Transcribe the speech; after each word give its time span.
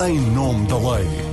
em 0.00 0.20
nome 0.20 0.66
da 0.66 0.76
lei. 0.76 1.27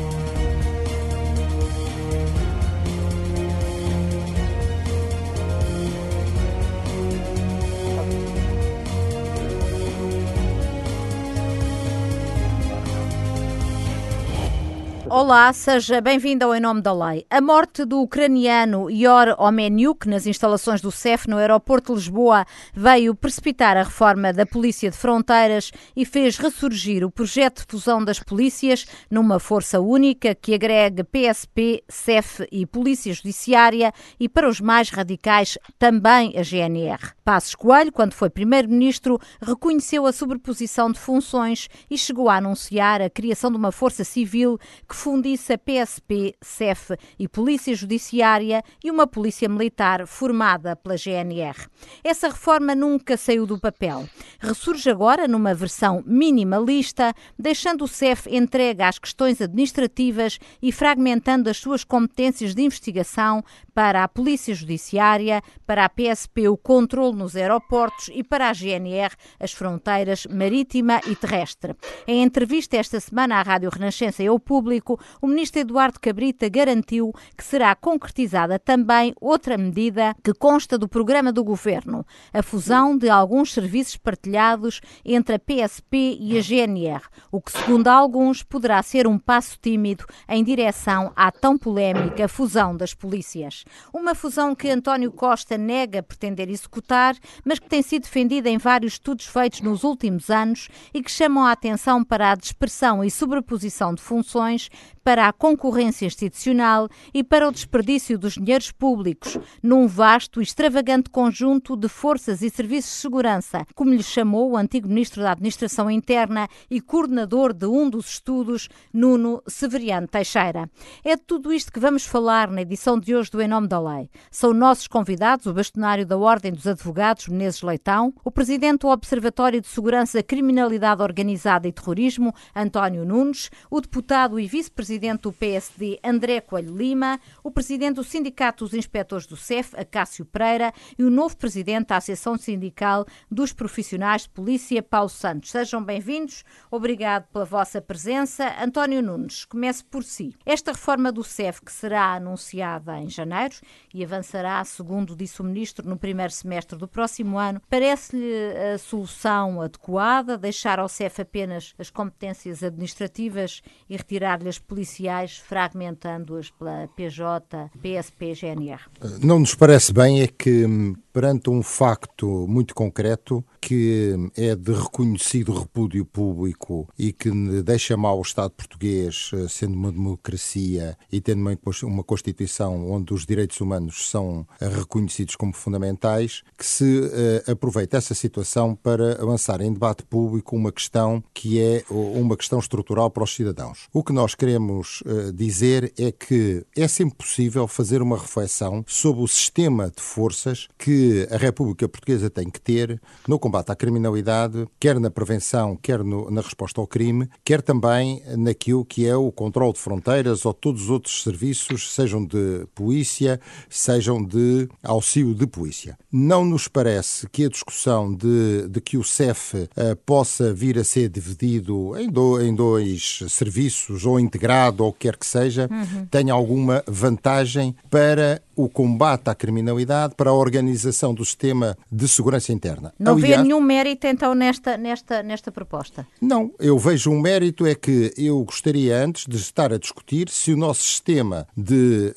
Olá, 15.17 15.53
seja 15.53 16.01
bem-vindo 16.01 16.43
ao 16.43 16.53
Em 16.53 16.59
Nome 16.59 16.81
da 16.81 16.91
Lei. 16.91 17.25
A 17.29 17.39
morte 17.39 17.85
do 17.85 18.01
ucraniano 18.01 18.91
Ior 18.91 19.33
Omeniuk 19.39 20.09
nas 20.09 20.27
instalações 20.27 20.81
do 20.81 20.91
CEF 20.91 21.29
no 21.29 21.37
aeroporto 21.37 21.93
de 21.93 21.99
Lisboa 21.99 22.45
veio 22.73 23.15
precipitar 23.15 23.77
a 23.77 23.83
reforma 23.83 24.33
da 24.33 24.45
Polícia 24.45 24.91
de 24.91 24.97
Fronteiras 24.97 25.71
e 25.95 26.03
fez 26.03 26.37
ressurgir 26.37 27.01
o 27.01 27.09
projeto 27.09 27.61
de 27.61 27.65
fusão 27.71 28.03
das 28.03 28.19
polícias 28.19 28.85
numa 29.09 29.39
força 29.39 29.79
única 29.79 30.35
que 30.35 30.53
agrega 30.53 31.05
PSP, 31.05 31.81
CEF 31.87 32.45
e 32.51 32.65
Polícia 32.65 33.13
Judiciária 33.13 33.93
e, 34.19 34.27
para 34.27 34.49
os 34.49 34.59
mais 34.59 34.89
radicais, 34.89 35.57
também 35.79 36.37
a 36.37 36.43
GNR. 36.43 37.13
Passos 37.23 37.55
Coelho, 37.55 37.91
quando 37.91 38.11
foi 38.11 38.29
Primeiro-Ministro, 38.29 39.17
reconheceu 39.41 40.05
a 40.05 40.11
sobreposição 40.11 40.91
de 40.91 40.99
funções 40.99 41.69
e 41.89 41.97
chegou 41.97 42.29
a 42.29 42.35
anunciar 42.35 43.01
a 43.01 43.09
criação 43.09 43.49
de 43.49 43.55
uma 43.55 43.71
força 43.71 44.03
civil 44.03 44.59
que 44.89 45.04
fundisse 45.05 45.53
a 45.53 45.57
PSP, 45.59 46.33
CEF 46.41 46.95
e 47.19 47.27
Polícia 47.27 47.75
Judiciária 47.75 48.63
e 48.83 48.89
uma 48.89 49.05
Polícia 49.05 49.47
Militar 49.47 50.07
formada 50.07 50.75
pela 50.75 50.95
GNR. 50.97 51.67
Essa 52.03 52.27
reforma 52.27 52.73
nunca 52.73 53.15
saiu 53.15 53.45
do 53.45 53.59
papel. 53.59 54.09
Ressurge 54.39 54.89
agora 54.89 55.27
numa 55.27 55.53
versão 55.53 56.03
minimalista, 56.07 57.13
deixando 57.37 57.83
o 57.83 57.87
CEF 57.87 58.27
entregue 58.35 58.81
às 58.81 58.97
questões 58.97 59.39
administrativas 59.39 60.39
e 60.59 60.71
fragmentando 60.71 61.51
as 61.51 61.57
suas 61.57 61.83
competências 61.83 62.55
de 62.55 62.63
investigação 62.63 63.43
para 63.75 64.05
a 64.05 64.07
Polícia 64.07 64.55
Judiciária, 64.55 65.43
para 65.67 65.83
a 65.83 65.89
PSP 65.89 66.47
o 66.47 66.55
controle 66.55 67.17
nos 67.17 67.35
aeroportos 67.35 68.09
e 68.13 68.23
para 68.23 68.49
a 68.49 68.53
GNR 68.53 69.13
as 69.37 69.51
fronteiras 69.51 70.25
marítima 70.27 71.01
e 71.05 71.13
terrestre. 71.13 71.75
Em 72.07 72.23
entrevista 72.23 72.77
esta 72.77 73.01
semana 73.01 73.35
à 73.35 73.41
Rádio 73.41 73.69
Renascença 73.69 74.23
e 74.23 74.27
ao 74.27 74.39
público, 74.39 74.97
o 75.21 75.27
ministro 75.27 75.59
Eduardo 75.59 75.99
Cabrita 75.99 76.47
garantiu 76.47 77.11
que 77.37 77.43
será 77.43 77.75
concretizada 77.75 78.57
também 78.57 79.13
outra 79.19 79.57
medida 79.57 80.15
que 80.23 80.33
consta 80.33 80.77
do 80.77 80.87
programa 80.87 81.33
do 81.33 81.43
governo, 81.43 82.05
a 82.33 82.41
fusão 82.41 82.97
de 82.97 83.09
alguns 83.09 83.53
serviços 83.53 83.97
partilhados 83.97 84.79
entre 85.03 85.35
a 85.35 85.39
PSP 85.39 86.17
e 86.17 86.37
a 86.37 86.41
GNR, 86.41 87.01
o 87.29 87.41
que, 87.41 87.51
segundo 87.51 87.89
alguns, 87.89 88.41
poderá 88.41 88.81
ser 88.81 89.05
um 89.05 89.19
passo 89.19 89.57
tímido 89.61 90.05
em 90.29 90.41
direção 90.45 91.11
à 91.13 91.29
tão 91.29 91.57
polémica 91.57 92.29
fusão 92.29 92.77
das 92.77 92.93
polícias. 92.93 93.64
Uma 93.93 94.15
fusão 94.15 94.55
que 94.55 94.69
António 94.69 95.11
Costa 95.11 95.57
nega 95.57 96.03
pretender 96.03 96.49
executar, 96.49 97.15
mas 97.43 97.59
que 97.59 97.69
tem 97.69 97.81
sido 97.81 98.03
defendida 98.03 98.49
em 98.49 98.57
vários 98.57 98.93
estudos 98.93 99.25
feitos 99.25 99.61
nos 99.61 99.83
últimos 99.83 100.29
anos 100.29 100.69
e 100.93 101.01
que 101.01 101.11
chamam 101.11 101.45
a 101.45 101.51
atenção 101.51 102.03
para 102.03 102.31
a 102.31 102.35
dispersão 102.35 103.03
e 103.03 103.11
sobreposição 103.11 103.93
de 103.93 104.01
funções 104.01 104.69
para 105.05 105.27
a 105.27 105.31
concorrência 105.31 106.07
institucional 106.07 106.89
e 107.13 107.23
para 107.23 107.47
o 107.47 107.51
desperdício 107.51 108.17
dos 108.17 108.33
dinheiros 108.33 108.71
públicos 108.71 109.37
num 109.61 109.85
vasto 109.85 110.41
e 110.41 110.43
extravagante 110.43 111.11
conjunto 111.11 111.77
de 111.77 111.87
forças 111.87 112.41
e 112.41 112.49
serviços 112.49 112.91
de 112.91 112.97
segurança, 112.97 113.67
como 113.75 113.93
lhe 113.93 114.01
chamou 114.01 114.49
o 114.49 114.57
antigo 114.57 114.87
ministro 114.87 115.21
da 115.21 115.33
Administração 115.33 115.91
Interna 115.91 116.47
e 116.71 116.81
coordenador 116.81 117.53
de 117.53 117.67
um 117.67 117.87
dos 117.87 118.13
estudos, 118.13 118.67
Nuno 118.91 119.43
Severiano 119.47 120.07
Teixeira. 120.07 120.67
É 121.03 121.15
de 121.15 121.21
tudo 121.21 121.53
isto 121.53 121.71
que 121.71 121.79
vamos 121.79 122.03
falar 122.03 122.49
na 122.49 122.63
edição 122.63 122.99
de 122.99 123.15
hoje 123.15 123.29
do 123.29 123.39
Em 123.39 123.47
Nome 123.47 123.67
da 123.67 123.79
Lei. 123.79 124.09
São 124.31 124.55
nossos 124.55 124.87
convidados 124.87 125.45
o 125.45 125.53
bastonário 125.53 126.07
da 126.07 126.17
Ordem 126.17 126.51
dos 126.51 126.65
Advogados, 126.65 127.27
Menezes 127.27 127.61
Leitão, 127.61 128.11
o 128.23 128.31
presidente 128.31 128.79
do 128.79 128.87
Observatório 128.87 129.61
de 129.61 129.67
Segurança, 129.67 130.23
Criminalidade 130.23 131.03
Organizada 131.03 131.67
e 131.67 131.71
Terrorismo, 131.71 132.33
António 132.55 133.05
Nunes, 133.05 133.51
o 133.69 133.79
deputado 133.79 134.39
e 134.39 134.47
vice-presidente 134.47 134.94
do 134.95 135.33
PSD, 135.33 135.99
André 136.03 136.39
Coelho 136.39 136.75
Lima, 136.75 137.19
o 137.43 137.51
presidente 137.51 137.95
do 137.95 138.03
Sindicato 138.03 138.63
dos 138.63 138.73
Inspectores 138.73 139.27
do 139.27 139.35
CEF, 139.35 139.75
Acácio 139.75 140.25
Pereira, 140.25 140.73
e 140.97 141.03
o 141.03 141.09
novo 141.09 141.35
presidente 141.35 141.87
da 141.87 141.97
Associação 141.97 142.37
Sindical 142.37 143.05
dos 143.29 143.51
Profissionais 143.51 144.21
de 144.21 144.29
Polícia, 144.29 144.81
Paulo 144.81 145.09
Santos. 145.09 145.51
Sejam 145.51 145.83
bem-vindos. 145.83 146.45
Obrigado 146.71 147.27
pela 147.27 147.43
vossa 147.43 147.81
presença. 147.81 148.55
António 148.61 149.01
Nunes, 149.01 149.43
comece 149.43 149.83
por 149.83 150.03
si. 150.03 150.33
Esta 150.45 150.71
reforma 150.71 151.11
do 151.11 151.23
CEF, 151.23 151.61
que 151.61 151.71
será 151.71 152.13
anunciada 152.13 152.97
em 152.97 153.09
janeiro 153.09 153.55
e 153.93 154.03
avançará, 154.03 154.63
segundo 154.63 155.15
disse 155.15 155.41
o 155.41 155.43
ministro, 155.43 155.87
no 155.87 155.97
primeiro 155.97 156.31
semestre 156.31 156.77
do 156.77 156.87
próximo 156.87 157.37
ano, 157.37 157.61
parece-lhe 157.69 158.33
a 158.73 158.77
solução 158.77 159.61
adequada, 159.61 160.37
deixar 160.37 160.79
ao 160.79 160.87
CEF 160.87 161.21
apenas 161.21 161.73
as 161.77 161.89
competências 161.89 162.63
administrativas 162.63 163.61
e 163.89 163.97
retirar-lhe 163.97 164.47
as 164.47 164.59
policiais, 164.85 165.37
fragmentando-as 165.37 166.51
pela 166.51 166.87
PJ, 166.95 167.71
PSP, 167.81 168.33
GNR? 168.35 168.81
Não 169.21 169.39
nos 169.39 169.55
parece 169.55 169.91
bem 169.91 170.21
é 170.21 170.27
que 170.27 170.65
hum, 170.65 170.95
perante 171.11 171.49
um 171.49 171.63
facto 171.63 172.45
muito 172.47 172.75
concreto 172.75 173.43
que 173.65 174.15
é 174.37 174.55
de 174.55 174.71
reconhecido 174.71 175.51
repúdio 175.51 176.05
público 176.05 176.87
e 176.99 177.11
que 177.11 177.31
deixa 177.63 177.97
mal 177.97 178.19
o 178.19 178.21
Estado 178.21 178.51
português, 178.51 179.31
eh, 179.33 179.47
sendo 179.49 179.73
uma 179.73 179.91
democracia 179.91 180.95
e 181.11 181.19
tendo 181.19 181.41
uma 181.81 182.03
Constituição 182.03 182.91
onde 182.91 183.11
os 183.11 183.25
direitos 183.25 183.59
humanos 183.59 184.07
são 184.11 184.45
eh, 184.61 184.67
reconhecidos 184.67 185.35
como 185.35 185.51
fundamentais, 185.51 186.43
que 186.55 186.65
se 186.65 186.99
uh, 186.99 187.51
aproveita 187.51 187.97
essa 187.97 188.13
situação 188.13 188.75
para 188.75 189.13
avançar 189.19 189.59
em 189.61 189.73
debate 189.73 190.03
público 190.03 190.55
uma 190.55 190.71
questão 190.71 191.23
que 191.33 191.59
é 191.59 191.83
uma 191.89 192.37
questão 192.37 192.59
estrutural 192.59 193.09
para 193.09 193.23
os 193.23 193.33
cidadãos. 193.33 193.87
O 193.91 194.03
que 194.03 194.13
nós 194.13 194.35
queremos 194.35 195.01
dizer 195.33 195.91
é 195.97 196.11
que 196.11 196.63
é 196.75 196.87
sempre 196.87 197.17
possível 197.17 197.67
fazer 197.67 198.01
uma 198.01 198.17
reflexão 198.17 198.83
sobre 198.87 199.23
o 199.23 199.27
sistema 199.27 199.91
de 199.95 200.01
forças 200.01 200.67
que 200.77 201.27
a 201.31 201.37
República 201.37 201.89
Portuguesa 201.89 202.29
tem 202.29 202.49
que 202.49 202.61
ter 202.61 203.01
no 203.27 203.39
combate 203.39 203.54
à 203.59 203.75
criminalidade, 203.75 204.67
quer 204.79 204.99
na 204.99 205.09
prevenção, 205.09 205.77
quer 205.81 206.03
no, 206.03 206.29
na 206.29 206.41
resposta 206.41 206.81
ao 206.81 206.87
crime, 206.87 207.29
quer 207.43 207.61
também 207.61 208.21
naquilo 208.37 208.83
que 208.85 209.07
é 209.07 209.15
o 209.15 209.31
controle 209.31 209.73
de 209.73 209.79
fronteiras 209.79 210.45
ou 210.45 210.53
todos 210.53 210.83
os 210.83 210.89
outros 210.89 211.23
serviços, 211.23 211.93
sejam 211.93 212.25
de 212.25 212.67
polícia, 212.75 213.39
sejam 213.69 214.23
de 214.23 214.67
auxílio 214.83 215.33
de 215.33 215.47
polícia. 215.47 215.97
Não 216.11 216.43
nos 216.43 216.67
parece 216.67 217.27
que 217.29 217.45
a 217.45 217.49
discussão 217.49 218.13
de, 218.13 218.67
de 218.69 218.81
que 218.81 218.97
o 218.97 219.03
CEF 219.03 219.55
uh, 219.55 219.67
possa 220.05 220.53
vir 220.53 220.77
a 220.77 220.83
ser 220.83 221.09
dividido 221.09 221.97
em, 221.97 222.09
do, 222.09 222.41
em 222.41 222.53
dois 222.53 223.19
serviços 223.29 224.05
ou 224.05 224.19
integrado 224.19 224.83
ou 224.83 224.89
o 224.89 224.93
que 224.93 225.05
quer 225.05 225.17
que 225.17 225.25
seja, 225.25 225.69
uhum. 225.71 226.05
tenha 226.07 226.33
alguma 226.33 226.83
vantagem 226.87 227.75
para 227.89 228.41
o 228.55 228.69
combate 228.69 229.29
à 229.29 229.35
criminalidade, 229.35 230.15
para 230.15 230.29
a 230.29 230.33
organização 230.33 231.13
do 231.13 231.23
sistema 231.25 231.77
de 231.91 232.07
segurança 232.07 232.53
interna. 232.53 232.93
Não 232.99 233.13
Aliás, 233.13 233.37
vê 233.37 233.43
nenhum 233.43 233.61
mérito 233.61 234.07
então 234.07 234.33
nesta, 234.33 234.77
nesta, 234.77 235.23
nesta 235.23 235.51
proposta? 235.51 236.07
Não, 236.21 236.51
eu 236.59 236.77
vejo 236.77 237.11
um 237.11 237.19
mérito 237.19 237.65
é 237.65 237.75
que 237.75 238.13
eu 238.17 238.43
gostaria 238.43 239.03
antes 239.03 239.25
de 239.27 239.37
estar 239.37 239.73
a 239.73 239.77
discutir 239.77 240.29
se 240.29 240.51
o 240.51 240.57
nosso 240.57 240.83
sistema 240.83 241.47
de, 241.55 242.13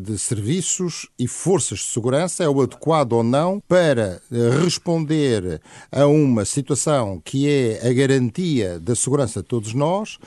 de 0.00 0.18
serviços 0.18 1.08
e 1.18 1.28
forças 1.28 1.78
de 1.78 1.84
segurança 1.86 2.44
é 2.44 2.48
o 2.48 2.60
adequado 2.60 3.12
ou 3.12 3.22
não 3.22 3.60
para 3.68 4.20
eh, 4.32 4.62
responder 4.62 5.60
a 5.90 6.06
uma 6.06 6.44
situação 6.44 7.20
que 7.24 7.48
é 7.48 7.88
a 7.88 7.92
garantia 7.92 8.78
da 8.80 8.94
segurança 8.94 9.40
de 9.40 9.48
todos 9.48 9.74
nós, 9.74 10.18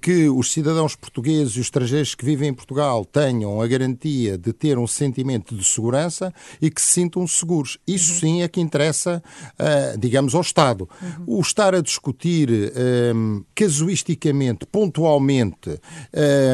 que 0.00 0.28
os 0.28 0.52
cidadãos 0.52 0.94
portugueses 0.94 1.56
e 1.56 1.60
os 1.60 1.66
estrangeiros 1.66 2.14
que 2.14 2.24
vivem 2.24 2.48
em 2.48 2.54
Portugal 2.54 3.04
tenham 3.04 3.60
a 3.60 3.66
garantia 3.66 4.38
de 4.38 4.52
ter 4.52 4.78
um 4.78 4.86
sentimento 5.06 5.54
de 5.54 5.64
segurança 5.64 6.32
e 6.60 6.70
que 6.70 6.80
se 6.80 6.92
sintam 6.92 7.26
seguros. 7.26 7.78
Isso 7.86 8.14
uhum. 8.14 8.20
sim 8.20 8.42
é 8.42 8.48
que 8.48 8.60
interessa, 8.60 9.22
uh, 9.52 9.98
digamos, 9.98 10.34
ao 10.34 10.40
Estado. 10.40 10.88
Uhum. 11.00 11.38
O 11.38 11.40
estar 11.40 11.74
a 11.74 11.80
discutir 11.80 12.48
um, 13.14 13.44
casuisticamente, 13.54 14.66
pontualmente, 14.66 15.80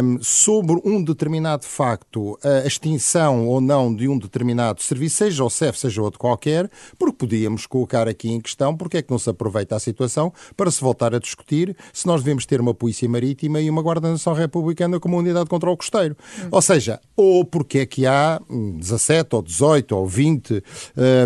um, 0.02 0.18
sobre 0.22 0.80
um 0.84 1.02
determinado 1.02 1.64
facto, 1.64 2.38
a 2.42 2.66
extinção 2.66 3.46
ou 3.48 3.60
não 3.60 3.94
de 3.94 4.08
um 4.08 4.18
determinado 4.18 4.82
serviço, 4.82 5.16
seja 5.16 5.44
o 5.44 5.50
CEF, 5.50 5.78
seja 5.78 6.02
outro 6.02 6.18
qualquer, 6.18 6.70
porque 6.98 7.18
podíamos 7.18 7.66
colocar 7.66 8.08
aqui 8.08 8.30
em 8.30 8.40
questão 8.40 8.76
porque 8.76 8.98
é 8.98 9.02
que 9.02 9.10
não 9.10 9.18
se 9.18 9.30
aproveita 9.30 9.76
a 9.76 9.78
situação 9.78 10.32
para 10.56 10.70
se 10.70 10.80
voltar 10.80 11.14
a 11.14 11.18
discutir 11.18 11.76
se 11.92 12.06
nós 12.06 12.22
devemos 12.22 12.44
ter 12.46 12.60
uma 12.60 12.74
polícia 12.74 13.08
marítima 13.08 13.60
e 13.60 13.70
uma 13.70 13.82
Guarda 13.82 14.10
Nacional 14.10 14.38
Republicana 14.40 14.98
como 14.98 15.16
unidade 15.16 15.44
de 15.44 15.50
controle 15.50 15.76
costeiro. 15.76 16.16
Uhum. 16.42 16.48
Ou 16.50 16.62
seja, 16.62 17.00
ou 17.16 17.44
porque 17.44 17.80
é 17.80 17.86
que 17.86 18.06
há 18.06 18.40
17 18.50 19.34
ou 19.36 19.42
18 19.42 19.96
ou 19.96 20.06
20 20.06 20.62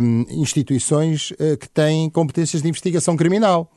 um, 0.03 0.25
instituições 0.31 1.31
uh, 1.33 1.57
que 1.59 1.69
têm 1.69 2.11
competências 2.11 2.63
de 2.63 2.69
investigação 2.69 3.17
criminal. 3.17 3.71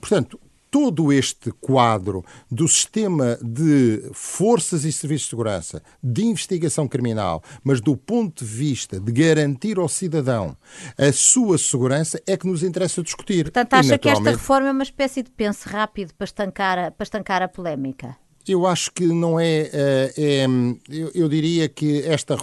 Portanto, 0.00 0.38
todo 0.74 1.12
este 1.12 1.52
quadro 1.60 2.24
do 2.50 2.66
sistema 2.66 3.38
de 3.40 4.10
forças 4.12 4.84
e 4.84 4.90
serviços 4.90 5.26
de 5.26 5.30
segurança, 5.30 5.82
de 6.02 6.24
investigação 6.24 6.88
criminal, 6.88 7.44
mas 7.62 7.80
do 7.80 7.96
ponto 7.96 8.44
de 8.44 8.50
vista 8.50 8.98
de 8.98 9.12
garantir 9.12 9.78
ao 9.78 9.88
cidadão 9.88 10.56
a 10.98 11.12
sua 11.12 11.58
segurança, 11.58 12.20
é 12.26 12.36
que 12.36 12.48
nos 12.48 12.64
interessa 12.64 13.04
discutir. 13.04 13.44
Portanto, 13.44 13.72
acha 13.74 13.90
naturalmente... 13.90 14.24
que 14.24 14.28
esta 14.30 14.30
reforma 14.36 14.68
é 14.68 14.72
uma 14.72 14.82
espécie 14.82 15.22
de 15.22 15.30
pense 15.30 15.68
rápido 15.68 16.12
para 16.14 16.24
estancar 16.24 16.90
para 16.90 17.04
estancar 17.04 17.40
a 17.40 17.46
polémica? 17.46 18.16
Eu 18.46 18.66
acho 18.66 18.92
que 18.92 19.06
não 19.06 19.40
é. 19.40 19.70
Eh, 19.72 20.14
é 20.16 20.46
eu, 20.88 21.10
eu, 21.14 21.28
diria 21.28 21.68
que 21.68 22.02
esta, 22.02 22.36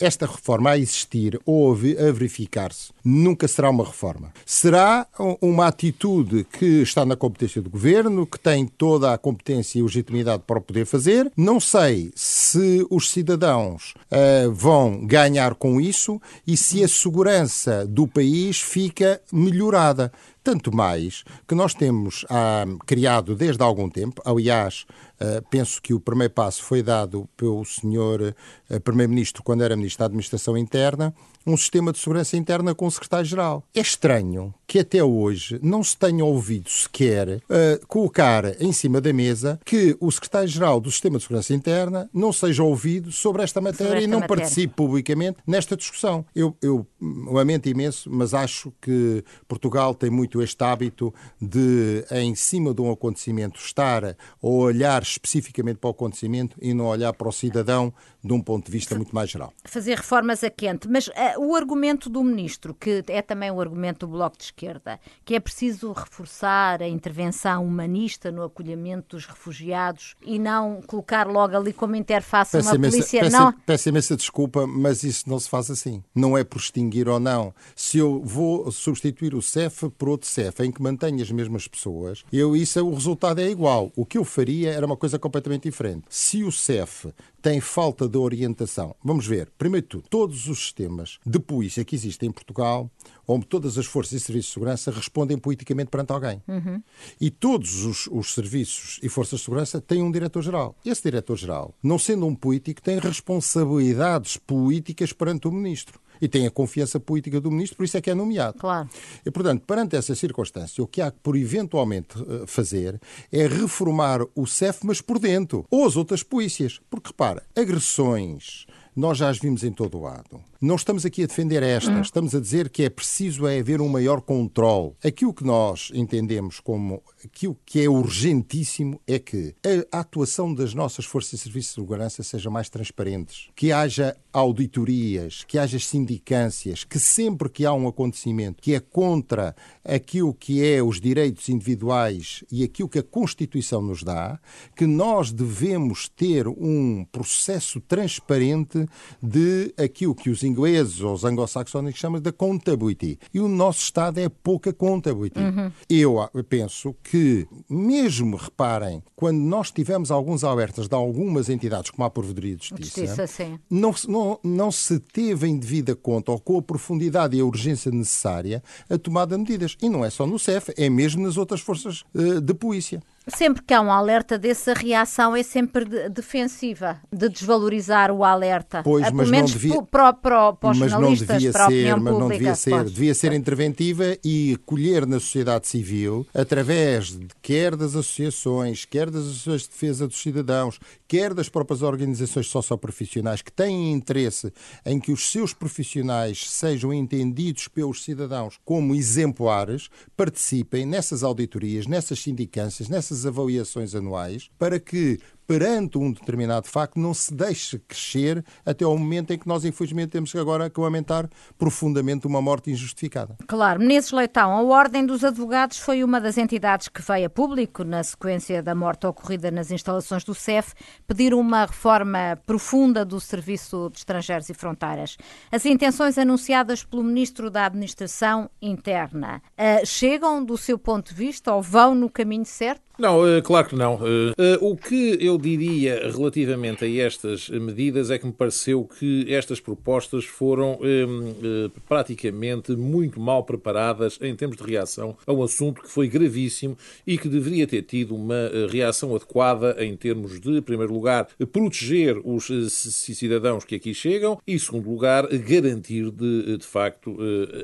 esta 0.00 0.26
reforma 0.26 0.70
a 0.70 0.78
existir 0.78 1.38
ou 1.46 1.72
a 1.72 2.12
verificar-se 2.12 2.92
nunca 3.04 3.46
será 3.46 3.70
uma 3.70 3.84
reforma. 3.84 4.32
Será 4.44 5.06
uma 5.40 5.66
atitude 5.66 6.44
que 6.44 6.82
está 6.82 7.04
na 7.04 7.16
competência 7.16 7.62
do 7.62 7.70
governo, 7.70 8.26
que 8.26 8.38
tem 8.38 8.66
toda 8.66 9.12
a 9.12 9.18
competência 9.18 9.78
e 9.78 9.82
legitimidade 9.82 10.42
para 10.46 10.58
o 10.58 10.62
poder 10.62 10.86
fazer. 10.86 11.30
Não 11.36 11.60
sei 11.60 12.10
se 12.14 12.84
os 12.90 13.10
cidadãos 13.10 13.94
uh, 14.10 14.50
vão 14.52 15.06
ganhar 15.06 15.54
com 15.54 15.80
isso 15.80 16.20
e 16.46 16.56
se 16.56 16.82
a 16.82 16.88
segurança 16.88 17.86
do 17.86 18.08
país 18.08 18.60
fica 18.60 19.20
melhorada. 19.32 20.10
Tanto 20.42 20.74
mais 20.76 21.24
que 21.48 21.54
nós 21.54 21.72
temos 21.72 22.26
ah, 22.28 22.66
criado 22.84 23.34
desde 23.34 23.62
há 23.62 23.64
algum 23.64 23.88
tempo, 23.88 24.20
aliás, 24.26 24.84
ah, 25.24 25.42
penso 25.50 25.80
que 25.80 25.94
o 25.94 26.00
primeiro 26.00 26.32
passo 26.32 26.62
foi 26.62 26.82
dado 26.82 27.28
pelo 27.36 27.64
senhor 27.64 28.34
ah, 28.70 28.80
Primeiro-Ministro 28.80 29.42
quando 29.42 29.62
era 29.62 29.76
Ministro 29.76 30.00
da 30.00 30.06
Administração 30.06 30.56
Interna, 30.56 31.14
um 31.46 31.56
sistema 31.56 31.92
de 31.92 31.98
segurança 31.98 32.36
interna 32.36 32.74
com 32.74 32.86
o 32.86 32.90
secretário-geral. 32.90 33.62
É 33.74 33.80
estranho 33.80 34.54
que 34.66 34.78
até 34.78 35.04
hoje 35.04 35.60
não 35.62 35.84
se 35.84 35.96
tenha 35.96 36.24
ouvido 36.24 36.70
sequer 36.70 37.36
uh, 37.36 37.86
colocar 37.86 38.60
em 38.60 38.72
cima 38.72 39.00
da 39.00 39.12
mesa 39.12 39.60
que 39.64 39.96
o 40.00 40.10
secretário-geral 40.10 40.80
do 40.80 40.90
sistema 40.90 41.18
de 41.18 41.24
segurança 41.24 41.52
interna 41.52 42.08
não 42.12 42.32
seja 42.32 42.62
ouvido 42.62 43.12
sobre 43.12 43.42
esta 43.42 43.60
matéria 43.60 43.84
sobre 43.84 43.98
esta 43.98 44.08
e 44.08 44.10
não 44.10 44.20
matéria. 44.20 44.42
participe 44.42 44.74
publicamente 44.74 45.38
nesta 45.46 45.76
discussão. 45.76 46.24
Eu, 46.34 46.56
eu 46.62 46.86
lamento 47.00 47.68
imenso, 47.68 48.10
mas 48.10 48.32
acho 48.32 48.72
que 48.80 49.22
Portugal 49.46 49.94
tem 49.94 50.10
muito 50.10 50.42
este 50.42 50.62
hábito 50.64 51.12
de, 51.40 52.04
em 52.10 52.34
cima 52.34 52.72
de 52.72 52.80
um 52.80 52.90
acontecimento, 52.90 53.60
estar 53.60 54.04
a 54.04 54.16
olhar 54.40 55.02
especificamente 55.14 55.78
para 55.78 55.88
o 55.88 55.90
acontecimento 55.90 56.56
e 56.60 56.74
não 56.74 56.86
olhar 56.86 57.12
para 57.12 57.28
o 57.28 57.32
cidadão 57.32 57.92
de 58.22 58.32
um 58.32 58.40
ponto 58.40 58.66
de 58.66 58.72
vista 58.72 58.94
muito 58.94 59.14
mais 59.14 59.30
geral. 59.30 59.52
Fazer 59.64 59.96
reformas 59.96 60.42
a 60.42 60.50
quente, 60.50 60.88
mas 60.88 61.08
uh, 61.08 61.12
o 61.38 61.54
argumento 61.54 62.08
do 62.08 62.22
ministro, 62.22 62.74
que 62.74 63.02
é 63.08 63.22
também 63.22 63.50
o 63.50 63.60
argumento 63.60 64.06
do 64.06 64.12
Bloco 64.12 64.36
de 64.36 64.44
Esquerda, 64.44 64.98
que 65.24 65.34
é 65.34 65.40
preciso 65.40 65.92
reforçar 65.92 66.82
a 66.82 66.88
intervenção 66.88 67.64
humanista 67.64 68.30
no 68.30 68.42
acolhimento 68.42 69.16
dos 69.16 69.26
refugiados 69.26 70.14
e 70.22 70.38
não 70.38 70.80
colocar 70.82 71.26
logo 71.26 71.56
ali 71.56 71.72
como 71.72 71.96
interface 71.96 72.52
peço 72.52 72.68
uma 72.68 72.76
imensa, 72.76 72.96
polícia. 72.96 73.20
Peço, 73.20 73.36
não... 73.36 73.52
peço 73.66 73.88
imensa 73.88 74.16
desculpa, 74.16 74.66
mas 74.66 75.02
isso 75.02 75.28
não 75.28 75.38
se 75.38 75.48
faz 75.48 75.70
assim. 75.70 76.02
Não 76.14 76.36
é 76.36 76.44
por 76.44 76.58
extinguir 76.58 77.08
ou 77.08 77.20
não. 77.20 77.54
Se 77.76 77.98
eu 77.98 78.22
vou 78.24 78.70
substituir 78.72 79.34
o 79.34 79.42
CEF 79.42 79.90
por 79.90 80.08
outro 80.08 80.28
CEF 80.28 80.62
em 80.62 80.72
que 80.72 80.82
mantenho 80.82 81.22
as 81.22 81.30
mesmas 81.30 81.68
pessoas, 81.68 82.24
eu, 82.32 82.56
isso, 82.56 82.84
o 82.84 82.94
resultado 82.94 83.40
é 83.40 83.48
igual. 83.48 83.92
O 83.96 84.04
que 84.04 84.18
eu 84.18 84.24
faria 84.24 84.72
era 84.72 84.86
uma 84.86 84.93
coisa 84.96 85.18
completamente 85.18 85.64
diferente. 85.64 86.04
Se 86.08 86.42
o 86.44 86.52
CEF 86.52 87.12
tem 87.44 87.60
falta 87.60 88.08
de 88.08 88.16
orientação. 88.16 88.96
Vamos 89.04 89.26
ver, 89.26 89.52
primeiro 89.58 89.84
de 89.84 89.90
tudo, 89.90 90.04
todos 90.08 90.48
os 90.48 90.60
sistemas 90.60 91.18
de 91.26 91.38
polícia 91.38 91.84
que 91.84 91.94
existem 91.94 92.30
em 92.30 92.32
Portugal, 92.32 92.90
onde 93.28 93.44
todas 93.44 93.76
as 93.76 93.84
forças 93.84 94.14
e 94.14 94.20
serviços 94.20 94.48
de 94.48 94.54
segurança 94.54 94.90
respondem 94.90 95.36
politicamente 95.36 95.90
perante 95.90 96.12
alguém. 96.12 96.42
Uhum. 96.48 96.82
E 97.20 97.30
todos 97.30 97.84
os, 97.84 98.08
os, 98.10 98.32
serviços 98.32 98.98
e 99.02 99.10
forças 99.10 99.40
de 99.40 99.44
segurança 99.44 99.78
têm 99.78 100.02
um 100.02 100.10
diretor-geral. 100.10 100.74
Esse 100.86 101.02
diretor-geral, 101.02 101.74
não 101.82 101.98
sendo 101.98 102.26
um 102.26 102.34
político, 102.34 102.80
tem 102.80 102.98
responsabilidades 102.98 104.38
políticas 104.38 105.12
perante 105.12 105.46
o 105.46 105.52
ministro 105.52 106.00
e 106.20 106.28
tem 106.28 106.46
a 106.46 106.50
confiança 106.50 106.98
política 107.00 107.40
do 107.40 107.50
ministro, 107.50 107.76
por 107.76 107.84
isso 107.84 107.96
é 107.96 108.00
que 108.00 108.10
é 108.10 108.14
nomeado. 108.14 108.58
Claro. 108.58 108.88
E, 109.24 109.30
portanto, 109.30 109.62
perante 109.66 109.96
essa 109.96 110.14
circunstância, 110.14 110.82
o 110.82 110.86
que 110.86 111.00
há 111.00 111.10
por 111.10 111.36
eventualmente 111.36 112.16
eh, 112.18 112.44
fazer 112.46 113.00
é 113.32 113.46
reformar 113.46 114.20
o 114.34 114.46
CEF, 114.46 114.80
mas 114.84 115.00
por 115.00 115.18
dentro, 115.18 115.66
ou 115.70 115.86
as 115.86 115.96
outras 115.96 116.22
polícias. 116.22 116.80
Porque, 116.90 117.08
repara, 117.08 117.42
agressões, 117.56 118.66
nós 118.96 119.18
já 119.18 119.28
as 119.28 119.38
vimos 119.38 119.64
em 119.64 119.72
todo 119.72 119.98
o 119.98 120.02
lado. 120.02 120.40
Não 120.60 120.76
estamos 120.76 121.04
aqui 121.04 121.22
a 121.24 121.26
defender 121.26 121.62
estas, 121.62 121.94
hum. 121.94 122.00
estamos 122.00 122.34
a 122.34 122.40
dizer 122.40 122.70
que 122.70 122.84
é 122.84 122.88
preciso 122.88 123.46
é 123.46 123.58
haver 123.58 123.80
um 123.80 123.88
maior 123.88 124.20
controle. 124.20 124.92
Aquilo 125.04 125.34
que 125.34 125.44
nós 125.44 125.90
entendemos 125.92 126.60
como 126.60 127.02
aquilo 127.22 127.58
que 127.66 127.82
é 127.82 127.88
urgentíssimo 127.88 129.00
é 129.06 129.18
que 129.18 129.54
a 129.92 130.00
atuação 130.00 130.54
das 130.54 130.72
nossas 130.72 131.04
forças 131.04 131.32
de 131.32 131.44
serviço 131.44 131.68
de 131.68 131.74
segurança 131.74 132.22
seja 132.22 132.48
mais 132.48 132.68
transparentes, 132.68 133.48
que 133.54 133.72
haja 133.72 134.16
auditorias, 134.32 135.44
que 135.46 135.58
haja 135.58 135.78
sindicâncias, 135.78 136.82
que 136.82 136.98
sempre 136.98 137.48
que 137.48 137.66
há 137.66 137.72
um 137.72 137.86
acontecimento 137.86 138.62
que 138.62 138.74
é 138.74 138.80
contra 138.80 139.54
aquilo 139.84 140.32
que 140.32 140.64
é 140.64 140.82
os 140.82 141.00
direitos 141.00 141.48
individuais 141.48 142.42
e 142.50 142.64
aquilo 142.64 142.88
que 142.88 142.98
a 142.98 143.02
Constituição 143.02 143.82
nos 143.82 144.02
dá, 144.02 144.40
que 144.74 144.86
nós 144.86 145.30
devemos 145.30 146.08
ter 146.08 146.48
um 146.48 147.04
processo 147.12 147.80
transparente 147.80 148.83
de 149.22 149.72
aquilo 149.76 150.14
que 150.14 150.30
os 150.30 150.42
ingleses 150.42 151.00
ou 151.00 151.12
os 151.14 151.24
anglo-saxónicos 151.24 152.00
chamam 152.00 152.20
de 152.20 152.28
accountability. 152.28 153.18
E 153.32 153.40
o 153.40 153.48
nosso 153.48 153.82
Estado 153.82 154.18
é 154.18 154.28
pouca 154.28 154.70
accountability. 154.70 155.40
Uhum. 155.40 155.70
Eu 155.88 156.28
penso 156.48 156.94
que, 157.02 157.46
mesmo, 157.68 158.36
reparem, 158.36 159.02
quando 159.14 159.38
nós 159.38 159.70
tivemos 159.70 160.10
alguns 160.10 160.44
alertas 160.44 160.88
de 160.88 160.94
algumas 160.94 161.48
entidades, 161.48 161.90
como 161.90 162.04
a 162.04 162.10
Provedoria 162.10 162.56
de 162.56 162.68
Justiça, 162.68 163.06
Justiça 163.06 163.60
não, 163.70 163.94
não, 164.08 164.40
não 164.42 164.72
se 164.72 164.98
teve 164.98 165.48
em 165.48 165.58
devida 165.58 165.94
conta 165.94 166.32
ou 166.32 166.38
com 166.38 166.58
a 166.58 166.62
profundidade 166.62 167.36
e 167.36 167.40
a 167.40 167.44
urgência 167.44 167.90
necessária 167.90 168.62
a 168.88 168.98
tomada 168.98 169.36
de 169.36 169.42
medidas. 169.42 169.76
E 169.80 169.88
não 169.88 170.04
é 170.04 170.10
só 170.10 170.26
no 170.26 170.38
CEF, 170.38 170.72
é 170.76 170.88
mesmo 170.88 171.22
nas 171.22 171.36
outras 171.36 171.60
forças 171.60 172.02
uh, 172.14 172.40
de 172.40 172.54
polícia. 172.54 173.02
Sempre 173.26 173.62
que 173.62 173.72
há 173.72 173.80
um 173.80 173.90
alerta 173.90 174.36
desse, 174.36 174.70
a 174.70 174.74
reação 174.74 175.34
é 175.34 175.42
sempre 175.42 175.86
de, 175.86 176.10
defensiva, 176.10 177.00
de 177.10 177.28
desvalorizar 177.30 178.10
o 178.10 178.22
alerta. 178.22 178.82
Pois, 178.82 179.10
mas 179.10 179.30
não 179.30 179.44
devia, 179.44 179.82
para, 179.82 180.12
para, 180.12 180.52
para 180.52 180.70
os 180.70 180.78
mas 180.78 180.92
não 180.92 181.14
devia 181.14 181.50
para 181.50 181.64
a 181.64 181.68
ser, 181.68 181.96
mas 181.96 182.18
não 182.18 182.28
devia 182.28 182.54
ser, 182.54 182.70
pois. 182.70 182.92
devia 182.92 183.14
ser 183.14 183.32
interventiva 183.32 184.04
e 184.22 184.58
colher 184.66 185.06
na 185.06 185.18
sociedade 185.18 185.66
civil, 185.66 186.26
através 186.34 187.12
de, 187.18 187.26
quer 187.40 187.74
das 187.76 187.96
associações, 187.96 188.84
quer 188.84 189.08
das 189.08 189.22
associações 189.22 189.62
de 189.62 189.68
defesa 189.68 190.06
dos 190.06 190.20
cidadãos, 190.20 190.78
quer 191.08 191.32
das 191.32 191.48
próprias 191.48 191.80
organizações 191.80 192.48
socioprofissionais 192.48 193.40
que 193.40 193.52
têm 193.52 193.92
interesse 193.92 194.52
em 194.84 195.00
que 195.00 195.12
os 195.12 195.30
seus 195.30 195.54
profissionais 195.54 196.50
sejam 196.50 196.92
entendidos 196.92 197.68
pelos 197.68 198.04
cidadãos 198.04 198.58
como 198.64 198.94
exemplares, 198.94 199.88
participem 200.14 200.84
nessas 200.84 201.22
auditorias, 201.22 201.86
nessas 201.86 202.20
sindicâncias, 202.20 202.88
nessas 202.88 203.13
essas 203.14 203.26
avaliações 203.26 203.94
anuais 203.94 204.50
para 204.58 204.80
que 204.80 205.20
perante 205.46 205.98
um 205.98 206.12
determinado 206.12 206.68
facto, 206.68 206.98
não 206.98 207.14
se 207.14 207.32
deixe 207.32 207.78
crescer 207.78 208.44
até 208.64 208.84
ao 208.84 208.96
momento 208.96 209.32
em 209.32 209.38
que 209.38 209.46
nós, 209.46 209.64
infelizmente, 209.64 210.10
temos 210.10 210.34
agora 210.34 210.70
que 210.70 210.80
lamentar 210.80 211.28
profundamente 211.58 212.26
uma 212.26 212.40
morte 212.40 212.70
injustificada. 212.70 213.36
Claro. 213.46 213.80
Menezes 213.80 214.12
Leitão, 214.12 214.52
a 214.52 214.62
Ordem 214.62 215.04
dos 215.04 215.24
Advogados 215.24 215.78
foi 215.78 216.02
uma 216.02 216.20
das 216.20 216.38
entidades 216.38 216.88
que 216.88 217.02
veio 217.02 217.26
a 217.26 217.30
público, 217.30 217.84
na 217.84 218.02
sequência 218.02 218.62
da 218.62 218.74
morte 218.74 219.06
ocorrida 219.06 219.50
nas 219.50 219.70
instalações 219.70 220.24
do 220.24 220.34
CEF, 220.34 220.72
pedir 221.06 221.34
uma 221.34 221.66
reforma 221.66 222.38
profunda 222.46 223.04
do 223.04 223.20
Serviço 223.20 223.90
de 223.92 223.98
Estrangeiros 223.98 224.48
e 224.48 224.54
Fronteiras. 224.54 225.16
As 225.50 225.66
intenções 225.66 226.18
anunciadas 226.18 226.84
pelo 226.84 227.02
Ministro 227.02 227.50
da 227.50 227.66
Administração 227.66 228.50
Interna 228.60 229.42
uh, 229.58 229.86
chegam, 229.86 230.44
do 230.44 230.56
seu 230.56 230.78
ponto 230.78 231.10
de 231.10 231.14
vista, 231.14 231.52
ou 231.52 231.62
vão 231.62 231.94
no 231.94 232.10
caminho 232.10 232.44
certo? 232.44 232.82
Não, 232.98 233.26
eh, 233.26 233.42
claro 233.42 233.66
que 233.66 233.74
não. 233.74 233.98
Eh, 234.38 234.58
o 234.60 234.76
que 234.76 235.18
eu 235.20 235.33
diria 235.38 236.10
relativamente 236.10 236.84
a 236.84 237.04
estas 237.04 237.48
medidas 237.48 238.10
é 238.10 238.18
que 238.18 238.26
me 238.26 238.32
pareceu 238.32 238.84
que 238.84 239.26
estas 239.32 239.60
propostas 239.60 240.24
foram 240.24 240.78
eh, 240.82 241.70
praticamente 241.88 242.72
muito 242.72 243.20
mal 243.20 243.44
preparadas 243.44 244.18
em 244.20 244.34
termos 244.34 244.56
de 244.56 244.62
reação 244.62 245.16
a 245.26 245.32
um 245.32 245.42
assunto 245.42 245.82
que 245.82 245.90
foi 245.90 246.08
gravíssimo 246.08 246.76
e 247.06 247.18
que 247.18 247.28
deveria 247.28 247.66
ter 247.66 247.82
tido 247.82 248.14
uma 248.14 248.50
reação 248.70 249.14
adequada 249.14 249.76
em 249.84 249.96
termos 249.96 250.40
de, 250.40 250.58
em 250.58 250.62
primeiro 250.62 250.92
lugar, 250.92 251.28
proteger 251.52 252.18
os 252.24 252.46
cidadãos 252.68 253.64
que 253.64 253.74
aqui 253.74 253.94
chegam 253.94 254.38
e, 254.46 254.54
em 254.54 254.58
segundo 254.58 254.88
lugar, 254.90 255.26
garantir 255.28 256.10
de, 256.10 256.58
de 256.58 256.66
facto 256.66 257.16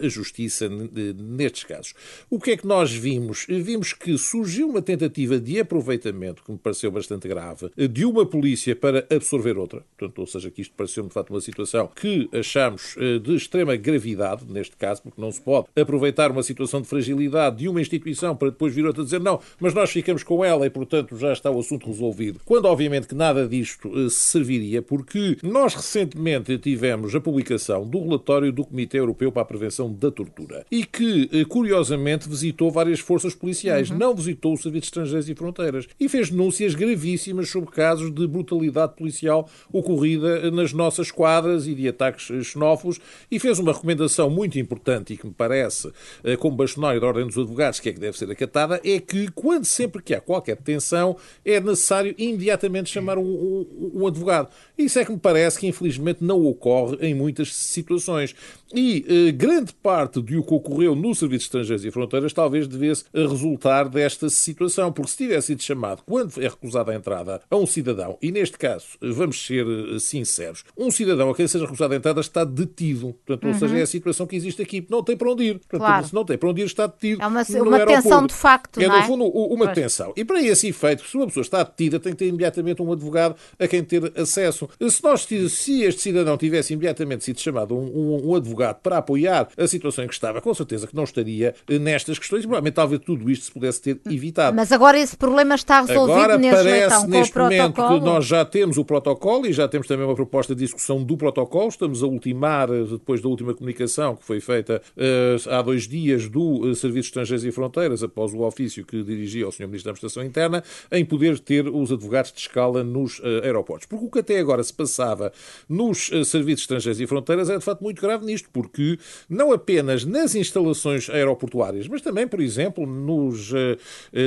a 0.02 0.08
justiça 0.08 0.68
nestes 0.68 1.64
casos. 1.64 1.94
O 2.28 2.38
que 2.38 2.52
é 2.52 2.56
que 2.56 2.66
nós 2.66 2.92
vimos? 2.92 3.46
Vimos 3.48 3.92
que 3.92 4.16
surgiu 4.18 4.68
uma 4.68 4.82
tentativa 4.82 5.38
de 5.38 5.60
aproveitamento 5.60 6.42
que 6.42 6.52
me 6.52 6.58
pareceu 6.58 6.90
bastante 6.90 7.28
grave 7.28 7.59
de 7.76 8.04
uma 8.04 8.26
polícia 8.26 8.74
para 8.74 9.06
absorver 9.10 9.58
outra. 9.58 9.84
Portanto, 9.96 10.18
ou 10.18 10.26
seja, 10.26 10.50
que 10.50 10.62
isto 10.62 10.74
pareceu 10.76 11.04
de 11.04 11.12
facto 11.12 11.30
uma 11.30 11.40
situação 11.40 11.90
que 11.94 12.28
achamos 12.32 12.96
de 13.22 13.34
extrema 13.34 13.76
gravidade, 13.76 14.44
neste 14.48 14.76
caso, 14.76 15.02
porque 15.02 15.20
não 15.20 15.30
se 15.30 15.40
pode 15.40 15.66
aproveitar 15.76 16.30
uma 16.30 16.42
situação 16.42 16.80
de 16.80 16.88
fragilidade 16.88 17.56
de 17.56 17.68
uma 17.68 17.80
instituição 17.80 18.36
para 18.36 18.50
depois 18.50 18.74
vir 18.74 18.86
outra 18.86 19.02
dizer 19.02 19.20
não, 19.20 19.40
mas 19.58 19.74
nós 19.74 19.90
ficamos 19.90 20.22
com 20.22 20.44
ela 20.44 20.66
e, 20.66 20.70
portanto, 20.70 21.16
já 21.16 21.32
está 21.32 21.50
o 21.50 21.58
assunto 21.58 21.86
resolvido. 21.86 22.40
Quando, 22.44 22.66
obviamente, 22.66 23.08
que 23.08 23.14
nada 23.14 23.46
disto 23.46 24.10
serviria, 24.10 24.82
porque 24.82 25.36
nós 25.42 25.74
recentemente 25.74 26.56
tivemos 26.58 27.14
a 27.14 27.20
publicação 27.20 27.86
do 27.86 28.02
relatório 28.02 28.52
do 28.52 28.64
Comitê 28.64 28.98
Europeu 28.98 29.30
para 29.30 29.42
a 29.42 29.44
Prevenção 29.44 29.92
da 29.92 30.10
Tortura 30.10 30.64
e 30.70 30.84
que, 30.84 31.44
curiosamente, 31.46 32.28
visitou 32.28 32.70
várias 32.70 33.00
forças 33.00 33.34
policiais, 33.34 33.90
uhum. 33.90 33.98
não 33.98 34.14
visitou 34.14 34.54
o 34.54 34.56
Serviço 34.56 34.82
de 34.82 34.86
Estrangeiros 34.86 35.28
e 35.28 35.34
Fronteiras 35.34 35.88
e 35.98 36.08
fez 36.08 36.30
denúncias 36.30 36.74
gravíssimas 36.74 37.48
sobre 37.50 37.70
casos 37.70 38.12
de 38.12 38.26
brutalidade 38.26 38.94
policial 38.94 39.48
ocorrida 39.72 40.50
nas 40.50 40.72
nossas 40.72 41.10
quadras 41.10 41.66
e 41.66 41.74
de 41.74 41.88
ataques 41.88 42.46
xenófobos 42.46 43.00
e 43.30 43.38
fez 43.38 43.58
uma 43.58 43.72
recomendação 43.72 44.30
muito 44.30 44.58
importante 44.58 45.12
e 45.12 45.16
que 45.16 45.26
me 45.26 45.32
parece, 45.32 45.90
eh, 46.24 46.36
como 46.36 46.56
bastonário 46.56 47.00
da 47.00 47.06
Ordem 47.06 47.26
dos 47.26 47.36
Advogados, 47.36 47.80
que 47.80 47.88
é 47.88 47.92
que 47.92 48.00
deve 48.00 48.16
ser 48.16 48.30
acatada, 48.30 48.80
é 48.84 48.98
que 48.98 49.30
quando 49.32 49.64
sempre 49.64 50.02
que 50.02 50.14
há 50.14 50.20
qualquer 50.20 50.56
detenção 50.56 51.16
é 51.44 51.60
necessário 51.60 52.14
imediatamente 52.18 52.90
chamar 52.90 53.18
um, 53.18 53.22
um, 53.22 53.90
um 53.94 54.06
advogado. 54.06 54.48
Isso 54.76 54.98
é 54.98 55.04
que 55.04 55.12
me 55.12 55.18
parece 55.18 55.58
que 55.58 55.66
infelizmente 55.66 56.22
não 56.22 56.44
ocorre 56.44 56.96
em 57.00 57.14
muitas 57.14 57.54
situações. 57.54 58.34
E 58.74 59.04
eh, 59.08 59.32
grande 59.32 59.72
parte 59.74 60.20
do 60.20 60.42
que 60.42 60.54
ocorreu 60.54 60.94
no 60.94 61.14
Serviço 61.14 61.40
de 61.40 61.46
Estrangeiros 61.46 61.84
e 61.84 61.90
Fronteiras 61.90 62.32
talvez 62.32 62.68
devesse 62.68 63.04
resultar 63.12 63.88
desta 63.88 64.28
situação, 64.28 64.92
porque 64.92 65.10
se 65.10 65.16
tivesse 65.16 65.48
sido 65.48 65.62
chamado, 65.62 66.02
quando 66.06 66.40
é 66.40 66.48
recusada 66.48 66.92
a 66.92 66.94
entrada 66.94 67.39
a 67.50 67.56
um 67.56 67.66
cidadão, 67.66 68.18
e 68.20 68.30
neste 68.30 68.58
caso, 68.58 68.86
vamos 69.00 69.44
ser 69.44 69.66
eh, 69.66 69.98
sinceros, 69.98 70.64
um 70.76 70.90
cidadão 70.90 71.30
a 71.30 71.34
quem 71.34 71.46
seja 71.46 71.64
recusada 71.64 71.94
a 71.94 71.96
entrada 71.96 72.20
está 72.20 72.44
detido. 72.44 73.14
Portanto, 73.24 73.44
uhum. 73.44 73.52
ou 73.52 73.58
seja, 73.58 73.78
é 73.78 73.82
a 73.82 73.86
situação 73.86 74.26
que 74.26 74.36
existe 74.36 74.62
aqui. 74.62 74.86
Não 74.88 75.02
tem 75.02 75.16
para 75.16 75.30
onde 75.30 75.44
ir. 75.44 75.58
Portanto, 75.58 75.80
claro. 75.80 76.06
se 76.06 76.14
não 76.14 76.24
tem 76.24 76.38
para 76.38 76.48
onde 76.48 76.62
ir, 76.62 76.66
está 76.66 76.86
detido. 76.86 77.22
É 77.22 77.26
uma, 77.26 77.42
uma 77.42 77.86
tensão 77.86 78.26
de 78.26 78.34
facto. 78.34 78.80
É, 78.80 78.88
no 78.88 78.96
é? 78.96 79.02
fundo, 79.04 79.24
uma 79.24 79.66
pois. 79.66 79.74
tensão. 79.74 80.12
E 80.16 80.24
para 80.24 80.42
esse 80.42 80.68
efeito, 80.68 81.06
se 81.06 81.16
uma 81.16 81.26
pessoa 81.26 81.42
está 81.42 81.62
detida, 81.62 81.98
tem 81.98 82.12
que 82.12 82.18
ter 82.18 82.26
imediatamente 82.26 82.82
um 82.82 82.92
advogado 82.92 83.36
a 83.58 83.66
quem 83.66 83.82
ter 83.82 84.12
acesso. 84.18 84.68
Se, 84.88 85.02
nós, 85.02 85.22
se 85.22 85.82
este 85.82 86.00
cidadão 86.00 86.36
tivesse 86.36 86.72
imediatamente 86.72 87.24
sido 87.24 87.40
chamado 87.40 87.76
um, 87.76 87.84
um, 87.84 88.30
um 88.30 88.34
advogado 88.34 88.80
para 88.82 88.98
apoiar 88.98 89.48
a 89.56 89.66
situação 89.66 90.04
em 90.04 90.08
que 90.08 90.14
estava, 90.14 90.40
com 90.40 90.52
certeza 90.54 90.86
que 90.86 90.94
não 90.94 91.04
estaria 91.04 91.54
eh, 91.68 91.78
nestas 91.78 92.18
questões. 92.18 92.42
Provavelmente, 92.42 92.74
talvez 92.74 93.00
tudo 93.04 93.30
isto 93.30 93.46
se 93.46 93.52
pudesse 93.52 93.80
ter 93.80 94.00
evitado. 94.08 94.56
Mas 94.56 94.72
agora 94.72 94.98
esse 94.98 95.16
problema 95.16 95.54
está 95.54 95.80
resolvido 95.80 96.12
agora 96.12 96.38
neste 96.38 96.56
parece, 96.56 97.06
neste 97.06 97.29
momento 97.38 97.74
que 97.74 98.00
nós 98.00 98.26
já 98.26 98.44
temos 98.44 98.78
o 98.78 98.84
protocolo 98.84 99.46
e 99.46 99.52
já 99.52 99.68
temos 99.68 99.86
também 99.86 100.04
uma 100.06 100.14
proposta 100.14 100.54
de 100.54 100.64
discussão 100.64 101.02
do 101.02 101.16
protocolo. 101.16 101.68
Estamos 101.68 102.02
a 102.02 102.06
ultimar, 102.06 102.70
eh, 102.70 102.84
depois 102.84 103.20
da 103.20 103.28
última 103.28 103.54
comunicação 103.54 104.16
que 104.16 104.24
foi 104.24 104.40
feita 104.40 104.82
uh, 104.96 105.50
há 105.50 105.62
dois 105.62 105.86
dias 105.86 106.28
do 106.28 106.60
uh, 106.60 106.74
Serviço 106.74 107.04
de 107.04 107.08
Estrangeiros 107.08 107.44
e 107.44 107.52
Fronteiras, 107.52 108.02
após 108.02 108.32
o 108.32 108.40
ofício 108.40 108.84
que 108.84 109.02
dirigia 109.02 109.44
ao 109.44 109.52
Sr. 109.52 109.66
Ministro 109.66 109.84
da 109.84 109.90
Administração 109.90 110.24
Interna, 110.24 110.62
em 110.90 111.04
poder 111.04 111.38
ter 111.38 111.68
os 111.68 111.92
advogados 111.92 112.32
de 112.32 112.40
escala 112.40 112.82
nos 112.84 113.18
uh, 113.20 113.42
aeroportos. 113.42 113.86
Porque 113.86 114.04
o 114.04 114.10
que 114.10 114.18
até 114.20 114.38
agora 114.38 114.62
se 114.62 114.72
passava 114.72 115.32
nos 115.68 116.10
Serviços 116.24 116.62
Estrangeiros 116.62 117.00
e 117.00 117.06
Fronteiras 117.06 117.48
era 117.48 117.58
de 117.58 117.64
facto 117.64 117.82
muito 117.82 118.00
grave 118.00 118.24
nisto, 118.24 118.48
porque 118.52 118.98
não 119.28 119.52
apenas 119.52 120.04
nas 120.04 120.34
instalações 120.34 121.08
aeroportuárias, 121.08 121.88
mas 121.88 122.02
também, 122.02 122.26
por 122.26 122.40
exemplo, 122.40 122.86
nos, 122.86 123.52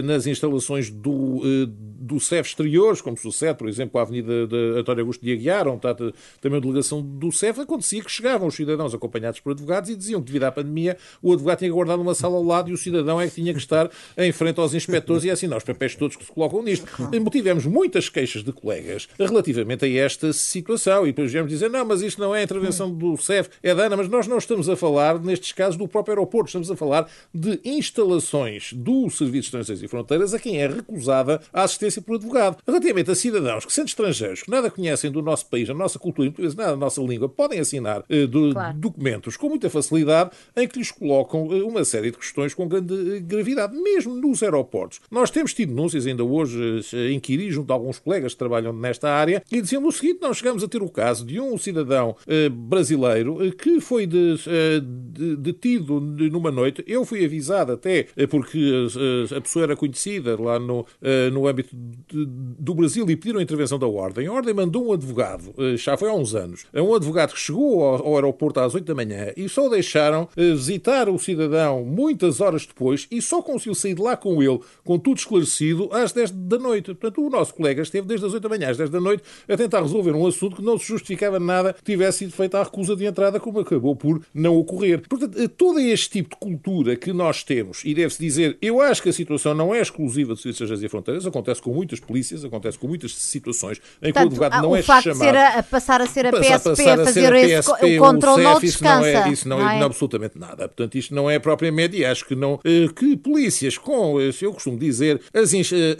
nas 0.03 0.27
instalações 0.27 0.89
do, 0.89 1.41
do 1.67 2.19
CEF 2.19 2.47
exteriores, 2.93 3.01
como 3.01 3.17
sucede, 3.17 3.57
por 3.57 3.67
exemplo, 3.67 3.99
a 3.99 4.03
Avenida 4.03 4.47
de 4.47 4.79
António 4.79 5.01
Augusto 5.01 5.23
de 5.23 5.33
Aguiar, 5.33 5.67
onde 5.67 5.77
está 5.77 5.95
também 6.39 6.57
a 6.57 6.61
delegação 6.61 7.01
do 7.01 7.31
CEF, 7.31 7.61
acontecia 7.61 8.03
que 8.03 8.11
chegavam 8.11 8.47
os 8.47 8.55
cidadãos 8.55 8.93
acompanhados 8.93 9.39
por 9.39 9.51
advogados 9.51 9.89
e 9.89 9.95
diziam 9.95 10.21
que, 10.21 10.27
devido 10.27 10.43
à 10.43 10.51
pandemia, 10.51 10.97
o 11.21 11.33
advogado 11.33 11.59
tinha 11.59 11.71
guardado 11.71 12.01
uma 12.01 12.13
sala 12.13 12.35
ao 12.35 12.43
lado 12.43 12.69
e 12.69 12.73
o 12.73 12.77
cidadão 12.77 13.19
é 13.19 13.27
que 13.27 13.35
tinha 13.35 13.53
que 13.53 13.59
estar 13.59 13.89
em 14.17 14.31
frente 14.31 14.59
aos 14.59 14.73
inspectores 14.73 15.23
e 15.23 15.29
é 15.29 15.33
assinar 15.33 15.57
os 15.57 15.63
papéis 15.63 15.95
todos 15.95 16.15
que 16.15 16.25
se 16.25 16.31
colocam 16.31 16.61
nisto. 16.61 16.85
E 17.11 17.33
tivemos 17.33 17.65
muitas 17.65 18.09
queixas 18.09 18.43
de 18.43 18.51
colegas 18.51 19.09
relativamente 19.17 19.85
a 19.85 19.89
esta 19.89 20.31
situação 20.31 21.03
e 21.03 21.07
depois 21.07 21.31
viemos 21.31 21.51
dizer, 21.51 21.69
não, 21.69 21.83
mas 21.83 22.01
isto 22.01 22.21
não 22.21 22.35
é 22.35 22.43
intervenção 22.43 22.93
do 22.93 23.17
CEF, 23.17 23.49
é 23.63 23.73
da 23.73 23.85
ANA, 23.85 23.97
mas 23.97 24.07
nós 24.07 24.27
não 24.27 24.37
estamos 24.37 24.69
a 24.69 24.75
falar, 24.75 25.19
nestes 25.19 25.51
casos, 25.51 25.77
do 25.77 25.87
próprio 25.87 26.13
aeroporto, 26.13 26.47
estamos 26.47 26.69
a 26.69 26.75
falar 26.75 27.09
de 27.33 27.59
instalações 27.65 28.71
do 28.73 29.09
Serviço 29.09 29.31
de 29.31 29.57
Estrangeiros 29.57 29.83
e 29.83 29.87
Fronteiras 29.87 30.33
a 30.33 30.39
quem 30.39 30.61
é 30.61 30.67
recusada 30.67 31.41
a 31.51 31.63
assistência 31.63 32.01
por 32.01 32.15
advogado. 32.15 32.57
Relativamente 32.83 33.11
a 33.11 33.15
cidadãos 33.15 33.65
que, 33.65 33.71
sendo 33.71 33.87
estrangeiros, 33.87 34.43
que 34.43 34.51
nada 34.51 34.69
conhecem 34.69 35.09
do 35.09 35.21
nosso 35.21 35.45
país, 35.45 35.69
da 35.69 35.73
nossa 35.73 35.97
cultura, 35.97 36.33
nada 36.37 36.71
da 36.71 36.75
nossa 36.75 37.01
língua, 37.01 37.29
podem 37.29 37.59
assinar 37.59 38.03
eh, 38.09 38.27
do, 38.27 38.51
claro. 38.51 38.77
documentos 38.77 39.37
com 39.37 39.47
muita 39.47 39.69
facilidade 39.69 40.31
em 40.53 40.67
que 40.67 40.79
lhes 40.79 40.91
colocam 40.91 41.47
eh, 41.53 41.63
uma 41.63 41.85
série 41.85 42.11
de 42.11 42.17
questões 42.17 42.53
com 42.53 42.67
grande 42.67 43.15
eh, 43.15 43.19
gravidade, 43.21 43.73
mesmo 43.77 44.13
nos 44.15 44.43
aeroportos. 44.43 44.99
Nós 45.09 45.31
temos 45.31 45.53
tido 45.53 45.69
denúncias 45.69 46.05
ainda 46.05 46.25
hoje 46.25 46.81
inquirir 47.13 47.51
junto 47.51 47.71
a 47.71 47.75
alguns 47.75 47.99
colegas 47.99 48.33
que 48.33 48.39
trabalham 48.39 48.73
nesta 48.73 49.09
área 49.09 49.41
e 49.49 49.61
diziam 49.61 49.85
o 49.87 49.91
seguinte: 49.91 50.19
nós 50.21 50.37
chegamos 50.37 50.61
a 50.61 50.67
ter 50.67 50.83
o 50.83 50.89
caso 50.89 51.25
de 51.25 51.39
um 51.39 51.57
cidadão 51.57 52.17
brasileiro 52.51 53.37
que 53.53 53.79
foi 53.79 54.05
detido 54.05 56.01
numa 56.01 56.51
noite. 56.51 56.83
Eu 56.85 57.05
fui 57.05 57.23
avisado 57.23 57.71
até 57.71 58.07
porque 58.29 58.87
a 59.35 59.41
pessoa 59.41 59.63
era 59.63 59.75
conhecida 59.75 60.39
lá 60.39 60.59
no, 60.59 60.85
no 61.31 61.47
âmbito 61.47 61.69
do 61.73 62.72
Brasil 62.73 63.09
e 63.09 63.15
pediram 63.15 63.39
a 63.39 63.43
intervenção 63.43 63.79
da 63.79 63.87
Ordem. 63.87 64.27
A 64.27 64.33
Ordem 64.33 64.53
mandou 64.53 64.87
um 64.87 64.93
advogado, 64.93 65.53
já 65.77 65.97
foi 65.97 66.09
há 66.09 66.13
uns 66.13 66.35
anos, 66.35 66.65
um 66.73 66.93
advogado 66.93 67.33
que 67.33 67.39
chegou 67.39 67.83
ao 67.83 68.15
aeroporto 68.15 68.59
às 68.59 68.73
8 68.73 68.85
da 68.85 68.95
manhã 68.95 69.31
e 69.35 69.47
só 69.47 69.69
deixaram 69.69 70.27
visitar 70.35 71.09
o 71.09 71.17
cidadão 71.17 71.83
muitas 71.83 72.41
horas 72.41 72.65
depois 72.65 73.07
e 73.11 73.21
só 73.21 73.41
conseguiu 73.41 73.75
sair 73.75 73.93
de 73.93 74.01
lá 74.01 74.15
com 74.17 74.41
ele, 74.41 74.59
com 74.83 74.97
tudo 74.97 75.17
esclarecido, 75.17 75.89
às 75.91 76.11
10 76.11 76.31
da 76.31 76.57
noite. 76.57 76.93
Portanto, 76.93 77.25
o 77.25 77.29
nosso 77.29 77.53
colega 77.53 77.81
esteve 77.81 78.07
desde 78.07 78.25
as 78.25 78.33
8 78.33 78.43
da 78.43 78.49
manhã 78.49 78.69
às 78.69 78.77
10 78.77 78.89
da 78.89 78.99
noite 78.99 79.23
a 79.47 79.57
tentar 79.57 79.81
resolver 79.81 80.11
um 80.11 80.25
assunto 80.25 80.55
que 80.55 80.61
não 80.61 80.77
se 80.77 80.85
justificava 80.87 81.39
nada 81.39 81.73
que 81.73 81.83
tivesse 81.83 82.19
sido 82.19 82.33
feita 82.33 82.59
a 82.59 82.63
recusa 82.63 82.95
de 82.95 83.05
entrada, 83.05 83.39
como 83.39 83.59
acabou 83.59 83.95
por 83.95 84.21
não 84.33 84.57
ocorrer. 84.57 85.01
Portanto, 85.07 85.39
eh, 85.39 85.47
todo 85.47 85.79
este 85.79 86.09
tipo 86.09 86.29
de 86.29 86.35
cultura 86.37 86.95
que 86.95 87.13
nós 87.13 87.43
temos, 87.43 87.83
e 87.85 87.93
deve-se 87.93 88.21
dizer, 88.21 88.57
eu 88.61 88.81
acho 88.81 89.01
que 89.01 89.09
a 89.09 89.13
situação 89.13 89.53
não 89.53 89.73
é 89.73 89.81
exclusiva 89.81 90.33
do 90.33 90.39
Serviço 90.39 90.77
de 90.77 90.85
e 90.85 90.89
Fronteiras, 90.89 91.25
acontece 91.25 91.61
com 91.61 91.73
muitas 91.73 91.99
polícias, 91.99 92.43
acontece 92.53 92.77
com 92.77 92.87
muitas 92.87 93.15
situações 93.15 93.79
em 94.01 94.07
que 94.07 94.13
Portanto, 94.13 94.23
o 94.23 94.27
advogado 94.27 94.61
não 94.61 94.71
o 94.71 94.75
é 94.75 94.81
facto 94.81 95.03
chamado. 95.03 95.19
De 95.19 95.25
ser 95.25 95.35
a, 95.37 95.59
a 95.59 95.63
passar 95.63 96.01
a 96.01 96.07
ser 96.07 96.27
a 96.27 96.31
PSP, 96.31 96.89
a, 96.89 96.93
a 96.93 97.05
fazer 97.05 97.33
esse, 97.35 97.71
o 97.71 97.97
controle 97.99 98.43
não 98.43 98.59
descansa. 98.59 98.63
Isso 98.63 98.83
não 98.83 99.05
é, 99.05 99.29
isso 99.31 99.49
não, 99.49 99.59
não 99.59 99.69
é, 99.69 99.79
é 99.79 99.83
absolutamente 99.83 100.37
nada. 100.37 100.67
Portanto, 100.67 100.95
isto 100.95 101.13
não 101.15 101.29
é 101.29 101.39
propriamente, 101.39 101.97
e 101.97 102.05
acho 102.05 102.25
que 102.25 102.35
não, 102.35 102.59
eh, 102.63 102.87
que 102.95 103.17
polícias 103.17 103.77
com, 103.77 104.19
eh, 104.19 104.31
eu 104.41 104.53
costumo 104.53 104.77
dizer, 104.77 105.21
as, 105.33 105.51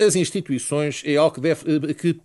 as 0.06 0.16
instituições 0.16 1.02
é 1.06 1.16
algo 1.16 1.36
que 1.36 1.42
deve, 1.42 1.94
que 1.94 2.20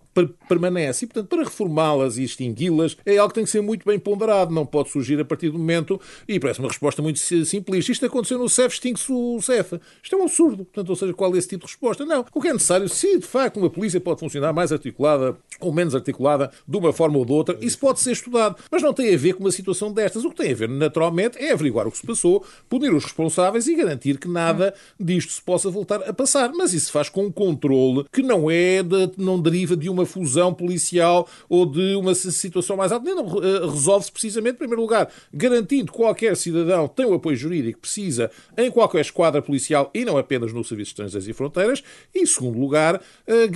permanece. 0.49 1.05
E, 1.05 1.09
portanto, 1.09 1.29
para 1.29 1.45
reformá-las 1.45 2.17
e 2.17 2.25
extingui-las 2.25 2.97
é 3.05 3.19
algo 3.19 3.29
que 3.29 3.37
tem 3.37 3.45
que 3.45 3.51
ser 3.51 3.61
muito 3.61 3.85
bem 3.85 3.99
ponderado. 3.99 4.53
Não 4.53 4.67
pode 4.67 4.91
surgir 4.91 5.21
a 5.21 5.25
partir 5.25 5.51
do 5.51 5.59
momento. 5.59 6.01
E 6.27 6.39
parece 6.41 6.61
uma 6.61 6.69
resposta 6.69 7.03
muito 7.03 7.19
simplista. 7.19 7.93
Isto 7.93 8.07
aconteceu 8.07 8.39
no 8.39 8.49
CEF, 8.49 8.75
extingue-se 8.75 9.13
o 9.13 9.41
CEF. 9.41 9.79
Isto 10.03 10.17
é 10.17 10.19
um 10.19 10.23
absurdo. 10.23 10.65
Portanto, 10.65 10.91
ou 10.91 10.97
seja, 10.97 11.15
qual 11.15 11.35
é 11.35 11.39
esse 11.39 11.49
tipo 11.49 11.67
de 11.67 11.73
resposta? 11.73 12.05
Não. 12.05 12.25
O 12.35 12.41
que 12.41 12.49
é 12.49 12.53
necessário, 12.53 12.89
se 12.89 13.19
de 13.19 13.27
facto 13.27 13.59
uma 13.59 13.71
polícia 13.71 14.01
pode 14.01 14.18
funcionar 14.19 14.53
mais 14.53 14.73
articulada 14.73 15.37
ou 15.61 15.73
menos 15.73 15.95
articulada, 15.95 16.51
de 16.67 16.77
uma 16.77 16.93
forma 16.93 17.19
ou 17.19 17.25
de 17.25 17.33
outra, 17.33 17.59
isso 17.61 17.79
pode 17.79 18.01
ser 18.01 18.13
estudado. 18.13 18.57
Mas 18.71 18.83
não 18.83 18.93
tem 18.93 19.13
a 19.13 19.17
ver 19.17 19.35
com 19.35 19.41
uma 19.41 19.51
situação 19.51 19.93
destas. 19.93 20.25
O 20.25 20.31
que 20.31 20.37
tem 20.37 20.53
a 20.53 20.55
ver, 20.55 20.69
naturalmente, 20.69 21.39
é 21.39 21.53
averiguar 21.53 21.87
o 21.87 21.91
que 21.91 21.99
se 21.99 22.07
passou, 22.07 22.45
punir 22.69 22.93
os 22.95 23.05
responsáveis 23.05 23.67
e 23.67 23.75
garantir 23.75 24.19
que 24.19 24.29
nada 24.29 24.75
disto 24.99 25.33
se 25.33 25.43
possa 25.43 25.71
voltar 25.71 26.03
a 26.09 26.13
passar. 26.13 26.53
Mas 26.55 26.73
isso 26.73 26.93
faz 26.93 27.09
com 27.09 27.27
um 27.27 27.33
controle 27.33 28.05
que 28.13 28.23
não 28.23 28.51
é 28.51 28.83
de, 28.83 29.11
não 29.17 29.41
deriva 29.41 29.77
de 29.77 29.89
uma 29.89 30.07
fusão 30.07 30.55
policial 30.55 31.29
ou 31.49 31.67
de 31.67 31.97
uma 31.97 32.15
situação 32.15 32.77
mais 32.77 32.93
alta. 32.93 33.13
Não, 33.15 33.27
eh, 33.43 33.67
resolve-se 33.67 34.13
precisamente, 34.13 34.55
em 34.55 34.59
primeiro 34.59 34.83
lugar, 34.83 35.11
garantindo 35.33 35.91
que 35.91 35.99
qualquer 35.99 36.37
cidadão 36.37 36.87
tem 36.87 37.07
o 37.07 37.15
apoio 37.15 37.37
jurídico 37.37 37.79
que 37.79 37.83
precisa 37.83 38.31
em 38.57 38.71
qualquer 38.71 39.01
esquadra 39.01 39.43
policial 39.43 39.91
e 39.95 40.05
não 40.05 40.17
apenas 40.17 40.53
no 40.53 40.63
Serviço 40.63 40.91
de 40.91 41.03
Estrangeiros 41.03 41.29
e 41.29 41.33
Fronteiras. 41.33 41.83
E, 42.15 42.21
em 42.21 42.27
segundo 42.27 42.59
lugar, 42.59 43.01
eh, 43.27 43.47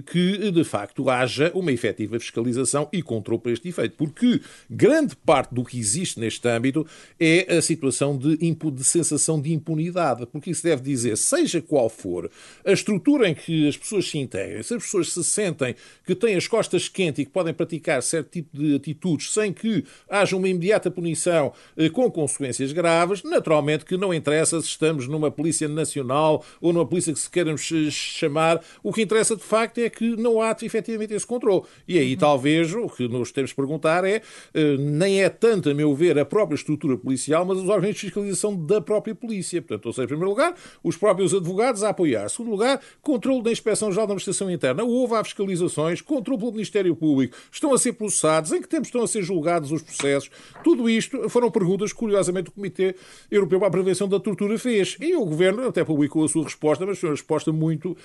que, 0.00 0.50
de 0.50 0.64
facto, 0.64 1.08
haja 1.08 1.50
uma 1.54 1.72
efetiva 1.72 2.18
fiscalização 2.18 2.88
e 2.92 3.02
controle 3.02 3.40
para 3.40 3.52
este 3.52 3.68
efeito. 3.68 3.96
Porque 3.96 4.40
grande 4.68 5.16
parte 5.16 5.54
do 5.54 5.64
que 5.64 5.78
existe 5.78 6.18
neste 6.18 6.46
âmbito 6.48 6.86
é 7.18 7.56
a 7.56 7.62
situação 7.62 8.16
de, 8.16 8.36
de 8.36 8.84
sensação 8.84 9.40
de 9.40 9.52
impunidade. 9.52 10.26
Porque 10.26 10.50
isso 10.50 10.62
deve 10.62 10.82
dizer, 10.82 11.16
seja 11.16 11.60
qual 11.60 11.88
for 11.88 12.30
a 12.64 12.72
estrutura 12.72 13.28
em 13.28 13.34
que 13.34 13.68
as 13.68 13.76
pessoas 13.76 14.08
se 14.08 14.18
integram, 14.18 14.62
se 14.62 14.74
as 14.74 14.82
pessoas 14.82 15.12
se 15.12 15.24
sentem 15.24 15.74
que 16.04 16.14
têm 16.14 16.36
as 16.36 16.46
costas 16.46 16.88
quentes 16.88 17.22
e 17.22 17.24
que 17.24 17.30
podem 17.30 17.52
praticar 17.52 18.02
certo 18.02 18.30
tipo 18.30 18.56
de 18.56 18.76
atitudes 18.76 19.32
sem 19.32 19.52
que 19.52 19.84
haja 20.08 20.36
uma 20.36 20.48
imediata 20.48 20.90
punição 20.90 21.52
eh, 21.76 21.88
com 21.88 22.10
consequências 22.10 22.72
graves, 22.72 23.22
naturalmente 23.22 23.84
que 23.84 23.96
não 23.96 24.12
interessa 24.12 24.60
se 24.60 24.68
estamos 24.68 25.06
numa 25.06 25.30
polícia 25.30 25.68
nacional 25.68 26.44
ou 26.60 26.72
numa 26.72 26.86
polícia 26.86 27.12
que 27.12 27.18
se 27.18 27.30
queiramos 27.30 27.62
chamar, 27.90 28.62
o 28.82 28.92
que 28.92 29.02
interessa 29.02 29.36
de 29.36 29.42
facto 29.42 29.78
é 29.78 29.89
que 29.90 30.16
não 30.16 30.40
há 30.40 30.56
efetivamente 30.62 31.12
esse 31.12 31.26
controle. 31.26 31.62
E 31.86 31.98
aí 31.98 32.16
talvez 32.16 32.72
o 32.74 32.88
que 32.88 33.08
nos 33.08 33.32
temos 33.32 33.50
de 33.50 33.56
perguntar 33.56 34.04
é, 34.04 34.22
eh, 34.54 34.76
nem 34.78 35.22
é 35.22 35.28
tanto, 35.28 35.70
a 35.70 35.74
meu 35.74 35.94
ver, 35.94 36.18
a 36.18 36.24
própria 36.24 36.54
estrutura 36.54 36.96
policial, 36.96 37.44
mas 37.44 37.58
os 37.58 37.68
órgãos 37.68 37.94
de 37.94 38.00
fiscalização 38.00 38.54
da 38.56 38.80
própria 38.80 39.14
polícia. 39.14 39.60
Portanto, 39.60 39.86
ou 39.86 39.92
seja, 39.92 40.04
em 40.04 40.08
primeiro 40.08 40.30
lugar, 40.30 40.54
os 40.82 40.96
próprios 40.96 41.34
advogados 41.34 41.82
a 41.82 41.90
apoiar. 41.90 42.26
Em 42.26 42.28
segundo 42.28 42.50
lugar, 42.50 42.80
controle 43.02 43.42
da 43.42 43.50
Inspeção-Geral 43.50 44.06
da 44.06 44.12
Administração 44.12 44.50
Interna. 44.50 44.84
Houve 44.84 45.14
há 45.14 45.24
fiscalizações, 45.24 46.00
controle 46.00 46.38
pelo 46.40 46.52
Ministério 46.52 46.94
Público. 46.94 47.36
Estão 47.50 47.74
a 47.74 47.78
ser 47.78 47.92
processados. 47.92 48.52
Em 48.52 48.60
que 48.60 48.68
tempo 48.68 48.84
estão 48.84 49.02
a 49.02 49.08
ser 49.08 49.22
julgados 49.22 49.72
os 49.72 49.82
processos? 49.82 50.30
Tudo 50.62 50.88
isto 50.88 51.28
foram 51.28 51.50
perguntas 51.50 51.92
que, 51.92 51.98
curiosamente, 51.98 52.48
o 52.48 52.52
Comitê 52.52 52.94
Europeu 53.30 53.58
para 53.58 53.68
a 53.68 53.70
Prevenção 53.70 54.08
da 54.08 54.20
Tortura 54.20 54.58
fez. 54.58 54.96
E 55.00 55.14
o 55.14 55.24
Governo 55.24 55.66
até 55.68 55.84
publicou 55.84 56.24
a 56.24 56.28
sua 56.28 56.44
resposta, 56.44 56.86
mas 56.86 56.98
foi 56.98 57.08
uma 57.08 57.14
resposta 57.14 57.52
muito 57.52 57.90
uh, 57.92 57.96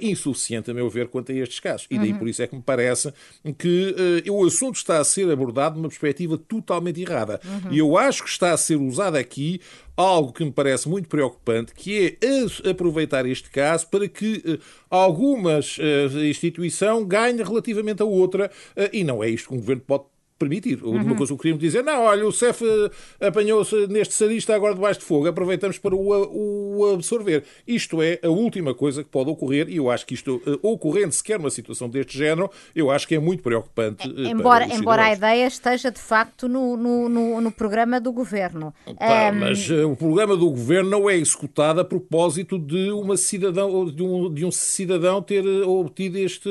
insuficiente, 0.00 0.70
a 0.70 0.74
meu 0.74 0.88
ver, 0.88 1.08
quanto 1.20 1.32
a 1.32 1.34
estes 1.34 1.60
casos. 1.60 1.86
E 1.90 1.98
daí, 1.98 2.12
uhum. 2.12 2.18
por 2.18 2.28
isso 2.28 2.42
é 2.42 2.46
que 2.46 2.56
me 2.56 2.62
parece 2.62 3.12
que 3.58 4.22
uh, 4.26 4.32
o 4.32 4.44
assunto 4.46 4.76
está 4.76 4.98
a 4.98 5.04
ser 5.04 5.30
abordado 5.30 5.74
de 5.74 5.80
uma 5.80 5.88
perspectiva 5.88 6.38
totalmente 6.38 7.00
errada. 7.00 7.40
Uhum. 7.44 7.72
E 7.72 7.78
eu 7.78 7.96
acho 7.96 8.24
que 8.24 8.30
está 8.30 8.52
a 8.52 8.56
ser 8.56 8.76
usado 8.76 9.16
aqui 9.16 9.60
algo 9.96 10.32
que 10.32 10.44
me 10.44 10.50
parece 10.50 10.88
muito 10.88 11.08
preocupante, 11.08 11.74
que 11.74 12.18
é 12.22 12.70
aproveitar 12.70 13.26
este 13.26 13.50
caso 13.50 13.86
para 13.88 14.08
que 14.08 14.42
uh, 14.46 14.58
algumas 14.88 15.76
uh, 15.78 16.18
instituição 16.24 17.04
ganhe 17.04 17.42
relativamente 17.42 18.02
a 18.02 18.06
outra, 18.06 18.50
uh, 18.76 18.88
e 18.92 19.04
não 19.04 19.22
é 19.22 19.28
isto 19.28 19.48
que 19.48 19.54
um 19.54 19.58
governo 19.58 19.82
pode 19.86 20.04
permitir. 20.40 20.82
Uhum. 20.82 21.02
Uma 21.02 21.14
coisa 21.14 21.34
que 21.34 21.38
queríamos 21.38 21.60
dizer, 21.60 21.84
não, 21.84 22.04
olha, 22.04 22.26
o 22.26 22.32
CEF 22.32 22.64
eh, 22.64 23.26
apanhou-se 23.26 23.86
neste 23.88 24.14
sadista 24.14 24.54
agora 24.54 24.74
debaixo 24.74 25.00
de 25.00 25.06
fogo, 25.06 25.28
aproveitamos 25.28 25.78
para 25.78 25.94
o, 25.94 26.78
o, 26.78 26.94
absorver. 26.94 27.44
Isto 27.68 28.02
é 28.02 28.18
a 28.22 28.28
última 28.30 28.74
coisa 28.74 29.04
que 29.04 29.10
pode 29.10 29.28
ocorrer 29.28 29.68
e 29.68 29.76
eu 29.76 29.90
acho 29.90 30.06
que 30.06 30.14
isto, 30.14 30.42
uh, 30.46 30.58
ocorrendo 30.62 31.12
sequer 31.12 31.38
uma 31.38 31.50
situação 31.50 31.90
deste 31.90 32.16
género, 32.16 32.50
eu 32.74 32.90
acho 32.90 33.06
que 33.06 33.14
é 33.14 33.18
muito 33.18 33.42
preocupante. 33.42 34.08
Uh, 34.08 34.26
embora 34.26 34.64
embora 34.64 35.04
a 35.04 35.12
ideia 35.12 35.46
esteja 35.46 35.90
de 35.90 36.00
facto 36.00 36.48
no, 36.48 36.76
no, 36.76 37.08
no, 37.08 37.40
no 37.40 37.52
programa 37.52 38.00
do 38.00 38.10
governo. 38.10 38.72
Tá, 38.98 39.30
um... 39.30 39.40
Mas 39.40 39.68
uh, 39.68 39.90
o 39.90 39.96
programa 39.96 40.36
do 40.36 40.48
governo 40.48 40.88
não 40.88 41.10
é 41.10 41.16
executado 41.16 41.80
a 41.80 41.84
propósito 41.84 42.58
de 42.58 42.90
uma 42.90 43.18
cidadão, 43.18 43.84
de 43.84 44.02
um, 44.02 44.32
de 44.32 44.44
um 44.46 44.50
cidadão 44.50 45.20
ter 45.20 45.46
obtido 45.46 46.16
este, 46.16 46.50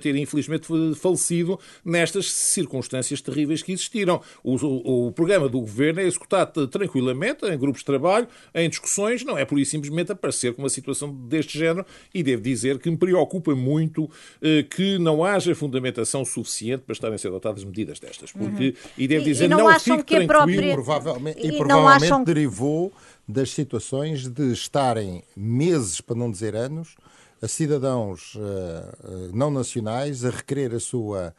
ter 0.00 0.14
infelizmente 0.14 0.68
falecido 0.94 1.58
nestas 1.84 2.30
circunstâncias 2.30 3.15
terríveis 3.20 3.62
que 3.62 3.72
existiram. 3.72 4.20
O, 4.42 4.56
o, 4.56 5.06
o, 5.08 5.12
programa 5.12 5.48
do 5.48 5.60
governo 5.60 6.00
é 6.00 6.04
executado 6.04 6.66
tranquilamente, 6.68 7.44
em 7.46 7.58
grupos 7.58 7.80
de 7.80 7.86
trabalho, 7.86 8.28
em 8.54 8.68
discussões, 8.68 9.24
não 9.24 9.36
é 9.36 9.44
por 9.44 9.58
isso 9.58 9.72
simplesmente 9.72 10.12
aparecer 10.12 10.54
com 10.54 10.62
uma 10.62 10.68
situação 10.68 11.12
deste 11.12 11.58
género 11.58 11.86
e 12.14 12.22
devo 12.22 12.42
dizer 12.42 12.78
que 12.78 12.90
me 12.90 12.96
preocupa 12.96 13.54
muito 13.54 14.10
eh, 14.42 14.62
que 14.62 14.98
não 14.98 15.24
haja 15.24 15.54
fundamentação 15.54 16.24
suficiente 16.24 16.82
para 16.84 16.92
estarem 16.92 17.14
a 17.14 17.18
ser 17.18 17.28
adotadas 17.28 17.64
medidas 17.64 17.98
destas. 17.98 18.32
Porque, 18.32 18.68
uhum. 18.68 18.90
e 18.96 19.08
devo 19.08 19.24
dizer, 19.24 19.44
e, 19.44 19.46
e 19.46 19.48
não, 19.48 19.58
não 19.58 19.80
fique 19.80 20.04
tranquilo. 20.04 20.26
Própria... 20.26 20.72
Provavelmente, 20.72 21.46
e, 21.46 21.48
e 21.48 21.58
provavelmente 21.58 22.04
acham... 22.04 22.24
derivou 22.24 22.92
das 23.28 23.50
situações 23.50 24.28
de 24.28 24.52
estarem 24.52 25.22
meses, 25.36 26.00
para 26.00 26.16
não 26.16 26.30
dizer 26.30 26.54
anos, 26.54 26.94
a 27.42 27.48
cidadãos 27.48 28.34
uh, 28.36 29.30
não 29.34 29.50
nacionais 29.50 30.24
a 30.24 30.30
requerer 30.30 30.74
a 30.74 30.80
sua 30.80 31.34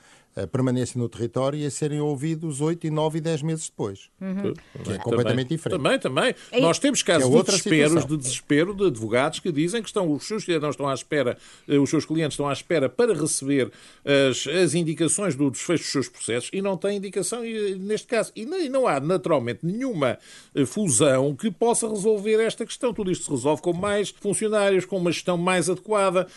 permanência 0.46 1.00
no 1.00 1.10
território 1.10 1.58
e 1.58 1.66
a 1.66 1.72
serem 1.72 2.00
ouvidos 2.00 2.62
8, 2.62 2.86
e 2.86 2.92
9 2.92 3.18
e 3.18 3.22
10 3.22 3.42
meses 3.42 3.70
depois. 3.70 4.10
Uhum. 4.22 4.54
Que 4.84 4.92
é 4.92 4.98
completamente 4.98 5.48
também, 5.48 5.58
diferente. 5.58 5.82
Também, 5.82 6.00
também. 6.00 6.36
E... 6.52 6.62
Nós 6.62 6.78
temos 6.78 7.02
casos 7.02 7.34
é 7.34 7.38
de, 7.38 7.44
desesperos, 7.44 8.06
de 8.06 8.18
desespero 8.18 8.76
de 8.76 8.86
advogados 8.86 9.40
que 9.40 9.52
dizem 9.52 9.82
que 9.82 9.90
estão, 9.90 10.12
os 10.12 10.28
seus 10.28 10.44
cidadãos 10.44 10.76
estão 10.76 10.88
à 10.88 10.94
espera, 10.94 11.38
eh, 11.68 11.78
os 11.78 11.90
seus 11.90 12.06
clientes 12.06 12.34
estão 12.34 12.48
à 12.48 12.54
espera 12.54 12.88
para 12.88 13.14
receber 13.14 13.72
as, 14.06 14.46
as 14.48 14.74
indicações 14.76 15.36
do 15.36 15.50
desfecho 15.50 15.84
dos 15.84 15.92
seus 15.92 16.10
processos 16.10 16.50
e 16.54 16.62
não 16.62 16.78
têm 16.78 16.98
indicação 16.98 17.42
neste 17.80 18.08
caso. 18.08 18.32
E 18.36 18.46
não, 18.46 18.60
e 18.60 18.70
não 18.70 18.88
há, 18.88 19.00
naturalmente, 19.00 19.60
nenhuma 19.64 20.20
eh, 20.54 20.66
fusão 20.66 21.36
que 21.36 21.50
possa 21.50 21.90
resolver 21.90 22.40
esta 22.42 22.66
questão. 22.66 22.94
Tudo 22.94 23.12
isto 23.12 23.26
se 23.26 23.32
resolve 23.32 23.62
com 23.62 23.74
mais 23.74 24.10
funcionários, 24.10 24.86
com 24.86 24.98
uma 24.98 25.12
gestão 25.12 25.38
mais 25.38 25.70
adequada. 25.70 26.28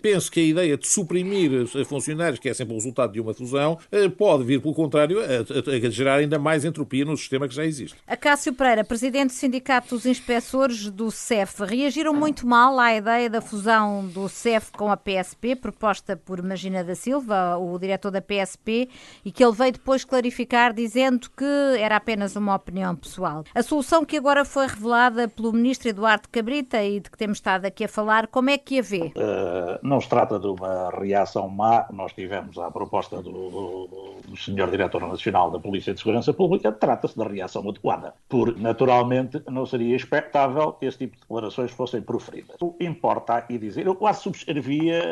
Penso 0.00 0.30
que 0.30 0.40
a 0.40 0.42
ideia 0.42 0.76
de 0.76 0.86
suprimir 0.88 1.66
funcionários, 1.84 2.38
que 2.38 2.48
é 2.48 2.54
sempre 2.54 2.74
o 2.74 2.76
resultado 2.76 2.95
resultado 2.96 3.12
de 3.12 3.20
uma 3.20 3.34
fusão, 3.34 3.78
eh, 3.92 4.08
pode 4.08 4.44
vir, 4.44 4.60
pelo 4.60 4.74
contrário, 4.74 5.20
a, 5.20 5.86
a, 5.86 5.90
gerar 5.90 6.16
ainda 6.16 6.38
mais 6.38 6.64
entropia 6.64 7.04
no 7.04 7.16
sistema 7.16 7.46
que 7.46 7.54
já 7.54 7.64
existe. 7.64 7.96
A 8.06 8.16
Cássio 8.16 8.54
Pereira, 8.54 8.82
presidente 8.82 9.28
do 9.28 9.32
Sindicato 9.32 9.94
dos 9.94 10.06
Inspectores 10.06 10.90
do 10.90 11.10
CEF, 11.10 11.62
reagiram 11.62 12.14
muito 12.14 12.46
mal 12.46 12.78
à 12.78 12.94
ideia 12.94 13.28
da 13.28 13.40
fusão 13.40 14.06
do 14.06 14.28
CEF 14.28 14.72
com 14.72 14.90
a 14.90 14.96
PSP, 14.96 15.56
proposta 15.56 16.16
por 16.16 16.42
Magina 16.42 16.82
da 16.82 16.94
Silva, 16.94 17.56
o 17.58 17.78
diretor 17.78 18.10
da 18.10 18.22
PSP, 18.22 18.88
e 19.24 19.30
que 19.30 19.44
ele 19.44 19.52
veio 19.52 19.72
depois 19.72 20.04
clarificar 20.04 20.72
dizendo 20.72 21.28
que 21.36 21.78
era 21.78 21.96
apenas 21.96 22.34
uma 22.36 22.54
opinião 22.54 22.96
pessoal. 22.96 23.44
A 23.54 23.62
solução 23.62 24.04
que 24.04 24.16
agora 24.16 24.44
foi 24.44 24.66
revelada 24.66 25.28
pelo 25.28 25.52
ministro 25.52 25.88
Eduardo 25.88 26.28
Cabrita 26.30 26.82
e 26.82 27.00
de 27.00 27.10
que 27.10 27.18
temos 27.18 27.38
estado 27.38 27.66
aqui 27.66 27.84
a 27.84 27.88
falar, 27.88 28.26
como 28.28 28.50
é 28.50 28.56
que 28.56 28.78
a 28.78 28.82
vê? 28.82 29.12
Uh, 29.16 29.78
não 29.82 30.00
se 30.00 30.08
trata 30.08 30.38
de 30.38 30.46
uma 30.46 30.90
reação 30.90 31.48
má, 31.48 31.86
nós 31.92 32.12
tivemos 32.12 32.56
à 32.58 32.70
proposta 32.86 33.20
do, 33.20 33.32
do, 33.32 34.36
Sr. 34.36 34.70
Diretor 34.70 35.06
Nacional 35.06 35.50
da 35.50 35.58
Polícia 35.58 35.92
de 35.92 35.98
Segurança 36.00 36.32
Pública, 36.32 36.70
trata-se 36.72 37.16
da 37.16 37.26
reação 37.26 37.68
adequada, 37.68 38.14
porque 38.28 38.60
naturalmente 38.60 39.42
não 39.50 39.66
seria 39.66 39.96
expectável 39.96 40.72
que 40.72 40.86
esse 40.86 40.98
tipo 40.98 41.14
de 41.14 41.22
declarações 41.22 41.70
fossem 41.70 42.02
proferidas. 42.02 42.56
O 42.60 42.74
importa 42.80 43.34
aqui 43.34 43.58
dizer, 43.58 43.86
eu 43.86 43.94
quase 43.94 44.22
subscrevia, 44.22 45.02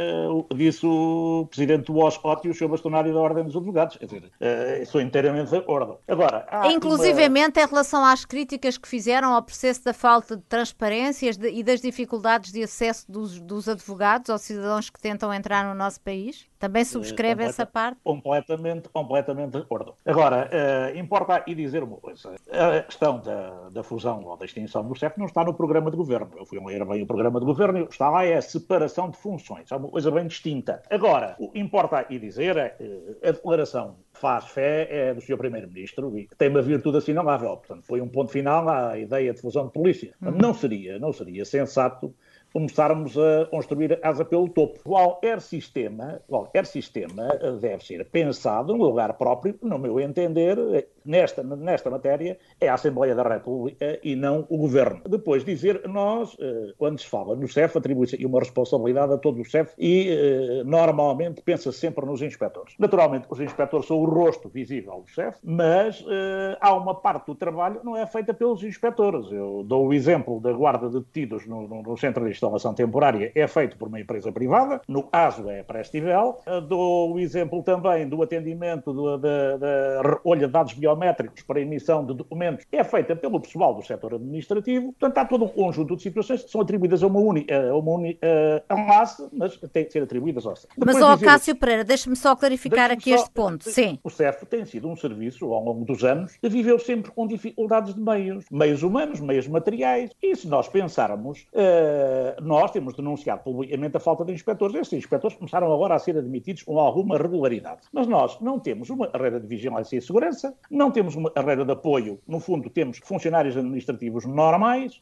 disse 0.54 0.86
o 0.86 1.46
Presidente 1.50 1.86
do 1.86 2.04
e 2.44 2.48
o 2.48 2.54
Sr. 2.54 2.68
Bastonário 2.68 3.12
da 3.12 3.20
Ordem 3.20 3.44
dos 3.44 3.56
Advogados, 3.56 3.96
quer 3.96 4.06
dizer, 4.06 4.24
uh, 4.24 4.86
sou 4.86 5.00
inteiramente 5.00 5.50
de 5.50 5.56
acordo. 5.56 5.98
Agora, 6.06 6.46
Inclusivamente 6.70 7.58
uma... 7.58 7.66
em 7.66 7.68
relação 7.68 8.04
às 8.04 8.24
críticas 8.24 8.76
que 8.76 8.88
fizeram 8.88 9.32
ao 9.32 9.42
processo 9.42 9.84
da 9.84 9.92
falta 9.92 10.36
de 10.36 10.42
transparências 10.42 11.38
e 11.40 11.62
das 11.62 11.80
dificuldades 11.80 12.52
de 12.52 12.62
acesso 12.62 13.10
dos, 13.10 13.40
dos 13.40 13.68
advogados 13.68 14.30
aos 14.30 14.42
cidadãos 14.42 14.90
que 14.90 15.00
tentam 15.00 15.32
entrar 15.32 15.64
no 15.64 15.74
nosso 15.74 16.00
país? 16.00 16.46
Também 16.58 16.82
eh, 16.82 16.84
subscreve 16.84 17.42
uh, 17.42 17.46
essa 17.46 17.63
parte? 17.66 17.98
Completamente, 18.02 18.88
completamente 18.88 19.52
de 19.52 19.58
acordo. 19.58 19.94
Agora, 20.04 20.50
uh, 20.50 20.98
importa 20.98 21.34
aqui 21.34 21.54
dizer 21.54 21.82
uma 21.82 21.96
coisa. 21.96 22.34
A 22.50 22.82
questão 22.82 23.20
da, 23.20 23.68
da 23.70 23.82
fusão 23.82 24.24
ou 24.24 24.36
da 24.36 24.44
extinção 24.44 24.86
do 24.86 24.96
CEF 24.96 25.18
não 25.18 25.26
está 25.26 25.44
no 25.44 25.54
programa 25.54 25.90
de 25.90 25.96
governo. 25.96 26.30
Eu 26.36 26.46
fui 26.46 26.58
ler 26.64 26.84
bem 26.84 27.02
o 27.02 27.06
programa 27.06 27.40
de 27.40 27.46
governo, 27.46 27.86
está 27.90 28.08
lá 28.10 28.24
é 28.24 28.36
a 28.36 28.42
separação 28.42 29.10
de 29.10 29.16
funções. 29.16 29.70
É 29.70 29.76
uma 29.76 29.88
coisa 29.88 30.10
bem 30.10 30.26
distinta. 30.26 30.82
Agora, 30.90 31.36
o 31.38 31.50
que 31.50 31.58
importa 31.58 31.98
aqui 31.98 32.18
dizer 32.18 32.56
é 32.56 32.68
que 32.70 33.18
a 33.22 33.32
declaração 33.32 33.96
faz 34.12 34.46
fé 34.46 34.88
é 34.90 35.14
do 35.14 35.20
Sr. 35.20 35.36
Primeiro-Ministro 35.36 36.16
e 36.18 36.28
tem 36.38 36.48
uma 36.48 36.62
virtude 36.62 36.98
assinalável. 36.98 37.56
Portanto, 37.56 37.84
foi 37.84 38.00
um 38.00 38.08
ponto 38.08 38.30
final 38.30 38.68
à 38.68 38.98
ideia 38.98 39.32
de 39.32 39.40
fusão 39.40 39.66
de 39.66 39.72
polícia. 39.72 40.14
Uhum. 40.22 40.30
Não 40.30 40.54
seria, 40.54 40.98
não 40.98 41.12
seria 41.12 41.44
sensato 41.44 42.14
começarmos 42.54 43.18
a 43.18 43.46
construir 43.46 43.98
asa 44.00 44.24
pelo 44.24 44.48
topo. 44.48 44.78
Qualquer 44.84 45.40
sistema, 45.40 46.20
qualquer 46.28 46.64
sistema 46.66 47.28
deve 47.60 47.84
ser 47.84 48.08
pensado 48.08 48.76
no 48.76 48.84
lugar 48.84 49.14
próprio, 49.14 49.58
no 49.60 49.76
meu 49.76 49.98
entender, 49.98 50.56
nesta, 51.04 51.42
nesta 51.42 51.90
matéria, 51.90 52.38
é 52.60 52.68
a 52.68 52.74
Assembleia 52.74 53.14
da 53.14 53.24
República 53.24 53.98
e 54.04 54.14
não 54.14 54.46
o 54.48 54.56
Governo. 54.56 55.02
Depois 55.08 55.44
dizer, 55.44 55.82
nós, 55.88 56.36
eh, 56.40 56.72
quando 56.78 57.00
se 57.00 57.06
fala 57.06 57.34
no 57.34 57.48
CEF, 57.48 57.76
atribui-se 57.76 58.24
uma 58.24 58.38
responsabilidade 58.38 59.12
a 59.12 59.18
todo 59.18 59.40
o 59.40 59.44
CEF 59.44 59.74
e 59.76 60.08
eh, 60.08 60.62
normalmente 60.64 61.42
pensa 61.42 61.72
-se 61.72 61.78
sempre 61.78 62.06
nos 62.06 62.22
inspectores. 62.22 62.74
Naturalmente, 62.78 63.26
os 63.28 63.40
inspectores 63.40 63.86
são 63.86 63.98
o 63.98 64.04
rosto 64.04 64.48
visível 64.48 65.02
do 65.04 65.10
CEF, 65.10 65.38
mas 65.42 66.04
eh, 66.08 66.56
há 66.60 66.72
uma 66.74 66.94
parte 66.94 67.26
do 67.26 67.34
trabalho 67.34 67.80
que 67.80 67.84
não 67.84 67.96
é 67.96 68.06
feita 68.06 68.32
pelos 68.32 68.62
inspectores. 68.62 69.32
Eu 69.32 69.64
dou 69.66 69.88
o 69.88 69.92
exemplo 69.92 70.40
da 70.40 70.52
guarda 70.52 70.88
de 70.88 71.00
detidos 71.00 71.46
no, 71.46 71.66
no, 71.66 71.82
no 71.82 71.96
centro 71.96 72.24
de 72.24 72.30
instalação 72.44 72.74
temporária 72.74 73.32
é 73.34 73.46
feito 73.46 73.76
por 73.76 73.88
uma 73.88 74.00
empresa 74.00 74.30
privada, 74.30 74.80
no 74.88 75.02
caso 75.02 75.48
é 75.48 75.60
a 75.60 75.64
Prestivel. 75.64 76.40
Dou 76.68 77.14
o 77.14 77.18
exemplo 77.18 77.62
também 77.62 78.08
do 78.08 78.22
atendimento 78.22 78.92
da, 79.18 80.02
recolha 80.02 80.46
de 80.46 80.52
dados 80.52 80.74
biométricos 80.74 81.42
para 81.42 81.60
emissão 81.60 82.04
de 82.04 82.14
documentos, 82.14 82.66
é 82.70 82.84
feita 82.84 83.16
pelo 83.16 83.40
pessoal 83.40 83.74
do 83.74 83.82
setor 83.82 84.14
administrativo. 84.14 84.92
Portanto, 84.92 85.18
há 85.18 85.24
todo 85.24 85.44
um 85.44 85.48
conjunto 85.48 85.96
de 85.96 86.02
situações 86.02 86.42
que 86.42 86.50
são 86.50 86.60
atribuídas 86.60 87.02
a 87.02 87.06
uma 87.06 87.20
única, 87.20 87.70
a 87.70 87.76
uma 87.76 87.92
única 87.92 88.26
a 88.68 89.02
ACE, 89.02 89.28
mas 89.32 89.56
têm 89.72 89.84
que 89.84 89.92
ser 89.92 90.02
atribuídas 90.02 90.46
ao 90.46 90.56
CEF. 90.56 90.72
Mas, 90.76 91.00
ó, 91.00 91.16
Cássio 91.16 91.56
Pereira, 91.56 91.84
deixe-me 91.84 92.16
só 92.16 92.36
clarificar 92.36 92.90
aqui 92.90 93.10
só, 93.10 93.16
este 93.16 93.30
ponto. 93.30 93.70
Sim. 93.70 93.98
O 94.02 94.10
CEF 94.10 94.44
tem 94.46 94.64
sido 94.64 94.88
um 94.88 94.96
serviço, 94.96 95.52
ao 95.52 95.64
longo 95.64 95.84
dos 95.84 96.04
anos, 96.04 96.36
que 96.36 96.48
viveu 96.48 96.78
sempre 96.78 97.10
com 97.10 97.26
dificuldades 97.26 97.94
de 97.94 98.00
meios. 98.00 98.44
Meios 98.50 98.82
humanos, 98.82 99.20
meios 99.20 99.48
materiais. 99.48 100.10
E 100.22 100.34
se 100.36 100.48
nós 100.48 100.68
pensarmos, 100.68 101.46
uh, 101.52 102.33
nós 102.42 102.70
temos 102.70 102.94
denunciado 102.94 103.42
publicamente 103.42 103.96
a 103.96 104.00
falta 104.00 104.24
de 104.24 104.32
inspectores. 104.32 104.74
Estes 104.74 104.98
inspectores 104.98 105.36
começaram 105.36 105.72
agora 105.72 105.94
a 105.94 105.98
ser 105.98 106.16
admitidos 106.16 106.62
com 106.62 106.78
alguma 106.78 107.18
regularidade. 107.18 107.82
Mas 107.92 108.06
nós 108.06 108.38
não 108.40 108.58
temos 108.58 108.90
uma 108.90 109.06
carreira 109.06 109.40
de 109.40 109.46
vigilância 109.46 109.96
e 109.96 110.00
segurança, 110.00 110.54
não 110.70 110.90
temos 110.90 111.14
uma 111.14 111.30
carreira 111.30 111.64
de 111.64 111.72
apoio. 111.72 112.20
No 112.26 112.40
fundo, 112.40 112.68
temos 112.70 112.98
funcionários 113.04 113.56
administrativos 113.56 114.24
normais 114.24 115.00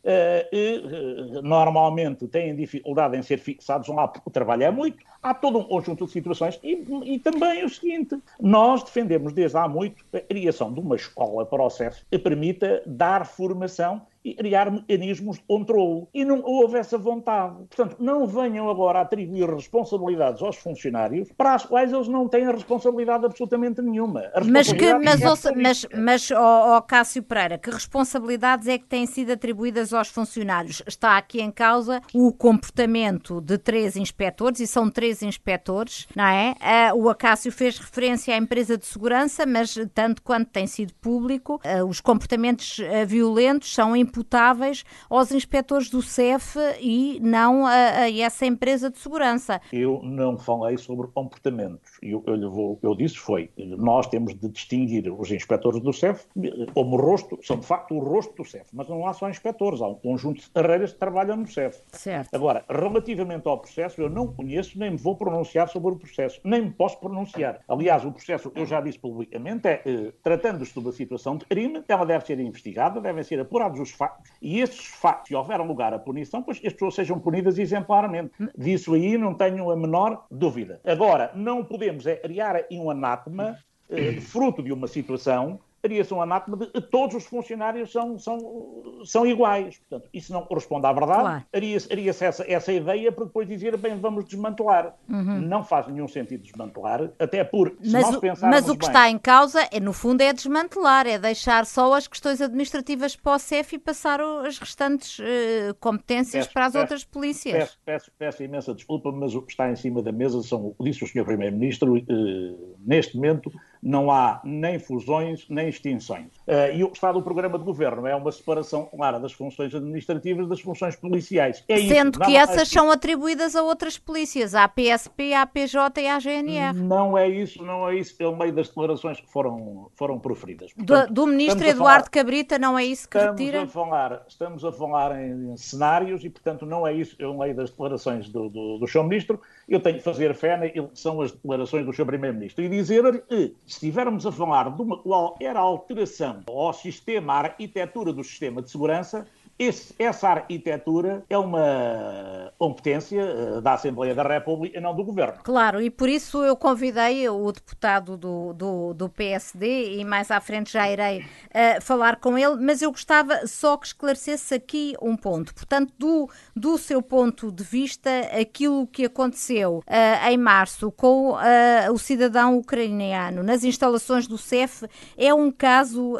e 0.52 1.38
uh, 1.38 1.42
normalmente 1.42 2.26
têm 2.28 2.54
dificuldade 2.54 3.16
em 3.16 3.22
ser 3.22 3.38
fixados 3.38 3.88
lá 3.88 4.08
porque 4.08 4.28
o 4.28 4.32
trabalho 4.32 4.64
é 4.64 4.70
muito. 4.70 4.98
Há 5.22 5.34
todo 5.34 5.58
um 5.58 5.64
conjunto 5.64 6.06
de 6.06 6.12
situações 6.12 6.58
e, 6.62 6.84
e 7.04 7.18
também 7.18 7.64
o 7.64 7.68
seguinte, 7.68 8.18
nós 8.40 8.82
defendemos 8.82 9.32
desde 9.32 9.56
há 9.56 9.68
muito 9.68 10.04
a 10.12 10.20
criação 10.20 10.72
de 10.72 10.80
uma 10.80 10.96
escola 10.96 11.46
para 11.46 11.62
o 11.62 11.70
CEF 11.70 12.02
que 12.10 12.18
permita 12.18 12.82
dar 12.86 13.26
formação 13.26 14.02
e 14.24 14.34
criar 14.34 14.70
mecanismos 14.70 15.36
de 15.36 15.44
controle. 15.44 16.06
E 16.14 16.24
não 16.24 16.42
houve 16.42 16.78
essa 16.78 16.96
vontade. 16.96 17.56
Portanto, 17.70 17.96
não 17.98 18.26
venham 18.26 18.70
agora 18.70 19.00
atribuir 19.00 19.48
responsabilidades 19.48 20.42
aos 20.42 20.56
funcionários 20.56 21.28
para 21.36 21.54
as 21.54 21.66
quais 21.66 21.92
eles 21.92 22.08
não 22.08 22.28
têm 22.28 22.50
responsabilidade 22.50 23.24
absolutamente 23.26 23.82
nenhuma. 23.82 24.22
Mas, 24.46 24.72
que, 24.72 24.94
mas, 24.94 25.22
é 25.22 25.52
mas, 25.52 25.86
mas 25.94 26.30
oh, 26.30 26.76
oh, 26.76 26.82
Cássio 26.82 27.22
Pereira, 27.22 27.58
que 27.58 27.70
responsabilidades 27.70 28.68
é 28.68 28.78
que 28.78 28.86
têm 28.86 29.06
sido 29.06 29.32
atribuídas 29.32 29.92
aos 29.92 30.08
funcionários? 30.08 30.82
Está 30.86 31.16
aqui 31.16 31.40
em 31.40 31.50
causa 31.50 32.00
o 32.14 32.32
comportamento 32.32 33.40
de 33.40 33.58
três 33.58 33.96
inspectores, 33.96 34.60
e 34.60 34.66
são 34.66 34.90
três 34.90 35.22
inspectores, 35.22 36.06
não 36.14 36.24
é? 36.24 36.54
Uh, 36.92 37.02
o 37.02 37.08
Acácio 37.08 37.50
fez 37.50 37.78
referência 37.78 38.34
à 38.34 38.38
empresa 38.38 38.78
de 38.78 38.86
segurança, 38.86 39.44
mas 39.46 39.74
tanto 39.94 40.22
quanto 40.22 40.50
tem 40.50 40.66
sido 40.66 40.94
público, 40.94 41.60
uh, 41.64 41.84
os 41.86 42.00
comportamentos 42.00 42.78
uh, 42.78 43.06
violentos 43.06 43.74
são 43.74 43.96
importantes 43.96 44.11
imputáveis 44.12 44.84
aos 45.08 45.32
inspectores 45.32 45.88
do 45.88 46.02
CEF 46.02 46.58
e 46.78 47.18
não 47.22 47.66
a, 47.66 47.70
a 47.70 48.12
essa 48.12 48.44
empresa 48.44 48.90
de 48.90 48.98
segurança. 48.98 49.60
Eu 49.72 50.00
não 50.02 50.36
falei 50.36 50.76
sobre 50.76 51.08
comportamentos. 51.08 51.91
Eu, 52.02 52.22
eu, 52.26 52.50
vou, 52.50 52.78
eu 52.82 52.94
disse 52.94 53.16
foi, 53.16 53.50
nós 53.56 54.06
temos 54.08 54.34
de 54.34 54.48
distinguir 54.48 55.08
os 55.12 55.30
inspectores 55.30 55.80
do 55.80 55.92
CEF 55.92 56.26
como 56.74 56.96
rosto, 56.96 57.38
são 57.42 57.58
de 57.58 57.66
facto 57.66 57.94
o 57.94 58.00
rosto 58.00 58.34
do 58.34 58.44
CEF, 58.44 58.66
mas 58.72 58.88
não 58.88 59.06
há 59.06 59.12
só 59.12 59.28
inspectores, 59.30 59.80
há 59.80 59.86
um 59.86 59.94
conjunto 59.94 60.40
de 60.40 60.50
carreiras 60.50 60.92
que 60.92 60.98
trabalham 60.98 61.36
no 61.36 61.46
CEF. 61.46 61.80
Certo. 61.92 62.34
Agora, 62.34 62.64
relativamente 62.68 63.46
ao 63.46 63.58
processo, 63.58 64.00
eu 64.00 64.10
não 64.10 64.26
conheço 64.26 64.78
nem 64.78 64.90
me 64.90 64.96
vou 64.96 65.16
pronunciar 65.16 65.68
sobre 65.68 65.92
o 65.92 65.96
processo, 65.96 66.40
nem 66.44 66.62
me 66.62 66.70
posso 66.70 66.98
pronunciar. 66.98 67.60
Aliás, 67.68 68.04
o 68.04 68.12
processo, 68.12 68.50
eu 68.54 68.66
já 68.66 68.80
disse 68.80 68.98
publicamente, 68.98 69.68
é, 69.68 69.82
eh, 69.84 70.12
tratando-se 70.22 70.72
de 70.72 70.78
uma 70.78 70.92
situação 70.92 71.36
de 71.36 71.44
crime, 71.44 71.82
ela 71.86 72.04
deve 72.04 72.26
ser 72.26 72.40
investigada, 72.40 73.00
devem 73.00 73.22
ser 73.22 73.38
apurados 73.40 73.78
os 73.78 73.90
factos, 73.90 74.30
e 74.40 74.60
esses 74.60 74.86
factos, 74.86 75.28
se 75.28 75.34
houver 75.34 75.60
lugar 75.60 75.94
à 75.94 75.98
punição, 75.98 76.42
pois 76.42 76.60
as 76.64 76.72
pessoas 76.72 76.94
sejam 76.94 77.18
punidas 77.18 77.58
exemplarmente. 77.58 78.32
Disso 78.56 78.94
aí 78.94 79.16
não 79.16 79.34
tenho 79.34 79.70
a 79.70 79.76
menor 79.76 80.26
dúvida. 80.30 80.80
Agora, 80.84 81.30
não 81.34 81.64
podemos 81.64 81.91
é 82.06 82.16
criar 82.16 82.56
um 82.70 82.90
anátema 82.90 83.58
eh, 83.90 84.20
fruto 84.20 84.62
de 84.62 84.72
uma 84.72 84.86
situação 84.86 85.60
teria-se 85.82 86.14
um 86.14 86.22
anátema 86.22 86.56
de 86.56 86.80
todos 86.80 87.16
os 87.16 87.24
funcionários 87.24 87.90
são, 87.90 88.16
são, 88.16 89.02
são 89.04 89.26
iguais. 89.26 89.78
Portanto, 89.78 90.08
isso 90.14 90.32
não 90.32 90.42
corresponde 90.42 90.86
à 90.86 90.92
verdade. 90.92 91.20
Claro. 91.20 91.44
Haria-se 91.52 92.24
essa, 92.24 92.44
essa 92.50 92.72
ideia 92.72 93.10
para 93.10 93.24
depois 93.24 93.48
dizer, 93.48 93.76
bem, 93.76 93.98
vamos 93.98 94.24
desmantelar. 94.24 94.94
Uhum. 95.08 95.40
Não 95.40 95.64
faz 95.64 95.88
nenhum 95.88 96.06
sentido 96.06 96.42
desmantelar, 96.42 97.10
até 97.18 97.42
porque, 97.42 97.84
se 97.84 97.92
mas, 97.92 98.02
nós 98.02 98.16
pensarmos 98.18 98.60
Mas 98.60 98.68
o 98.68 98.74
que 98.74 98.86
bem, 98.86 98.88
está 98.88 99.10
em 99.10 99.18
causa, 99.18 99.68
é, 99.72 99.80
no 99.80 99.92
fundo, 99.92 100.20
é 100.20 100.32
desmantelar, 100.32 101.06
é 101.08 101.18
deixar 101.18 101.66
só 101.66 101.92
as 101.94 102.06
questões 102.06 102.40
administrativas 102.40 103.16
para 103.16 103.34
o 103.34 103.38
CEF 103.38 103.74
e 103.74 103.78
passar 103.78 104.20
as 104.20 104.58
restantes 104.58 105.18
uh, 105.18 105.74
competências 105.80 106.44
peço, 106.44 106.54
para 106.54 106.66
as 106.66 106.72
peço, 106.72 106.82
outras 106.82 107.04
polícias. 107.04 107.58
Peço, 107.58 107.78
peço, 107.84 108.12
peço, 108.16 108.42
imensa 108.44 108.72
desculpa, 108.72 109.10
mas 109.10 109.34
o 109.34 109.42
que 109.42 109.50
está 109.50 109.68
em 109.68 109.76
cima 109.76 110.00
da 110.00 110.12
mesa 110.12 110.40
são, 110.42 110.74
disse 110.80 111.02
o 111.02 111.08
Sr. 111.08 111.24
Primeiro-Ministro, 111.24 111.96
uh, 111.96 112.76
neste 112.78 113.16
momento 113.16 113.52
não 113.82 114.10
há 114.10 114.40
nem 114.44 114.78
fusões 114.78 115.46
nem 115.48 115.68
extinções. 115.68 116.36
Uh, 116.46 116.74
e 116.74 116.84
o 116.84 116.92
Estado 116.92 117.18
do 117.18 117.22
programa 117.22 117.58
de 117.58 117.64
governo 117.64 118.06
é 118.06 118.14
uma 118.14 118.30
separação 118.30 118.86
clara 118.86 119.18
das 119.18 119.32
funções 119.32 119.74
administrativas 119.74 120.48
das 120.48 120.60
funções 120.60 120.94
policiais. 120.94 121.64
É 121.68 121.78
Sendo 121.78 122.20
isso, 122.20 122.30
que 122.30 122.36
essas 122.36 122.68
são 122.68 122.90
atribuídas 122.90 123.56
a 123.56 123.62
outras 123.62 123.98
polícias, 123.98 124.54
à 124.54 124.68
PSP, 124.68 125.34
à 125.34 125.44
PJ 125.46 126.00
e 126.00 126.06
à 126.06 126.18
GNR. 126.18 126.78
Não 126.78 127.18
é 127.18 127.28
isso, 127.28 127.62
não 127.64 127.88
é 127.88 127.96
isso. 127.96 128.14
É 128.20 128.26
o 128.26 128.36
meio 128.36 128.52
das 128.52 128.68
declarações 128.68 129.20
que 129.20 129.30
foram, 129.30 129.90
foram 129.96 130.18
proferidas. 130.18 130.72
Portanto, 130.72 131.08
do, 131.08 131.14
do 131.14 131.26
ministro 131.26 131.66
Eduardo 131.66 132.04
falar, 132.04 132.10
Cabrita, 132.10 132.58
não 132.58 132.78
é 132.78 132.84
isso 132.84 133.08
que 133.08 133.18
estamos 133.18 133.40
retira? 133.40 133.62
A 133.62 133.66
falar, 133.66 134.24
estamos 134.28 134.64
a 134.64 134.72
falar 134.72 135.20
em, 135.20 135.56
cenários 135.56 136.24
e, 136.24 136.30
portanto, 136.30 136.64
não 136.64 136.86
é 136.86 136.92
isso. 136.92 137.16
É 137.18 137.26
o 137.26 137.36
meio 137.38 137.54
das 137.54 137.70
declarações 137.70 138.28
do, 138.28 138.48
do, 138.48 138.78
do 138.78 138.86
Sr. 138.86 139.02
Ministro. 139.02 139.40
Eu 139.68 139.80
tenho 139.80 139.98
que 139.98 140.04
fazer 140.04 140.34
fé 140.34 140.52
que 140.68 140.88
são 140.94 141.20
as 141.20 141.32
declarações 141.32 141.84
do 141.84 141.92
Sr. 141.92 142.06
Primeiro-Ministro 142.06 142.64
e 142.64 142.68
dizer 142.68 143.24
que, 143.26 143.54
estivermos 143.72 144.26
a 144.26 144.32
falar 144.32 144.70
de 144.70 144.82
uma 144.82 144.98
qual 144.98 145.36
era 145.40 145.58
a 145.58 145.62
alteração 145.62 146.42
ao 146.46 146.72
sistema, 146.72 147.34
à 147.34 147.38
arquitetura 147.38 148.12
do 148.12 148.22
sistema 148.22 148.60
de 148.62 148.70
segurança, 148.70 149.26
esse, 149.62 149.94
essa 149.98 150.28
arquitetura 150.28 151.24
é 151.30 151.38
uma 151.38 152.52
competência 152.58 153.20
eh, 153.20 153.60
da 153.60 153.74
Assembleia 153.74 154.14
da 154.14 154.22
República 154.22 154.80
não 154.80 154.94
do 154.94 155.04
Governo. 155.04 155.38
Claro, 155.44 155.80
e 155.80 155.88
por 155.88 156.08
isso 156.08 156.42
eu 156.42 156.56
convidei 156.56 157.28
o 157.28 157.52
deputado 157.52 158.16
do, 158.16 158.52
do, 158.52 158.94
do 158.94 159.08
PSD 159.08 159.98
e 159.98 160.04
mais 160.04 160.30
à 160.30 160.40
frente 160.40 160.72
já 160.72 160.90
irei 160.90 161.20
uh, 161.20 161.80
falar 161.80 162.16
com 162.16 162.36
ele, 162.36 162.56
mas 162.56 162.82
eu 162.82 162.90
gostava 162.90 163.46
só 163.46 163.76
que 163.76 163.86
esclarecesse 163.86 164.54
aqui 164.54 164.94
um 165.00 165.16
ponto. 165.16 165.54
Portanto, 165.54 165.92
do, 165.96 166.28
do 166.56 166.76
seu 166.76 167.00
ponto 167.00 167.52
de 167.52 167.62
vista, 167.62 168.10
aquilo 168.38 168.86
que 168.88 169.04
aconteceu 169.04 169.78
uh, 169.78 170.28
em 170.28 170.36
março 170.36 170.90
com 170.90 171.32
uh, 171.32 171.92
o 171.92 171.98
cidadão 171.98 172.58
ucraniano 172.58 173.42
nas 173.42 173.62
instalações 173.62 174.26
do 174.26 174.36
CEF 174.36 174.86
é 175.16 175.32
um 175.32 175.50
caso 175.52 176.18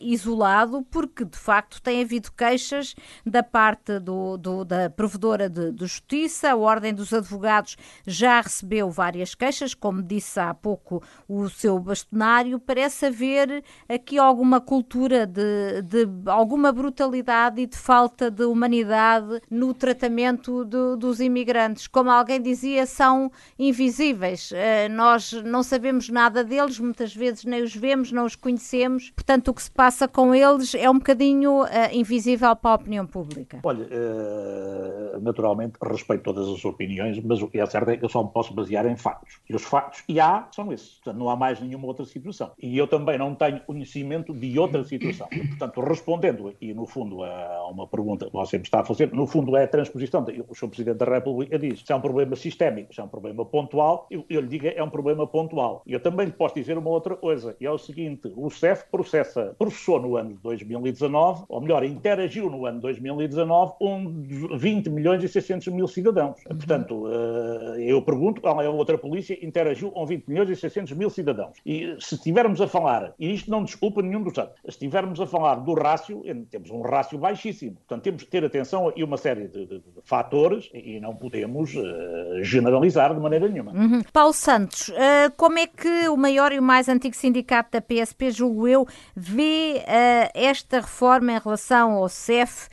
isolado, 0.00 0.82
porque 0.90 1.24
de 1.24 1.36
facto 1.36 1.80
tem 1.80 2.02
havido 2.02 2.32
queixas 2.32 2.71
queixas 2.72 2.94
da 3.24 3.42
parte 3.42 3.98
do, 3.98 4.36
do, 4.36 4.64
da 4.64 4.88
provedora 4.88 5.48
de, 5.48 5.72
de, 5.72 5.82
Justiça. 5.82 6.50
A 6.52 6.56
Ordem 6.56 6.94
dos 6.94 7.12
Advogados 7.12 7.76
já 8.06 8.40
recebeu 8.40 8.90
várias 8.90 9.34
queixas, 9.34 9.74
como 9.74 10.02
disse 10.02 10.40
há 10.40 10.54
pouco 10.54 11.02
o 11.28 11.48
seu 11.48 11.78
bastonário. 11.78 12.58
Parece 12.58 13.06
haver 13.06 13.62
aqui 13.88 14.18
alguma 14.18 14.60
cultura 14.60 15.26
de, 15.26 15.82
de 15.82 16.08
alguma 16.26 16.72
brutalidade 16.72 17.60
e 17.60 17.66
de 17.66 17.76
falta 17.76 18.30
de 18.30 18.44
humanidade 18.44 19.40
no 19.50 19.74
tratamento 19.74 20.64
de, 20.64 20.96
dos 20.96 21.20
imigrantes. 21.20 21.86
Como 21.86 22.10
alguém 22.10 22.40
dizia, 22.40 22.86
são 22.86 23.30
invisíveis. 23.58 24.50
Uh, 24.50 24.92
nós 24.92 25.32
não 25.32 25.62
sabemos 25.62 26.08
nada 26.08 26.42
deles, 26.42 26.78
muitas 26.78 27.14
vezes 27.14 27.44
nem 27.44 27.62
os 27.62 27.74
vemos, 27.74 28.12
não 28.12 28.24
os 28.24 28.36
conhecemos. 28.36 29.10
Portanto, 29.10 29.48
o 29.48 29.54
que 29.54 29.62
se 29.62 29.70
passa 29.70 30.08
com 30.08 30.34
eles 30.34 30.74
é 30.74 30.88
um 30.88 30.94
bocadinho 30.94 31.62
uh, 31.62 31.66
invisível 31.92 32.51
para 32.56 32.70
a 32.70 32.74
opinião 32.74 33.06
pública? 33.06 33.60
Olha, 33.62 33.86
uh, 33.86 35.20
naturalmente 35.20 35.74
respeito 35.82 36.22
todas 36.22 36.48
as 36.48 36.64
opiniões, 36.64 37.22
mas 37.22 37.42
o 37.42 37.48
que 37.48 37.58
é 37.58 37.66
certo 37.66 37.90
é 37.90 37.96
que 37.96 38.04
eu 38.04 38.08
só 38.08 38.22
me 38.22 38.30
posso 38.30 38.54
basear 38.54 38.86
em 38.86 38.96
factos. 38.96 39.40
E 39.48 39.54
os 39.54 39.62
factos 39.62 40.00
que 40.02 40.18
há 40.18 40.48
são 40.50 40.72
esses. 40.72 40.94
Portanto, 40.94 41.18
não 41.18 41.28
há 41.28 41.36
mais 41.36 41.60
nenhuma 41.60 41.86
outra 41.86 42.04
situação. 42.04 42.52
E 42.60 42.76
eu 42.76 42.86
também 42.86 43.18
não 43.18 43.34
tenho 43.34 43.60
conhecimento 43.60 44.32
de 44.32 44.58
outra 44.58 44.84
situação. 44.84 45.28
E, 45.32 45.48
portanto, 45.48 45.80
respondendo 45.80 46.48
aqui, 46.48 46.72
no 46.74 46.86
fundo, 46.86 47.22
a 47.22 47.68
uma 47.70 47.86
pergunta 47.86 48.26
que 48.26 48.32
você 48.32 48.58
me 48.58 48.64
está 48.64 48.80
a 48.80 48.84
fazer, 48.84 49.12
no 49.12 49.26
fundo 49.26 49.56
é 49.56 49.64
a 49.64 49.68
transposição. 49.68 50.24
O 50.48 50.54
Sr. 50.54 50.68
Presidente 50.68 50.98
da 50.98 51.06
República 51.06 51.58
diz 51.58 51.82
se 51.84 51.92
é 51.92 51.96
um 51.96 52.00
problema 52.00 52.36
sistémico, 52.36 52.94
se 52.94 53.00
é 53.00 53.04
um 53.04 53.08
problema 53.08 53.44
pontual, 53.44 54.06
eu, 54.10 54.24
eu 54.28 54.40
lhe 54.40 54.48
digo 54.48 54.66
é 54.66 54.82
um 54.82 54.90
problema 54.90 55.26
pontual. 55.26 55.82
E 55.86 55.92
eu 55.92 56.00
também 56.00 56.26
lhe 56.26 56.32
posso 56.32 56.54
dizer 56.54 56.78
uma 56.78 56.90
outra 56.90 57.16
coisa, 57.16 57.56
e 57.60 57.66
é 57.66 57.70
o 57.70 57.78
seguinte, 57.78 58.32
o 58.36 58.50
CEF 58.50 58.84
processa, 58.90 59.54
processou 59.58 60.00
no 60.00 60.16
ano 60.16 60.30
de 60.30 60.38
2019, 60.40 61.44
ou 61.48 61.60
melhor, 61.60 61.84
interagiu 61.84 62.41
no 62.50 62.66
ano 62.66 62.80
2019 62.80 63.72
um 63.80 64.22
20 64.56 64.90
milhões 64.90 65.22
e 65.22 65.28
600 65.28 65.68
mil 65.68 65.88
cidadãos. 65.88 66.38
Uhum. 66.48 66.56
Portanto, 66.56 67.08
eh, 67.08 67.84
eu 67.86 68.02
pergunto 68.02 68.40
qual 68.40 68.60
é 68.60 68.66
a 68.66 68.70
outra 68.70 68.98
polícia 68.98 69.38
interagiu 69.44 69.90
com 69.90 70.06
20 70.06 70.26
milhões 70.26 70.50
e 70.50 70.56
600 70.56 70.92
mil 70.92 71.10
cidadãos. 71.10 71.56
E 71.64 71.96
se 71.98 72.14
estivermos 72.14 72.60
a 72.60 72.68
falar, 72.68 73.14
e 73.18 73.32
isto 73.32 73.50
não 73.50 73.64
desculpa 73.64 74.02
nenhum 74.02 74.22
dos 74.22 74.36
anos, 74.38 74.52
se 74.64 74.70
estivermos 74.70 75.20
a 75.20 75.26
falar 75.26 75.56
do 75.56 75.74
rácio, 75.74 76.22
temos 76.50 76.70
um 76.70 76.82
rácio 76.82 77.18
baixíssimo. 77.18 77.76
Portanto, 77.76 78.02
temos 78.02 78.22
que 78.22 78.30
ter 78.30 78.44
atenção 78.44 78.88
a 78.88 79.04
uma 79.04 79.16
série 79.16 79.48
de, 79.48 79.66
de, 79.66 79.78
de 79.78 79.84
fatores 80.04 80.70
e 80.72 81.00
não 81.00 81.14
podemos 81.14 81.74
uh, 81.74 82.42
generalizar 82.42 83.14
de 83.14 83.20
maneira 83.20 83.48
nenhuma. 83.48 83.72
Uhum. 83.72 84.02
Paulo 84.12 84.32
Santos, 84.32 84.88
uh, 84.88 85.32
como 85.36 85.58
é 85.58 85.66
que 85.66 86.08
o 86.08 86.16
maior 86.16 86.52
e 86.52 86.58
o 86.58 86.62
mais 86.62 86.88
antigo 86.88 87.14
sindicato 87.14 87.70
da 87.72 87.80
PSP, 87.80 88.30
julgo 88.30 88.68
eu, 88.68 88.86
vê 89.14 89.76
uh, 89.78 90.30
esta 90.34 90.80
reforma 90.80 91.32
em 91.32 91.38
relação 91.38 91.92
ao 91.92 92.08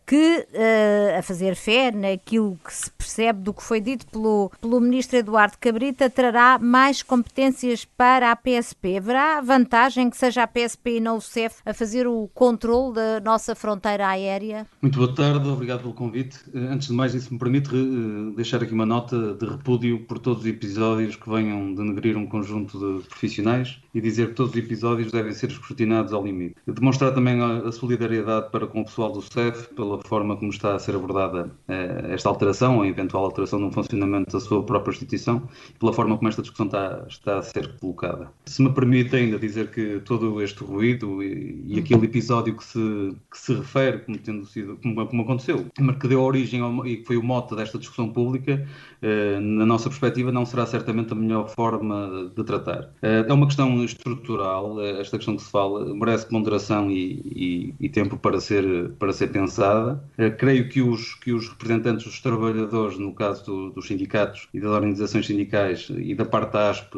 Que, 0.05 0.47
uh, 0.53 1.19
a 1.19 1.21
fazer 1.21 1.55
fé 1.55 1.91
naquilo 1.91 2.57
que 2.63 2.73
se 2.73 2.91
percebe 2.91 3.41
do 3.41 3.53
que 3.53 3.63
foi 3.63 3.79
dito 3.79 4.05
pelo, 4.07 4.51
pelo 4.61 4.79
ministro 4.79 5.17
Eduardo 5.17 5.57
Cabrita, 5.59 6.09
trará 6.09 6.57
mais 6.59 7.03
competências 7.03 7.85
para 7.85 8.31
a 8.31 8.35
PSP. 8.35 8.97
Haverá 8.97 9.41
vantagem 9.41 10.09
que 10.09 10.17
seja 10.17 10.43
a 10.43 10.47
PSP 10.47 10.97
e 10.97 10.99
não 10.99 11.17
o 11.17 11.21
CEF 11.21 11.57
a 11.65 11.73
fazer 11.73 12.07
o 12.07 12.29
controle 12.33 12.93
da 12.93 13.19
nossa 13.19 13.55
fronteira 13.55 14.07
aérea? 14.07 14.65
Muito 14.81 14.97
boa 14.97 15.13
tarde, 15.13 15.47
obrigado 15.47 15.81
pelo 15.81 15.93
convite. 15.93 16.39
Eh, 16.53 16.59
antes 16.59 16.87
de 16.87 16.93
mais, 16.93 17.13
isso 17.13 17.33
me 17.33 17.39
permite 17.39 17.69
deixar 18.35 18.63
aqui 18.63 18.73
uma 18.73 18.85
nota 18.85 19.33
de 19.33 19.45
repúdio 19.45 20.05
por 20.05 20.19
todos 20.19 20.43
os 20.43 20.47
episódios 20.47 21.15
que 21.15 21.29
venham 21.29 21.73
denegrir 21.73 22.17
um 22.17 22.25
conjunto 22.25 23.01
de 23.01 23.07
profissionais 23.07 23.79
e 23.93 24.01
dizer 24.01 24.29
que 24.29 24.33
todos 24.33 24.51
os 24.53 24.57
episódios 24.57 25.11
devem 25.11 25.33
ser 25.33 25.49
escrutinados 25.49 26.13
ao 26.13 26.23
limite. 26.23 26.55
Demonstrar 26.67 27.13
também 27.13 27.41
a 27.41 27.71
solidariedade 27.71 28.49
para 28.51 28.67
com 28.67 28.81
o 28.81 28.85
pessoal 28.85 29.11
do 29.11 29.21
CEF 29.21 29.48
pela 29.51 29.99
forma 29.99 30.35
como 30.35 30.51
está 30.51 30.75
a 30.75 30.79
ser 30.79 30.95
abordada 30.95 31.51
eh, 31.67 32.07
esta 32.09 32.29
alteração, 32.29 32.77
ou 32.77 32.85
eventual 32.85 33.25
alteração 33.25 33.59
no 33.59 33.71
funcionamento 33.71 34.31
da 34.31 34.39
sua 34.39 34.63
própria 34.63 34.91
instituição, 34.91 35.47
e 35.69 35.79
pela 35.79 35.93
forma 35.93 36.17
como 36.17 36.29
esta 36.29 36.41
discussão 36.41 36.67
está, 36.67 37.05
está 37.07 37.37
a 37.39 37.41
ser 37.41 37.77
colocada. 37.79 38.31
Se 38.45 38.61
me 38.61 38.71
permite 38.71 39.15
ainda 39.15 39.39
dizer 39.39 39.71
que 39.71 39.99
todo 40.05 40.41
este 40.41 40.63
ruído 40.63 41.21
e, 41.23 41.63
e 41.67 41.79
aquele 41.79 42.05
episódio 42.05 42.55
que 42.55 42.63
se, 42.63 43.15
que 43.31 43.37
se 43.37 43.53
refere 43.53 43.99
como 43.99 44.17
tendo 44.17 44.45
sido, 44.45 44.77
como, 44.81 45.07
como 45.07 45.21
aconteceu, 45.23 45.65
mas 45.79 45.97
que 45.97 46.07
deu 46.07 46.21
origem 46.21 46.61
ao, 46.61 46.85
e 46.85 46.97
que 46.97 47.05
foi 47.05 47.17
o 47.17 47.23
mote 47.23 47.55
desta 47.55 47.77
discussão 47.77 48.09
pública, 48.11 48.67
eh, 49.01 49.39
na 49.39 49.65
nossa 49.65 49.89
perspectiva, 49.89 50.31
não 50.31 50.45
será 50.45 50.65
certamente 50.65 51.13
a 51.13 51.15
melhor 51.15 51.49
forma 51.49 52.31
de 52.35 52.43
tratar. 52.43 52.89
Eh, 53.01 53.25
é 53.27 53.33
uma 53.33 53.45
questão 53.45 53.83
estrutural, 53.83 54.81
esta 54.81 55.17
questão 55.17 55.35
que 55.35 55.43
se 55.43 55.51
fala, 55.51 55.93
merece 55.93 56.27
ponderação 56.27 56.89
e, 56.91 57.21
e, 57.25 57.75
e 57.79 57.89
tempo 57.89 58.17
para 58.17 58.39
ser, 58.39 58.91
para 58.99 59.13
ser 59.13 59.27
pensada. 59.39 60.03
Creio 60.37 60.67
que 60.69 60.81
os, 60.81 61.15
que 61.15 61.31
os 61.31 61.49
representantes 61.49 62.05
dos 62.05 62.19
trabalhadores, 62.19 62.97
no 62.97 63.13
caso 63.13 63.45
do, 63.45 63.69
dos 63.71 63.87
sindicatos 63.87 64.47
e 64.53 64.59
das 64.59 64.71
organizações 64.71 65.25
sindicais 65.25 65.87
e 65.89 66.13
da 66.13 66.25
parte 66.25 66.53
da 66.53 66.69
ASP, 66.69 66.97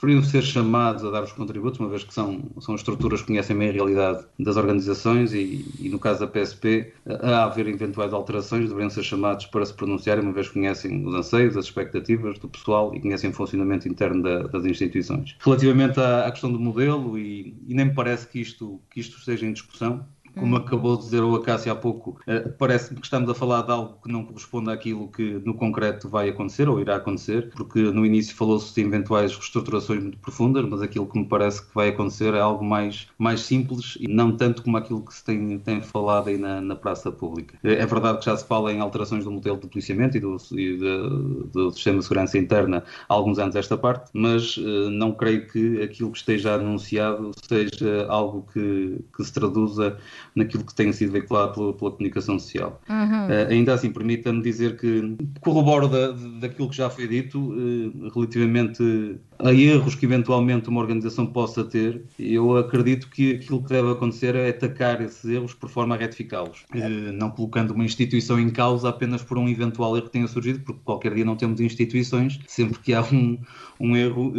deveriam 0.00 0.22
ser 0.22 0.42
chamados 0.42 1.04
a 1.04 1.10
dar 1.10 1.22
os 1.22 1.32
contributos, 1.32 1.80
uma 1.80 1.88
vez 1.88 2.04
que 2.04 2.12
são, 2.12 2.42
são 2.60 2.74
estruturas 2.74 3.20
que 3.20 3.28
conhecem 3.28 3.56
bem 3.56 3.70
a 3.70 3.72
realidade 3.72 4.24
das 4.38 4.56
organizações 4.56 5.32
e, 5.32 5.64
e 5.80 5.88
no 5.88 5.98
caso 5.98 6.20
da 6.20 6.26
PSP, 6.26 6.92
a 7.06 7.44
haver 7.44 7.66
eventuais 7.68 8.12
alterações, 8.12 8.68
deveriam 8.68 8.90
ser 8.90 9.02
chamados 9.02 9.46
para 9.46 9.64
se 9.64 9.74
pronunciarem, 9.74 10.24
uma 10.24 10.32
vez 10.32 10.48
que 10.48 10.54
conhecem 10.54 11.06
os 11.06 11.14
anseios, 11.14 11.56
as 11.56 11.66
expectativas 11.66 12.38
do 12.38 12.48
pessoal 12.48 12.94
e 12.94 13.00
conhecem 13.00 13.30
o 13.30 13.32
funcionamento 13.32 13.88
interno 13.88 14.22
da, 14.22 14.42
das 14.44 14.64
instituições. 14.64 15.36
Relativamente 15.40 15.98
à, 16.00 16.26
à 16.26 16.30
questão 16.30 16.52
do 16.52 16.58
modelo, 16.58 17.18
e, 17.18 17.54
e, 17.66 17.74
nem 17.74 17.86
me 17.86 17.94
parece 17.94 18.26
que 18.26 18.40
isto, 18.40 18.80
que 18.90 19.00
isto 19.00 19.18
esteja 19.18 19.46
em 19.46 19.52
discussão, 19.52 20.04
como 20.38 20.56
acabou 20.56 20.96
de 20.96 21.04
dizer 21.04 21.22
o 21.22 21.34
Acácio 21.34 21.70
há 21.70 21.74
pouco, 21.74 22.18
uh, 22.26 22.52
parece-me 22.58 23.00
que 23.00 23.06
estamos 23.06 23.28
a 23.28 23.34
falar 23.34 23.62
de 23.62 23.72
algo 23.72 23.98
que 24.02 24.10
não 24.10 24.24
corresponde 24.24 24.70
àquilo 24.70 25.08
que 25.08 25.40
no 25.44 25.54
concreto 25.54 26.08
vai 26.08 26.28
acontecer 26.28 26.68
ou 26.68 26.80
irá 26.80 26.96
acontecer, 26.96 27.50
porque 27.54 27.80
no 27.80 28.04
início 28.04 28.34
falou-se 28.34 28.74
de 28.74 28.80
eventuais 28.80 29.34
reestruturações 29.34 30.02
muito 30.02 30.18
profundas, 30.18 30.64
mas 30.68 30.82
aquilo 30.82 31.06
que 31.06 31.18
me 31.18 31.26
parece 31.26 31.66
que 31.66 31.74
vai 31.74 31.88
acontecer 31.88 32.34
é 32.34 32.40
algo 32.40 32.64
mais, 32.64 33.08
mais 33.18 33.40
simples 33.40 33.96
e 34.00 34.08
não 34.08 34.36
tanto 34.36 34.62
como 34.62 34.76
aquilo 34.76 35.02
que 35.02 35.14
se 35.14 35.24
tem, 35.24 35.58
tem 35.58 35.82
falado 35.82 36.28
aí 36.28 36.38
na, 36.38 36.60
na 36.60 36.76
praça 36.76 37.10
pública. 37.10 37.58
Eh, 37.62 37.74
é 37.74 37.86
verdade 37.86 38.18
que 38.18 38.24
já 38.24 38.36
se 38.36 38.46
fala 38.46 38.72
em 38.72 38.80
alterações 38.80 39.24
do 39.24 39.30
modelo 39.30 39.58
de 39.58 39.66
policiamento 39.66 40.16
e 40.16 40.20
do, 40.20 40.36
e 40.52 40.76
de, 40.76 41.50
do 41.52 41.70
sistema 41.72 41.98
de 41.98 42.04
segurança 42.04 42.38
interna 42.38 42.84
há 43.08 43.14
alguns 43.14 43.38
anos 43.38 43.56
esta 43.56 43.76
parte, 43.76 44.10
mas 44.12 44.56
uh, 44.56 44.90
não 44.90 45.12
creio 45.12 45.46
que 45.46 45.82
aquilo 45.82 46.10
que 46.10 46.18
esteja 46.18 46.54
anunciado 46.54 47.32
seja 47.42 48.06
algo 48.08 48.46
que, 48.52 48.98
que 49.14 49.24
se 49.24 49.32
traduza 49.32 49.96
naquilo 50.34 50.64
que 50.64 50.74
tem 50.74 50.92
sido 50.92 51.12
veiculado 51.12 51.54
pela, 51.54 51.72
pela 51.72 51.90
comunicação 51.90 52.38
social. 52.38 52.80
Uhum. 52.88 53.26
Uh, 53.26 53.48
ainda 53.50 53.74
assim, 53.74 53.90
permita-me 53.90 54.42
dizer 54.42 54.76
que 54.76 55.16
corroboro 55.40 55.88
da, 55.88 56.12
daquilo 56.40 56.68
que 56.68 56.76
já 56.76 56.88
foi 56.90 57.08
dito 57.08 57.38
uh, 57.38 58.10
relativamente 58.14 59.16
a 59.42 59.52
erros 59.52 59.94
que 59.94 60.06
eventualmente 60.06 60.68
uma 60.68 60.80
organização 60.80 61.26
possa 61.26 61.64
ter. 61.64 62.02
Eu 62.18 62.56
acredito 62.56 63.08
que 63.08 63.34
aquilo 63.34 63.62
que 63.62 63.68
deve 63.68 63.90
acontecer 63.90 64.34
é 64.34 64.48
atacar 64.48 65.00
esses 65.00 65.24
erros 65.24 65.54
por 65.54 65.68
forma 65.68 65.94
a 65.94 65.98
retificá-los, 65.98 66.64
uh, 66.74 67.12
não 67.12 67.30
colocando 67.30 67.72
uma 67.72 67.84
instituição 67.84 68.38
em 68.40 68.50
causa 68.50 68.88
apenas 68.88 69.22
por 69.22 69.38
um 69.38 69.48
eventual 69.48 69.96
erro 69.96 70.06
que 70.06 70.12
tenha 70.12 70.28
surgido, 70.28 70.60
porque 70.60 70.80
qualquer 70.84 71.14
dia 71.14 71.24
não 71.24 71.36
temos 71.36 71.60
instituições, 71.60 72.40
sempre 72.46 72.78
que 72.78 72.94
há 72.94 73.02
um, 73.02 73.38
um 73.78 73.96
erro 73.96 74.32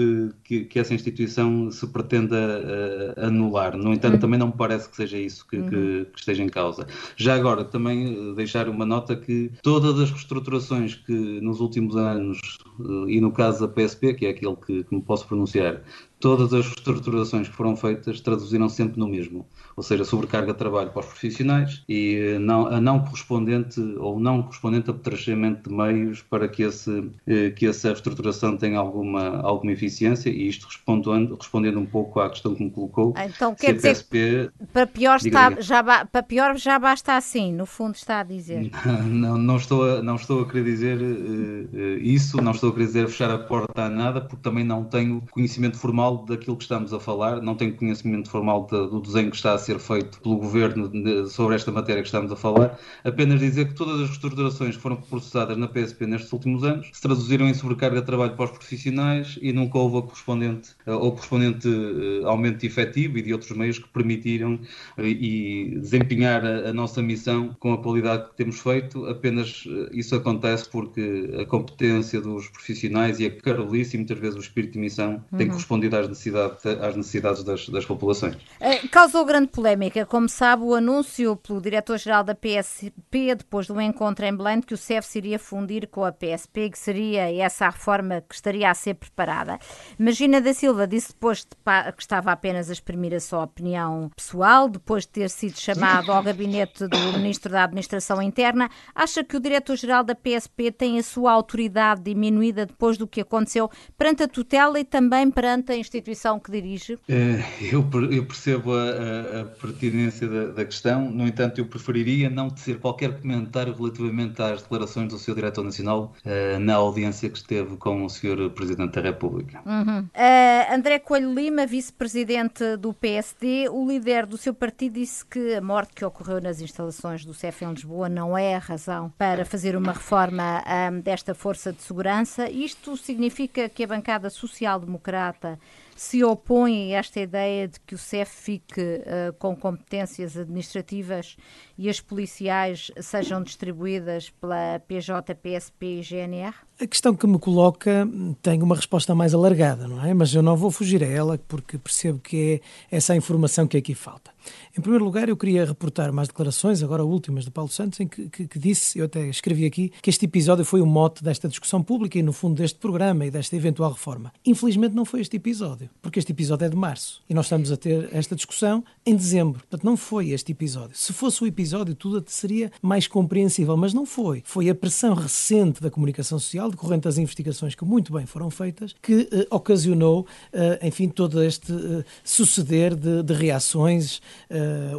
que, 0.44 0.66
que, 0.66 0.80
essa 0.80 0.94
instituição 0.94 1.70
se 1.72 1.86
pretenda 1.88 3.14
anular. 3.18 3.78
No 3.78 3.94
entanto, 3.94 4.16
uhum. 4.16 4.20
também 4.20 4.40
não 4.40 4.48
me 4.48 4.54
parece 4.54 4.90
que 4.90 4.96
seja 4.96 5.18
isso 5.18 5.48
que, 5.48 5.58
uhum. 5.58 5.70
que 5.70 5.84
que, 6.14 6.20
esteja 6.20 6.44
em 6.44 6.50
causa. 6.50 6.88
Já 7.16 7.36
agora, 7.36 7.64
também 7.64 8.32
eh, 8.32 8.36
deixar 8.36 8.70
uma 8.70 8.86
nota 8.86 9.16
que 9.16 9.52
todas 9.62 10.00
as 10.00 10.12
reestruturações 10.12 10.96
que 10.96 11.14
nos 11.42 11.60
últimos 11.60 11.96
anos, 11.96 12.40
eh, 12.40 12.73
e 13.08 13.20
no 13.22 13.32
caso 13.32 13.68
da 13.68 13.74
PSP, 13.74 14.14
que 14.14 14.26
é 14.26 14.30
aquele 14.30 14.56
que, 14.56 14.84
que 14.84 14.96
me 14.96 15.02
posso 15.02 15.28
pronunciar, 15.28 15.82
todas 16.24 16.54
as 16.54 16.66
reestruturações 16.66 17.50
que 17.50 17.54
foram 17.54 17.76
feitas 17.76 18.22
traduziram 18.22 18.70
sempre 18.70 18.98
no 18.98 19.10
mesmo, 19.10 19.46
ou 19.76 19.84
seja, 19.84 20.06
sobrecarga 20.06 20.54
de 20.54 20.58
trabalho 20.58 20.90
para 20.90 21.02
os 21.02 21.06
profissionais 21.08 21.84
e 21.90 22.16
eh, 22.16 22.40
não, 22.40 22.66
a 22.68 22.80
não 22.80 23.02
correspondente 23.02 23.82
ou 23.98 24.18
não 24.18 24.42
correspondente 24.44 24.90
apetrechamento 24.90 25.70
de 25.70 25.76
meios 25.76 26.22
para 26.22 26.48
que, 26.48 26.64
esse, 26.64 27.12
eh, 27.28 27.50
que 27.50 27.68
essa 27.68 27.90
reestruturação 27.90 28.56
tenha 28.56 28.80
alguma, 28.80 29.42
alguma 29.42 29.74
eficiência 29.74 30.30
e 30.30 30.48
isto 30.48 30.66
respondendo, 30.66 31.36
respondendo 31.36 31.78
um 31.78 31.86
pouco 31.86 32.22
à 32.22 32.30
questão 32.30 32.56
que 32.56 32.64
me 32.64 32.72
colocou. 32.72 33.14
Então 33.18 33.54
quer 33.54 33.74
dizer 33.74 34.02
que 34.10 34.50
para 34.72 34.88
pior, 34.88 35.18
está, 35.18 35.60
já, 35.60 36.06
para 36.06 36.24
pior 36.24 36.56
já 36.58 36.80
basta 36.80 37.18
assim, 37.18 37.52
no 37.52 37.66
fundo 37.66 37.96
está 37.96 38.22
a 38.22 38.24
dizer. 38.24 38.72
Não, 39.04 39.38
não, 39.38 39.58
estou, 39.58 39.84
a, 39.84 40.02
não 40.02 40.16
estou 40.16 40.42
a 40.42 40.46
querer 40.48 40.64
dizer 40.64 40.98
uh, 41.02 41.98
isso, 42.00 42.42
não 42.42 42.52
estou 42.52 42.70
a 42.70 42.74
querer 42.74 42.86
dizer 42.86 43.08
fechar 43.08 43.30
a 43.30 43.38
porta 43.38 43.84
a 43.84 43.90
nada, 43.90 44.22
porque 44.22 44.42
também 44.42 44.64
não 44.64 44.84
tenho 44.84 45.22
conhecimento 45.32 45.78
formal 45.78 46.13
formal 46.14 46.26
daquilo 46.26 46.58
que 46.58 46.64
estamos 46.64 46.94
a 46.94 47.00
falar, 47.00 47.42
não 47.42 47.56
tenho 47.56 47.74
conhecimento 47.76 48.30
formal 48.30 48.68
de, 48.70 48.90
do 48.90 49.02
desenho 49.02 49.30
que 49.30 49.36
está 49.36 49.54
a 49.54 49.58
ser 49.58 49.80
feito 49.80 50.20
pelo 50.22 50.38
Governo 50.38 50.88
de, 50.90 51.30
sobre 51.30 51.56
esta 51.56 51.72
matéria 51.72 52.02
que 52.02 52.08
estamos 52.08 52.32
a 52.32 52.36
falar, 52.36 52.80
apenas 53.04 53.40
dizer 53.40 53.70
que 53.70 53.74
todas 53.74 54.02
as 54.02 54.08
reestruturações 54.10 54.76
que 54.76 54.82
foram 54.82 54.98
processadas 54.98 55.58
na 55.58 55.68
PSP 55.68 56.06
nestes 56.06 56.32
últimos 56.32 56.64
anos 56.64 56.90
se 56.92 57.02
traduziram 57.02 57.48
em 57.48 57.54
sobrecarga 57.54 58.00
de 58.00 58.06
trabalho 58.06 58.36
para 58.36 58.46
os 58.46 58.52
profissionais 58.52 59.38
e 59.42 59.52
nunca 59.52 59.78
houve 59.78 59.98
a 59.98 60.02
correspondente, 60.02 60.72
ou 60.86 61.12
correspondente 61.12 61.68
uh, 61.68 62.28
aumento 62.28 62.60
de 62.60 62.68
efetivo 62.68 63.18
e 63.18 63.22
de 63.22 63.34
outros 63.34 63.52
meios 63.52 63.80
que 63.80 63.88
permitiram 63.88 64.56
uh, 64.98 65.02
e 65.02 65.78
desempenhar 65.80 66.46
a, 66.46 66.70
a, 66.70 66.74
nossa 66.74 67.02
missão 67.02 67.56
com 67.60 67.74
a 67.74 67.78
qualidade 67.78 68.30
que 68.30 68.36
temos 68.36 68.60
feito, 68.60 69.06
apenas 69.08 69.66
uh, 69.66 69.90
isso 69.92 70.16
acontece 70.16 70.70
porque 70.70 71.30
a 71.40 71.46
competência 71.46 72.20
dos 72.20 72.48
profissionais 72.50 73.20
e 73.20 73.26
a 73.26 73.32
carolice 73.32 73.96
e 73.96 74.00
muitas 74.00 74.20
vezes 74.20 74.36
o 74.36 74.42
espírito 74.42 74.74
de 74.74 74.80
missão 74.80 75.24
uhum. 75.32 75.38
tem 75.38 75.48
correspondido 75.48 75.96
às 75.96 76.03
necessidades, 76.10 76.66
às 76.66 76.96
necessidades 76.96 77.44
das, 77.44 77.70
das 77.70 77.86
populações. 77.86 78.36
Uh, 78.36 78.88
causou 78.90 79.26
grande 79.26 79.48
polémica. 79.48 80.06
Como 80.06 80.30
sabe, 80.30 80.64
o 80.64 80.74
anúncio 80.74 81.36
pelo 81.38 81.62
diretor-geral 81.62 82.24
da 82.24 82.36
PSP, 82.36 83.36
depois 83.36 83.68
do 83.68 83.80
encontro 83.80 84.26
em 84.26 84.36
Belém, 84.36 84.62
que 84.62 84.74
o 84.74 84.78
CEF 84.78 85.08
se 85.08 85.18
iria 85.18 85.40
fundir 85.40 85.88
com 85.88 86.04
a 86.06 86.12
PSP, 86.12 86.70
que 86.70 86.78
seria 86.78 87.32
essa 87.34 87.66
a 87.66 87.70
reforma 87.70 88.22
que 88.28 88.36
estaria 88.36 88.70
a 88.70 88.74
ser 88.74 88.96
preparada. 88.96 89.60
Magina 89.98 90.42
da 90.42 90.54
Silva 90.54 90.88
disse 90.88 91.10
depois 91.10 91.40
de, 91.40 91.92
que 91.94 92.02
estava 92.02 92.32
apenas 92.32 92.70
a 92.70 92.74
exprimir 92.74 93.14
a 93.14 93.20
sua 93.20 93.44
opinião 93.44 94.10
pessoal, 94.16 94.70
depois 94.70 95.04
de 95.04 95.10
ter 95.10 95.30
sido 95.30 95.58
chamado 95.58 96.12
ao 96.12 96.24
gabinete 96.24 96.88
do 96.88 96.98
Ministro 97.14 97.52
da 97.52 97.64
Administração 97.64 98.22
Interna. 98.22 98.70
Acha 98.94 99.24
que 99.24 99.38
o 99.38 99.40
diretor-geral 99.40 100.04
da 100.04 100.16
PSP 100.16 100.72
tem 100.72 101.00
a 101.00 101.04
sua 101.04 101.32
autoridade 101.32 102.02
diminuída 102.02 102.66
depois 102.66 102.98
do 102.98 103.08
que 103.08 103.22
aconteceu 103.22 103.70
perante 103.98 104.24
a 104.24 104.28
tutela 104.28 104.80
e 104.80 104.84
também 104.84 105.30
perante 105.32 105.72
a 105.72 105.76
instituição 105.84 106.40
que 106.40 106.52
dirige? 106.52 106.98
Eh, 107.08 107.44
eu, 107.72 107.86
eu 108.12 108.26
percebo 108.26 108.74
a, 108.74 109.42
a 109.42 109.46
pertinência 109.46 110.28
da, 110.28 110.46
da, 110.48 110.66
questão, 110.66 111.10
no 111.12 111.28
entanto, 111.28 111.60
eu 111.60 111.66
preferiria 111.66 112.30
não 112.30 112.50
tecer 112.50 112.80
qualquer 112.80 113.20
comentário 113.20 113.74
relativamente 113.74 114.42
às 114.42 114.62
declarações 114.62 115.10
do 115.10 115.20
seu 115.20 115.36
diretor 115.36 115.64
nacional 115.64 116.14
uh, 116.26 116.60
na 116.60 116.76
audiência 116.76 117.30
que 117.30 117.38
esteve 117.38 117.78
com 117.78 118.06
o 118.06 118.10
Sr. 118.10 118.50
Presidente 118.56 118.94
da 118.94 119.02
República. 119.02 119.62
Uhum. 119.66 120.00
Uh, 120.00 120.74
André 120.74 121.00
Coelho 121.00 121.34
Lima, 121.34 121.66
vice-presidente 121.66 122.78
do 122.78 122.94
PSD, 122.94 123.70
o 123.70 123.88
líder 123.88 124.26
do 124.26 124.38
seu 124.38 124.54
partido 124.54 124.94
disse 124.94 125.26
que 125.26 125.56
a 125.56 125.62
morte 125.62 125.94
que 125.94 126.06
ocorreu 126.06 126.42
nas 126.42 126.62
instalações 126.62 127.26
do 127.26 127.34
CEF 127.34 127.64
em 127.64 127.74
Lisboa 127.74 128.08
não 128.10 128.38
é 128.38 128.56
a 128.56 128.60
razão 128.60 129.12
para 129.18 129.46
fazer 129.46 129.76
uma 129.76 129.92
reforma 129.92 130.64
um, 130.92 131.00
desta 131.00 131.34
força 131.34 131.74
de 131.74 131.82
segurança. 131.82 132.50
Isto 132.50 132.96
significa 132.96 133.68
que 133.68 133.84
a 133.84 133.88
bancada 133.88 134.30
social-democrata 134.30 135.60
se 135.96 136.24
opõe 136.24 136.96
a 136.96 137.00
esta 137.00 137.20
ideia 137.20 137.68
de 137.68 137.80
que 137.80 137.96
o 137.96 137.98
CEF 137.98 138.30
fique 138.32 138.82
uh, 138.82 139.34
com 139.40 139.56
competências 139.56 140.38
administrativas 140.38 141.38
e 141.78 141.90
as 141.90 142.00
policiais 142.00 142.92
sejam 143.00 143.42
distribuídas 143.42 144.30
pela 144.30 144.80
PJ, 144.88 145.36
PSP 145.36 145.86
e 145.86 146.02
GNR? 146.02 146.56
A 146.84 146.86
questão 146.86 147.16
que 147.16 147.26
me 147.26 147.40
coloca 147.40 148.06
tem 148.42 148.62
uma 148.62 148.76
resposta 148.76 149.16
mais 149.16 149.34
alargada, 149.34 149.88
não 149.88 150.06
é? 150.06 150.14
Mas 150.14 150.36
eu 150.36 150.44
não 150.44 150.58
vou 150.58 150.70
fugir 150.70 151.02
a 151.02 151.08
ela 151.08 151.40
porque 151.48 151.78
percebo 151.78 152.20
que 152.20 152.60
é 152.92 152.98
essa 152.98 153.14
a 153.14 153.16
informação 153.16 153.66
que 153.66 153.78
aqui 153.78 153.96
falta. 153.96 154.34
Em 154.78 154.82
primeiro 154.82 155.06
lugar, 155.06 155.30
eu 155.30 155.38
queria 155.38 155.66
reportar 155.66 156.12
mais 156.12 156.28
declarações, 156.28 156.82
agora 156.82 157.04
últimas, 157.04 157.46
de 157.46 157.52
Paulo 157.52 157.70
Santos, 157.70 158.00
em 158.00 158.08
que, 158.08 158.28
que, 158.30 158.48
que, 158.48 158.60
disse, 158.60 158.98
eu 158.98 159.06
até 159.06 159.28
escrevi 159.28 159.66
aqui, 159.66 159.92
que 160.02 160.10
este 160.10 160.26
episódio 160.26 160.66
foi 160.66 160.82
o 160.82 160.86
mote 160.86 161.24
desta 161.24 161.48
discussão 161.48 161.82
pública 161.84 162.18
e, 162.18 162.24
no 162.24 162.34
fundo, 162.34 162.56
deste 162.56 162.80
programa 162.80 163.26
e 163.26 163.32
desta 163.32 163.56
eventual 163.56 163.92
reforma. 163.92 164.34
Infelizmente, 164.46 164.96
não 164.96 165.06
foi 165.06 165.22
este 165.22 165.38
episódio, 165.38 165.90
porque 166.02 166.20
este 166.20 166.32
episódio 166.32 166.66
é 166.66 166.70
de 166.70 166.76
março 166.76 167.22
e 167.30 167.34
nós 167.34 167.46
estamos 167.46 167.72
a 167.72 167.78
ter 167.78 168.10
esta 168.12 168.36
discussão 168.36 168.84
em 169.06 169.16
dezembro. 169.16 169.60
Portanto, 169.60 169.84
não 169.84 169.96
foi 169.96 170.32
este 170.32 170.52
episódio. 170.52 170.98
Se 170.98 171.14
fosse 171.14 171.44
o 171.44 171.48
episódio, 171.48 171.96
tudo 171.96 172.24
seria 172.28 172.72
mais 172.82 173.08
compreensível, 173.08 173.78
mas 173.78 173.94
não 173.94 174.06
foi. 174.06 174.42
Foi 174.46 174.70
a 174.70 174.76
pressão 174.76 175.14
recente 175.14 175.82
da 175.82 175.92
comunicação 175.92 176.40
social, 176.40 176.72
decorrente 176.76 177.04
das 177.04 177.18
investigações 177.18 177.76
que 177.76 177.86
muito 177.86 178.14
bem 178.14 178.26
foram 178.26 178.50
feitas, 178.50 178.96
que 179.02 179.28
eh, 179.32 179.48
ocasionou, 179.50 180.26
eh, 180.52 180.80
enfim, 180.84 181.08
todo 181.08 181.42
este 181.42 181.72
eh, 181.72 182.04
suceder 182.24 182.96
de, 182.96 183.24
de 183.24 183.34
reações 183.34 184.22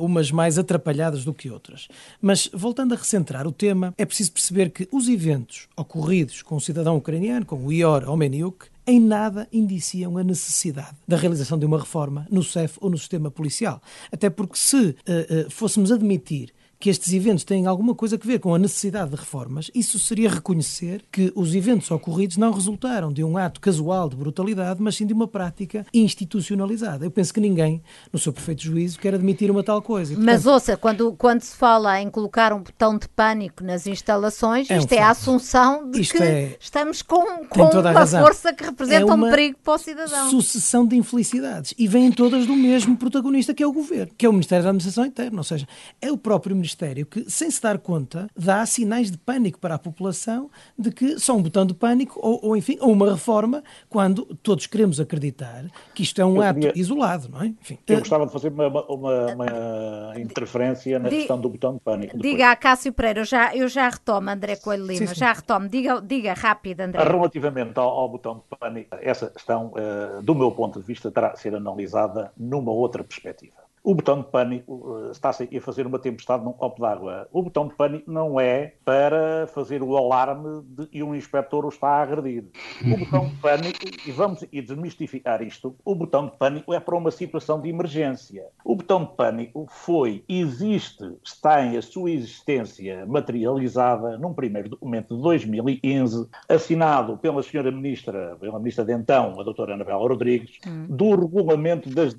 umas 0.00 0.30
mais 0.30 0.58
atrapalhadas 0.58 1.24
do 1.24 1.32
que 1.32 1.50
outras. 1.50 1.88
Mas, 2.20 2.48
voltando 2.52 2.94
a 2.94 2.96
recentrar 2.96 3.46
o 3.46 3.52
tema, 3.52 3.94
é 3.96 4.04
preciso 4.04 4.32
perceber 4.32 4.70
que 4.70 4.88
os 4.90 5.08
eventos 5.08 5.68
ocorridos 5.76 6.42
com 6.42 6.56
o 6.56 6.60
cidadão 6.60 6.96
ucraniano, 6.96 7.46
com 7.46 7.56
o 7.64 7.72
Ior 7.72 8.08
Omeniuk, 8.08 8.66
em 8.86 9.00
nada 9.00 9.48
indiciam 9.52 10.18
a 10.18 10.24
necessidade 10.24 10.96
da 11.06 11.16
realização 11.16 11.58
de 11.58 11.64
uma 11.64 11.78
reforma 11.78 12.26
no 12.30 12.42
CEF 12.42 12.76
ou 12.80 12.90
no 12.90 12.98
sistema 12.98 13.30
policial. 13.30 13.80
Até 14.12 14.28
porque, 14.28 14.58
se 14.58 14.76
uh, 14.76 14.90
uh, 14.90 15.50
fôssemos 15.50 15.90
admitir 15.90 16.52
que 16.84 16.90
estes 16.90 17.14
eventos 17.14 17.44
têm 17.44 17.64
alguma 17.64 17.94
coisa 17.94 18.20
a 18.22 18.26
ver 18.26 18.38
com 18.38 18.54
a 18.54 18.58
necessidade 18.58 19.08
de 19.08 19.16
reformas, 19.16 19.70
isso 19.74 19.98
seria 19.98 20.28
reconhecer 20.28 21.02
que 21.10 21.32
os 21.34 21.54
eventos 21.54 21.90
ocorridos 21.90 22.36
não 22.36 22.52
resultaram 22.52 23.10
de 23.10 23.24
um 23.24 23.38
ato 23.38 23.58
casual 23.58 24.06
de 24.06 24.14
brutalidade, 24.14 24.82
mas 24.82 24.94
sim 24.94 25.06
de 25.06 25.14
uma 25.14 25.26
prática 25.26 25.86
institucionalizada. 25.94 27.06
Eu 27.06 27.10
penso 27.10 27.32
que 27.32 27.40
ninguém, 27.40 27.82
no 28.12 28.18
seu 28.18 28.34
perfeito 28.34 28.64
juízo, 28.64 28.98
quer 28.98 29.14
admitir 29.14 29.50
uma 29.50 29.62
tal 29.62 29.80
coisa. 29.80 30.12
E, 30.12 30.16
portanto, 30.16 30.30
mas 30.30 30.44
ouça, 30.44 30.76
quando, 30.76 31.14
quando 31.14 31.40
se 31.40 31.56
fala 31.56 32.02
em 32.02 32.10
colocar 32.10 32.52
um 32.52 32.60
botão 32.60 32.98
de 32.98 33.08
pânico 33.08 33.64
nas 33.64 33.86
instalações, 33.86 34.70
é 34.70 34.76
isto 34.76 34.92
um 34.92 34.98
é 34.98 35.00
a 35.00 35.08
assunção 35.08 35.90
de 35.90 36.02
isto 36.02 36.18
que 36.18 36.22
é... 36.22 36.54
estamos 36.60 37.00
com, 37.00 37.46
com 37.46 37.62
uma 37.62 38.06
força 38.06 38.52
que 38.52 38.62
representa 38.62 39.10
é 39.10 39.14
um 39.14 39.30
perigo 39.30 39.56
para 39.64 39.72
o 39.72 39.78
cidadão. 39.78 40.28
Sucessão 40.28 40.86
de 40.86 40.96
infelicidades. 40.96 41.72
E 41.78 41.88
vêm 41.88 42.12
todas 42.12 42.46
do 42.46 42.54
mesmo 42.54 42.94
protagonista 42.94 43.54
que 43.54 43.62
é 43.62 43.66
o 43.66 43.72
governo, 43.72 44.12
que 44.18 44.26
é 44.26 44.28
o 44.28 44.32
Ministério 44.32 44.64
da 44.64 44.68
Administração 44.68 45.06
Interna. 45.06 45.38
Ou 45.38 45.44
seja, 45.44 45.66
é 45.98 46.12
o 46.12 46.18
próprio 46.18 46.54
Ministério 46.54 46.73
Ministério 46.74 47.06
que, 47.06 47.30
sem 47.30 47.50
se 47.50 47.62
dar 47.62 47.78
conta, 47.78 48.28
dá 48.36 48.66
sinais 48.66 49.10
de 49.10 49.16
pânico 49.16 49.58
para 49.58 49.76
a 49.76 49.78
população 49.78 50.50
de 50.76 50.90
que 50.90 51.18
só 51.18 51.34
um 51.36 51.42
botão 51.42 51.64
de 51.64 51.72
pânico 51.72 52.18
ou, 52.20 52.40
ou 52.42 52.56
enfim, 52.56 52.76
ou 52.80 52.92
uma 52.92 53.12
reforma, 53.12 53.62
quando 53.88 54.24
todos 54.42 54.66
queremos 54.66 54.98
acreditar 54.98 55.66
que 55.94 56.02
isto 56.02 56.20
é 56.20 56.24
um 56.24 56.36
eu 56.36 56.42
ato 56.42 56.60
queria... 56.60 56.72
isolado, 56.80 57.28
não 57.28 57.42
é? 57.42 57.46
Enfim. 57.46 57.78
Eu 57.86 57.98
gostava 58.00 58.26
de 58.26 58.32
fazer 58.32 58.48
uma, 58.48 58.66
uma, 58.86 59.26
uma 59.32 60.20
interferência 60.20 60.98
na 60.98 61.08
questão 61.08 61.40
do 61.40 61.48
botão 61.48 61.74
de 61.74 61.80
pânico. 61.80 62.16
Depois. 62.16 62.32
Diga 62.32 62.50
a 62.50 62.56
Cássio 62.56 62.92
Pereira, 62.92 63.20
eu 63.20 63.24
já, 63.24 63.54
eu 63.54 63.68
já 63.68 63.88
retomo, 63.88 64.30
André 64.30 64.56
Coelho 64.56 64.86
Lima, 64.86 64.98
sim, 64.98 65.06
sim. 65.06 65.14
já 65.14 65.32
retomo. 65.32 65.68
Diga, 65.68 66.00
diga 66.00 66.34
rápido, 66.34 66.80
André. 66.80 67.02
Relativamente 67.02 67.78
ao, 67.78 67.88
ao 67.88 68.08
botão 68.08 68.36
de 68.50 68.58
pânico, 68.58 68.96
essa 69.00 69.28
questão, 69.28 69.72
uh, 69.74 70.22
do 70.22 70.34
meu 70.34 70.50
ponto 70.50 70.80
de 70.80 70.86
vista, 70.86 71.10
terá 71.10 71.28
de 71.28 71.40
ser 71.40 71.54
analisada 71.54 72.32
numa 72.36 72.72
outra 72.72 73.04
perspectiva. 73.04 73.63
O 73.86 73.94
botão 73.94 74.22
de 74.22 74.28
pânico 74.28 74.96
eh, 75.08 75.10
está-se 75.10 75.46
a 75.54 75.60
fazer 75.60 75.86
uma 75.86 75.98
tempestade 75.98 76.42
num 76.42 76.54
copo 76.54 76.80
d'água. 76.80 77.28
O 77.30 77.42
botão 77.42 77.68
de 77.68 77.74
pânico 77.74 78.10
não 78.10 78.40
é 78.40 78.72
para 78.82 79.46
fazer 79.48 79.82
o 79.82 79.94
alarme 79.94 80.62
de 80.66 80.86
que 80.86 81.02
um 81.02 81.14
inspetor 81.14 81.66
o 81.66 81.68
está 81.68 81.88
a 81.88 82.02
agredir. 82.02 82.46
O 82.82 82.96
botão 82.96 83.28
de 83.28 83.36
pânico, 83.36 83.84
e 84.06 84.10
vamos 84.10 84.42
e 84.50 84.62
desmistificar 84.62 85.42
isto, 85.42 85.76
o 85.84 85.94
botão 85.94 86.24
de 86.24 86.36
pânico 86.38 86.72
é 86.72 86.80
para 86.80 86.96
uma 86.96 87.10
situação 87.10 87.60
de 87.60 87.68
emergência. 87.68 88.46
O 88.64 88.74
botão 88.74 89.04
de 89.04 89.14
pânico 89.16 89.66
foi, 89.68 90.24
existe, 90.26 91.04
está 91.22 91.62
em 91.62 91.76
a 91.76 91.82
sua 91.82 92.10
existência 92.10 93.04
materializada 93.04 94.16
num 94.16 94.32
primeiro 94.32 94.70
documento 94.70 95.14
de 95.14 95.22
2015, 95.22 96.26
assinado 96.48 97.18
pela 97.18 97.42
senhora 97.42 97.70
ministra, 97.70 98.34
pela 98.40 98.58
ministra 98.58 98.82
de 98.82 98.94
então, 98.94 99.38
a 99.38 99.42
doutora 99.42 99.74
Anabela 99.74 100.08
Rodrigues, 100.08 100.58
hum. 100.66 100.86
do 100.88 101.10
regulamento 101.16 101.90
das 101.90 102.14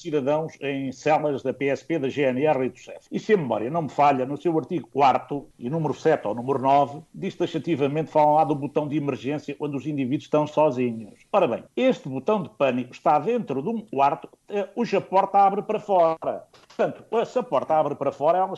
cidadãos 0.00 0.56
em 0.60 0.92
celas 0.92 1.42
da 1.42 1.52
PSP, 1.52 1.98
da 1.98 2.08
GNR 2.08 2.66
e 2.66 2.68
do 2.70 2.78
CEF. 2.78 3.06
E 3.10 3.18
se 3.18 3.34
a 3.34 3.36
memória 3.36 3.70
não 3.70 3.82
me 3.82 3.88
falha, 3.88 4.26
no 4.26 4.40
seu 4.40 4.56
artigo 4.58 4.88
4 4.92 5.48
e 5.58 5.68
número 5.68 5.94
7 5.94 6.26
ou 6.26 6.34
número 6.34 6.60
9, 6.60 7.02
diz 7.14 7.34
taxativamente, 7.34 8.10
falam 8.10 8.34
lá 8.34 8.44
do 8.44 8.54
botão 8.54 8.88
de 8.88 8.96
emergência 8.96 9.54
quando 9.54 9.76
os 9.76 9.86
indivíduos 9.86 10.24
estão 10.24 10.46
sozinhos. 10.46 11.14
Ora 11.32 11.46
bem, 11.46 11.64
este 11.76 12.08
botão 12.08 12.42
de 12.42 12.48
pânico 12.50 12.92
está 12.92 13.18
dentro 13.18 13.62
de 13.62 13.68
um 13.68 13.80
quarto 13.80 14.28
eh, 14.48 14.64
cuja 14.74 15.00
porta 15.00 15.38
abre 15.38 15.62
para 15.62 15.78
fora. 15.78 16.44
Portanto, 16.80 17.26
se 17.26 17.38
a 17.38 17.42
porta 17.42 17.74
abre 17.74 17.94
para 17.94 18.10
fora, 18.10 18.38
é 18.38 18.42
uma, 18.42 18.56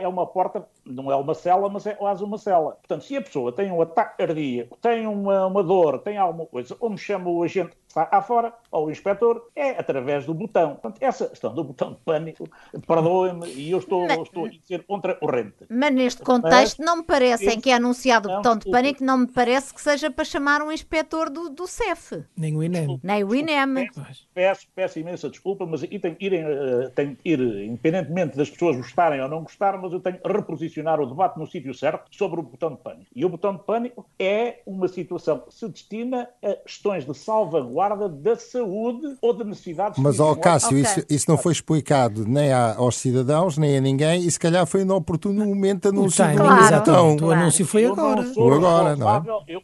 é 0.00 0.06
uma 0.06 0.26
porta, 0.26 0.64
não 0.84 1.10
é 1.10 1.16
uma 1.16 1.34
cela, 1.34 1.68
mas 1.68 1.84
é 1.86 1.94
quase 1.94 2.22
uma 2.22 2.38
cela. 2.38 2.72
Portanto, 2.76 3.02
se 3.02 3.16
a 3.16 3.22
pessoa 3.22 3.50
tem 3.50 3.72
um 3.72 3.82
ataque 3.82 4.18
cardíaco, 4.18 4.78
tem 4.80 5.08
uma, 5.08 5.46
uma 5.46 5.62
dor, 5.64 5.98
tem 5.98 6.16
alguma 6.16 6.46
coisa, 6.46 6.76
ou 6.78 6.90
me 6.90 6.98
chama 6.98 7.28
o 7.28 7.42
agente 7.42 7.70
que 7.70 7.76
está 7.88 8.06
cá 8.06 8.22
fora, 8.22 8.52
ou 8.70 8.86
o 8.86 8.90
inspetor, 8.90 9.50
é 9.56 9.70
através 9.70 10.24
do 10.24 10.34
botão. 10.34 10.76
Portanto, 10.76 10.98
essa 11.00 11.28
questão 11.28 11.52
do 11.52 11.64
botão 11.64 11.94
de 11.94 11.98
pânico, 12.04 12.48
perdoem-me, 12.86 13.48
e 13.52 13.72
eu 13.72 13.78
estou, 13.78 14.06
mas, 14.06 14.18
estou 14.18 14.46
a 14.46 14.48
dizer 14.48 14.84
corrente. 14.84 15.66
Mas 15.68 15.94
neste 15.94 16.22
contexto 16.22 16.78
mas, 16.78 16.86
não 16.86 16.98
me 16.98 17.02
parece, 17.02 17.48
em 17.48 17.60
que 17.60 17.70
é 17.70 17.74
anunciado 17.74 18.28
o 18.28 18.36
botão 18.36 18.56
de 18.56 18.70
pânico, 18.70 19.02
não 19.02 19.18
me 19.18 19.26
parece 19.26 19.74
que 19.74 19.80
seja 19.80 20.10
para 20.10 20.24
chamar 20.24 20.62
um 20.62 20.70
inspetor 20.70 21.28
do, 21.28 21.50
do 21.50 21.66
CEF. 21.66 22.24
Nem 22.36 22.56
o 22.56 22.62
INEM. 22.62 23.00
Nem 23.02 23.24
o 23.24 23.34
INEM. 23.34 23.90
Peço, 23.92 24.28
peço, 24.32 24.66
peço 24.74 24.98
imensa 25.00 25.28
desculpa, 25.28 25.66
mas 25.66 25.82
aqui 25.82 25.98
tem 25.98 26.14
que 26.14 26.26
ir, 26.26 26.44
uh, 26.44 26.90
tem 26.90 27.14
que 27.14 27.30
ir 27.30 27.63
independentemente 27.64 28.36
das 28.36 28.50
pessoas 28.50 28.76
gostarem 28.76 29.20
ou 29.20 29.28
não 29.28 29.42
gostarem, 29.42 29.80
mas 29.80 29.92
eu 29.92 30.00
tenho 30.00 30.18
que 30.18 30.28
reposicionar 30.28 31.00
o 31.00 31.06
debate 31.06 31.38
no 31.38 31.46
sítio 31.46 31.74
certo 31.74 32.04
sobre 32.10 32.40
o 32.40 32.42
botão 32.42 32.70
de 32.70 32.76
pânico. 32.76 33.06
E 33.14 33.24
o 33.24 33.28
botão 33.28 33.54
de 33.54 33.62
pânico 33.62 34.06
é 34.18 34.60
uma 34.66 34.88
situação 34.88 35.38
que 35.38 35.54
se 35.54 35.68
destina 35.68 36.28
a 36.42 36.52
questões 36.56 37.04
de 37.04 37.14
salvaguarda 37.14 38.08
da 38.08 38.36
saúde 38.36 39.16
ou 39.20 39.32
de 39.32 39.44
necessidades 39.44 39.98
Mas, 39.98 40.20
ó 40.20 40.34
Cássio, 40.34 40.68
okay. 40.68 40.82
isso, 40.82 41.06
isso 41.08 41.30
não 41.30 41.38
foi 41.38 41.52
explicado 41.52 42.26
nem 42.26 42.52
aos 42.52 42.96
cidadãos, 42.96 43.56
nem 43.58 43.76
a 43.76 43.80
ninguém, 43.80 44.24
e 44.24 44.30
se 44.30 44.38
calhar 44.38 44.66
foi 44.66 44.84
no 44.84 44.94
oportuno 44.96 45.44
momento 45.44 45.88
anunciado. 45.88 46.36
Claro, 46.36 46.64
Exatamente, 46.64 47.24
o 47.24 47.30
anúncio 47.30 47.66
foi 47.66 47.84
agora. 47.86 48.24
Ou 48.36 48.52
agora, 48.52 48.96
não 48.96 49.10
é? 49.10 49.22
Eu, 49.48 49.62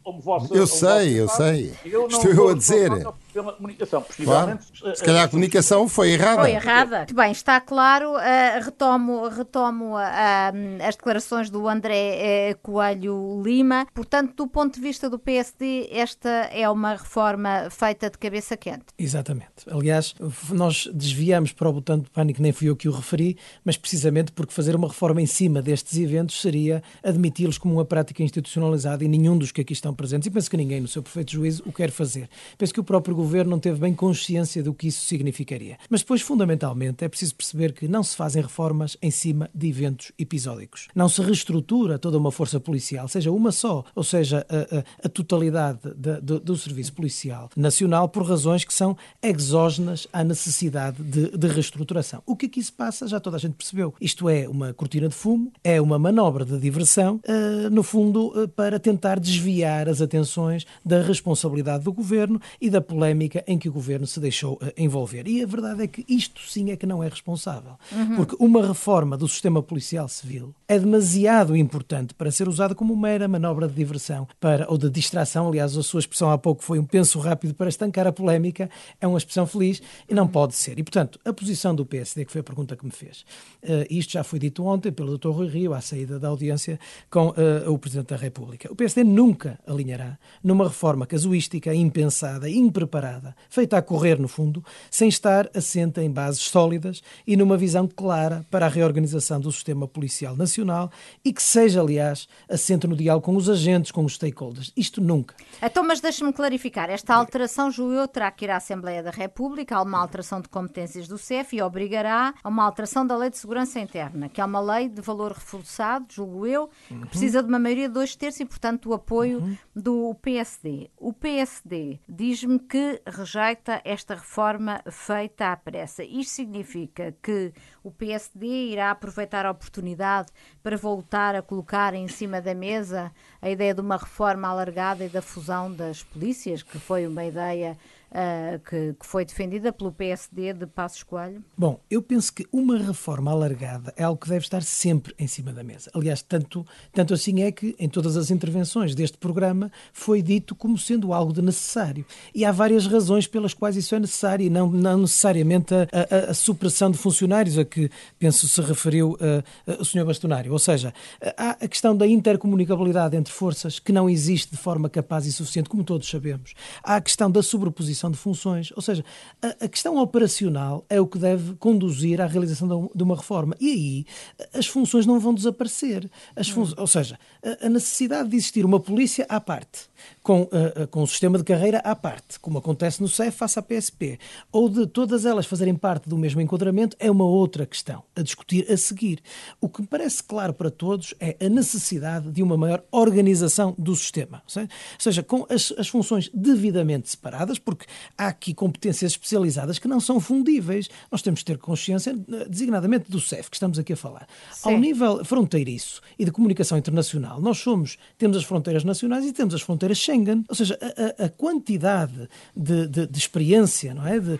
eu 0.51 0.67
sei, 0.67 1.19
eu 1.19 1.27
sei. 1.27 1.73
Eu 1.85 2.07
Estou 2.07 2.31
eu 2.31 2.49
a 2.49 2.53
dizer 2.53 2.91
pela 3.31 3.53
comunicação. 3.53 4.01
Possivelmente. 4.01 4.65
Claro. 4.79 4.95
Se 4.95 5.03
calhar 5.03 5.25
a 5.25 5.27
comunicação 5.27 5.87
foi 5.87 6.11
errada. 6.11 6.41
Foi 6.41 6.51
errada. 6.51 6.97
Muito 6.97 7.15
bem, 7.15 7.31
está 7.31 7.59
claro. 7.59 8.13
Uh, 8.13 8.63
retomo 8.63 9.27
retomo 9.27 9.95
uh, 9.95 10.87
as 10.87 10.95
declarações 10.95 11.49
do 11.49 11.67
André 11.67 12.51
uh, 12.53 12.59
Coelho 12.61 13.41
Lima. 13.43 13.87
Portanto, 13.93 14.35
do 14.35 14.47
ponto 14.47 14.75
de 14.75 14.81
vista 14.81 15.09
do 15.09 15.17
PSD, 15.17 15.89
esta 15.91 16.29
é 16.29 16.69
uma 16.69 16.93
reforma 16.93 17.69
feita 17.69 18.09
de 18.09 18.17
cabeça 18.17 18.55
quente. 18.57 18.85
Exatamente. 18.97 19.51
Aliás, 19.69 20.13
nós 20.49 20.89
desviamos 20.93 21.51
para 21.51 21.69
o 21.69 21.73
botão 21.73 21.99
de 21.99 22.09
pânico, 22.09 22.41
nem 22.41 22.51
fui 22.51 22.69
eu 22.69 22.75
que 22.75 22.89
o 22.89 22.91
referi, 22.91 23.37
mas 23.63 23.77
precisamente 23.77 24.31
porque 24.31 24.53
fazer 24.53 24.75
uma 24.75 24.87
reforma 24.87 25.21
em 25.21 25.25
cima 25.25 25.61
destes 25.61 25.97
eventos 25.97 26.39
seria 26.41 26.83
admiti-los 27.03 27.57
como 27.57 27.75
uma 27.75 27.85
prática 27.85 28.23
institucionalizada 28.23 29.03
e 29.03 29.07
nenhum 29.07 29.37
dos 29.37 29.51
que 29.51 29.61
aqui 29.61 29.73
estão 29.73 29.93
presentes, 29.93 30.27
e 30.27 30.31
penso 30.31 30.49
que 30.49 30.57
ninguém, 30.57 30.81
no 30.81 30.87
seu 30.87 31.01
perfeito 31.01 31.31
juízo, 31.31 31.63
o 31.65 31.71
quer 31.71 31.91
fazer. 31.91 32.29
Penso 32.57 32.73
que 32.73 32.79
o 32.79 32.83
próprio 32.83 33.15
governo 33.21 33.51
não 33.51 33.59
teve 33.59 33.79
bem 33.79 33.93
consciência 33.93 34.63
do 34.63 34.73
que 34.73 34.87
isso 34.87 35.05
significaria. 35.05 35.77
Mas 35.89 36.01
depois, 36.01 36.21
fundamentalmente, 36.21 37.03
é 37.03 37.09
preciso 37.09 37.35
perceber 37.35 37.73
que 37.73 37.87
não 37.87 38.03
se 38.03 38.15
fazem 38.15 38.41
reformas 38.41 38.97
em 39.01 39.11
cima 39.11 39.49
de 39.53 39.67
eventos 39.67 40.11
episódicos. 40.17 40.87
Não 40.95 41.09
se 41.09 41.21
reestrutura 41.21 41.99
toda 41.99 42.17
uma 42.17 42.31
força 42.31 42.59
policial, 42.59 43.07
seja 43.07 43.31
uma 43.31 43.51
só, 43.51 43.83
ou 43.93 44.03
seja, 44.03 44.45
a, 44.49 44.77
a, 44.77 44.83
a 45.05 45.09
totalidade 45.09 45.79
de, 45.95 46.21
de, 46.21 46.39
do 46.39 46.55
serviço 46.55 46.93
policial 46.93 47.49
nacional, 47.55 48.07
por 48.07 48.23
razões 48.23 48.63
que 48.63 48.73
são 48.73 48.95
exógenas 49.21 50.07
à 50.13 50.23
necessidade 50.23 51.03
de, 51.03 51.37
de 51.37 51.47
reestruturação. 51.47 52.23
O 52.25 52.35
que 52.35 52.45
aqui 52.45 52.63
se 52.63 52.71
passa, 52.71 53.07
já 53.07 53.19
toda 53.19 53.37
a 53.37 53.39
gente 53.39 53.53
percebeu. 53.53 53.93
Isto 53.99 54.29
é 54.29 54.47
uma 54.47 54.73
cortina 54.73 55.09
de 55.09 55.15
fumo, 55.15 55.51
é 55.63 55.81
uma 55.81 55.99
manobra 55.99 56.45
de 56.45 56.57
diversão, 56.57 57.19
uh, 57.27 57.69
no 57.69 57.83
fundo, 57.83 58.27
uh, 58.27 58.47
para 58.47 58.79
tentar 58.79 59.19
desviar 59.19 59.89
as 59.89 60.01
atenções 60.01 60.65
da 60.85 61.01
responsabilidade 61.01 61.83
do 61.83 61.91
governo 61.91 62.39
e 62.59 62.69
da 62.69 62.79
política 62.79 63.01
polémica 63.11 63.43
em 63.47 63.57
que 63.57 63.69
o 63.69 63.71
governo 63.71 64.07
se 64.07 64.19
deixou 64.19 64.53
uh, 64.53 64.71
envolver. 64.77 65.27
E 65.27 65.43
a 65.43 65.45
verdade 65.45 65.83
é 65.83 65.87
que 65.87 66.05
isto 66.07 66.41
sim 66.47 66.71
é 66.71 66.75
que 66.75 66.85
não 66.85 67.03
é 67.03 67.07
responsável. 67.07 67.73
Uhum. 67.91 68.15
Porque 68.15 68.35
uma 68.39 68.65
reforma 68.65 69.17
do 69.17 69.27
sistema 69.27 69.61
policial 69.61 70.07
civil 70.07 70.53
é 70.67 70.79
demasiado 70.79 71.55
importante 71.55 72.13
para 72.13 72.31
ser 72.31 72.47
usada 72.47 72.73
como 72.73 72.95
mera 72.95 73.27
manobra 73.27 73.67
de 73.67 73.73
diversão 73.73 74.27
para, 74.39 74.69
ou 74.69 74.77
de 74.77 74.89
distração. 74.89 75.47
Aliás, 75.47 75.77
a 75.77 75.83
sua 75.83 75.99
expressão 75.99 76.31
há 76.31 76.37
pouco 76.37 76.63
foi 76.63 76.79
um 76.79 76.85
penso 76.85 77.19
rápido 77.19 77.53
para 77.53 77.69
estancar 77.69 78.07
a 78.07 78.11
polémica. 78.11 78.69
É 78.99 79.07
uma 79.07 79.17
expressão 79.17 79.45
feliz 79.45 79.81
e 80.09 80.13
não 80.13 80.27
pode 80.27 80.55
ser. 80.55 80.79
E, 80.79 80.83
portanto, 80.83 81.19
a 81.25 81.33
posição 81.33 81.75
do 81.75 81.85
PSD, 81.85 82.25
que 82.25 82.31
foi 82.31 82.41
a 82.41 82.43
pergunta 82.43 82.75
que 82.75 82.85
me 82.85 82.91
fez, 82.91 83.25
uh, 83.63 83.85
isto 83.89 84.13
já 84.13 84.23
foi 84.23 84.39
dito 84.39 84.63
ontem 84.65 84.91
pelo 84.91 85.17
Dr. 85.17 85.29
Rui 85.29 85.47
Rio, 85.47 85.73
à 85.73 85.81
saída 85.81 86.19
da 86.19 86.29
audiência 86.29 86.79
com 87.09 87.29
uh, 87.29 87.71
o 87.71 87.77
Presidente 87.77 88.09
da 88.09 88.15
República. 88.15 88.71
O 88.71 88.75
PSD 88.75 89.03
nunca 89.03 89.59
alinhará 89.67 90.17
numa 90.43 90.67
reforma 90.67 91.05
casuística, 91.05 91.73
impensada, 91.73 92.49
impreparada, 92.49 93.00
feita 93.49 93.77
a 93.77 93.81
correr 93.81 94.19
no 94.19 94.27
fundo, 94.27 94.63
sem 94.89 95.07
estar 95.07 95.49
assenta 95.55 96.03
em 96.03 96.11
bases 96.11 96.41
sólidas 96.41 97.01
e 97.25 97.35
numa 97.35 97.57
visão 97.57 97.87
clara 97.87 98.45
para 98.49 98.65
a 98.65 98.69
reorganização 98.69 99.39
do 99.39 99.51
sistema 99.51 99.87
policial 99.87 100.35
nacional 100.35 100.91
e 101.23 101.33
que 101.33 101.41
seja, 101.41 101.81
aliás, 101.81 102.27
assente 102.49 102.87
no 102.87 102.95
diálogo 102.95 103.25
com 103.25 103.35
os 103.35 103.49
agentes, 103.49 103.91
com 103.91 104.03
os 104.03 104.13
stakeholders. 104.13 104.71
Isto 104.75 105.01
nunca. 105.01 105.35
Então, 105.61 105.83
mas 105.83 105.99
deixe-me 106.01 106.33
clarificar. 106.33 106.89
Esta 106.89 107.15
alteração, 107.15 107.71
julgo 107.71 108.07
terá 108.07 108.31
que 108.31 108.45
ir 108.45 108.51
à 108.51 108.57
Assembleia 108.57 109.03
da 109.03 109.11
República, 109.11 109.77
há 109.77 109.81
uma 109.81 109.99
alteração 109.99 110.41
de 110.41 110.49
competências 110.49 111.07
do 111.07 111.17
CEF 111.17 111.55
e 111.55 111.61
obrigará 111.61 112.33
a 112.43 112.49
uma 112.49 112.63
alteração 112.63 113.05
da 113.05 113.15
Lei 113.15 113.29
de 113.29 113.37
Segurança 113.37 113.79
Interna, 113.79 114.29
que 114.29 114.41
é 114.41 114.45
uma 114.45 114.59
lei 114.59 114.89
de 114.89 115.01
valor 115.01 115.31
reforçado, 115.31 116.05
julgo 116.09 116.45
eu, 116.45 116.69
que 116.87 117.07
precisa 117.07 117.41
de 117.41 117.49
uma 117.49 117.59
maioria 117.59 117.87
de 117.87 117.93
dois 117.93 118.15
terços 118.15 118.41
e, 118.41 118.45
portanto, 118.45 118.89
do 118.89 118.93
apoio 118.93 119.39
uhum. 119.39 119.57
do 119.75 120.15
PSD. 120.21 120.89
O 120.97 121.13
PSD 121.13 121.99
diz-me 122.07 122.59
que 122.59 122.90
rejeita 123.05 123.81
esta 123.85 124.15
reforma 124.15 124.81
feita 124.89 125.51
à 125.51 125.57
pressa. 125.57 126.03
Isto 126.03 126.31
significa 126.31 127.15
que 127.21 127.53
o 127.83 127.91
PSD 127.91 128.45
irá 128.71 128.91
aproveitar 128.91 129.45
a 129.45 129.51
oportunidade 129.51 130.31
para 130.63 130.77
voltar 130.77 131.35
a 131.35 131.41
colocar 131.41 131.93
em 131.93 132.07
cima 132.07 132.41
da 132.41 132.53
mesa 132.53 133.11
a 133.41 133.49
ideia 133.49 133.73
de 133.73 133.81
uma 133.81 133.97
reforma 133.97 134.47
alargada 134.47 135.05
e 135.05 135.09
da 135.09 135.21
fusão 135.21 135.71
das 135.73 136.03
polícias, 136.03 136.63
que 136.63 136.79
foi 136.79 137.05
uma 137.05 137.23
ideia 137.23 137.77
uh, 138.11 138.59
que, 138.59 138.93
que, 138.99 139.05
foi 139.05 139.25
defendida 139.25 139.71
pelo 139.71 139.91
PSD 139.91 140.53
de 140.53 140.67
Passos 140.67 141.03
Coelho? 141.03 141.43
Bom, 141.57 141.79
eu 141.89 142.01
penso 142.01 142.33
que 142.33 142.45
uma 142.51 142.77
reforma 142.77 143.31
alargada 143.31 143.93
é 143.95 144.03
algo 144.03 144.19
que 144.19 144.29
deve 144.29 144.43
estar 144.43 144.61
sempre 144.63 145.13
em 145.17 145.27
cima 145.27 145.51
da 145.53 145.63
mesa. 145.63 145.89
Aliás, 145.93 146.21
tanto, 146.21 146.65
tanto 146.93 147.13
assim 147.13 147.41
é 147.41 147.51
que 147.51 147.75
em 147.79 147.89
todas 147.89 148.17
as 148.17 148.31
intervenções 148.31 148.93
deste 148.93 149.17
programa 149.17 149.71
foi 149.93 150.21
dito 150.21 150.55
como 150.55 150.77
sendo 150.77 151.13
algo 151.13 151.33
de 151.33 151.41
necessário. 151.41 152.05
E 152.33 152.45
há 152.45 152.51
várias 152.51 152.85
razões 152.87 153.27
pelas 153.27 153.53
quais 153.53 153.75
isso 153.75 153.95
é 153.95 153.99
necessário 153.99 154.45
e 154.45 154.49
não, 154.49 154.69
não 154.69 154.99
necessariamente 154.99 155.73
a, 155.73 155.87
a, 155.91 156.31
a 156.31 156.33
supressão 156.33 156.91
de 156.91 156.97
funcionários 156.97 157.57
a 157.57 157.65
que 157.65 157.89
penso 158.19 158.47
se 158.47 158.61
referiu 158.61 159.11
uh, 159.11 159.71
uh, 159.71 159.81
o 159.81 159.85
Sr. 159.85 160.05
Bastonário. 160.05 160.51
Ou 160.51 160.59
seja, 160.59 160.93
há 161.37 161.51
a 161.51 161.67
questão 161.67 161.95
da 161.95 162.07
intercomunicabilidade 162.07 163.15
entre 163.15 163.33
forças 163.33 163.79
que 163.79 163.91
não 163.91 164.09
existe 164.09 164.51
de 164.51 164.57
forma 164.57 164.89
capaz 164.89 165.25
e 165.25 165.31
suficiente, 165.31 165.69
como 165.69 165.83
todos 165.83 166.09
sabemos. 166.09 166.53
Há 166.83 166.95
a 166.95 167.01
questão 167.01 167.29
da 167.29 167.43
sobreposição 167.43 168.00
de 168.09 168.17
funções. 168.17 168.71
Ou 168.75 168.81
seja, 168.81 169.03
a, 169.41 169.65
a, 169.65 169.67
questão 169.67 169.97
operacional 169.97 170.85
é 170.89 170.99
o 170.99 171.05
que 171.05 171.19
deve 171.19 171.53
conduzir 171.55 172.21
à 172.21 172.25
realização 172.25 172.89
de 172.93 173.03
uma 173.03 173.15
reforma. 173.15 173.55
E 173.59 173.71
aí 173.71 174.05
as 174.53 174.65
funções 174.67 175.05
não 175.05 175.19
vão 175.19 175.33
desaparecer. 175.33 176.09
As 176.35 176.49
fun... 176.49 176.65
Ou 176.77 176.87
seja, 176.87 177.19
a, 177.43 177.67
a 177.67 177.69
necessidade 177.69 178.29
de 178.29 178.35
existir 178.37 178.65
uma 178.65 178.79
polícia 178.79 179.25
à 179.29 179.39
parte 179.39 179.91
com, 180.23 180.43
uh, 180.43 180.87
com 180.89 181.03
o 181.03 181.07
sistema 181.07 181.37
de 181.37 181.43
carreira 181.43 181.79
à 181.79 181.95
parte, 181.95 182.39
como 182.39 182.57
acontece 182.57 183.01
no 183.01 183.07
CEF 183.07 183.37
face 183.37 183.59
à 183.59 183.61
PSP, 183.61 184.19
ou 184.51 184.69
de 184.69 184.87
todas 184.87 185.25
elas 185.25 185.45
fazerem 185.45 185.75
parte 185.75 186.07
do 186.07 186.17
mesmo 186.17 186.41
enquadramento, 186.41 186.95
é 186.99 187.09
uma 187.09 187.25
outra 187.25 187.65
questão 187.65 188.03
a 188.15 188.21
discutir 188.21 188.71
a 188.71 188.77
seguir. 188.77 189.19
O 189.59 189.67
que 189.67 189.81
me 189.81 189.87
parece 189.87 190.23
claro 190.23 190.53
para 190.53 190.71
todos 190.71 191.13
é 191.19 191.35
a 191.43 191.49
necessidade 191.49 192.31
de 192.31 192.43
uma 192.43 192.57
maior 192.57 192.83
organização 192.91 193.75
do 193.77 193.95
sistema. 193.95 194.41
Ou 194.55 194.67
seja, 194.99 195.23
com 195.23 195.45
as, 195.49 195.73
as 195.77 195.87
funções 195.87 196.29
devidamente 196.33 197.09
separadas, 197.09 197.57
porque 197.57 197.85
há 198.17 198.27
aqui 198.27 198.53
competências 198.53 199.11
especializadas 199.11 199.77
que 199.79 199.87
não 199.87 199.99
são 199.99 200.19
fundíveis. 200.19 200.89
Nós 201.11 201.21
temos 201.21 201.41
que 201.41 201.45
ter 201.45 201.57
consciência, 201.57 202.11
eh, 202.11 202.45
designadamente 202.49 203.11
do 203.11 203.19
CEF, 203.19 203.49
que 203.49 203.55
estamos 203.55 203.77
aqui 203.77 203.93
a 203.93 203.97
falar. 203.97 204.27
Sim. 204.53 204.69
Ao 204.69 204.77
nível 204.77 205.25
fronteiriço 205.25 206.01
e 206.17 206.25
de 206.25 206.31
comunicação 206.31 206.77
internacional, 206.77 207.41
nós 207.41 207.57
somos, 207.57 207.97
temos 208.17 208.37
as 208.37 208.43
fronteiras 208.43 208.83
nacionais 208.83 209.25
e 209.25 209.33
temos 209.33 209.53
as 209.53 209.61
fronteiras 209.61 209.81
fronteira 209.81 209.95
Schengen. 209.95 210.45
Ou 210.47 210.55
seja, 210.55 210.77
a, 211.17 211.25
a 211.25 211.29
quantidade 211.29 212.29
de, 212.55 212.87
de, 212.87 213.07
de, 213.07 213.17
experiência, 213.17 213.93
não 213.93 214.05
é? 214.05 214.19
De, 214.19 214.39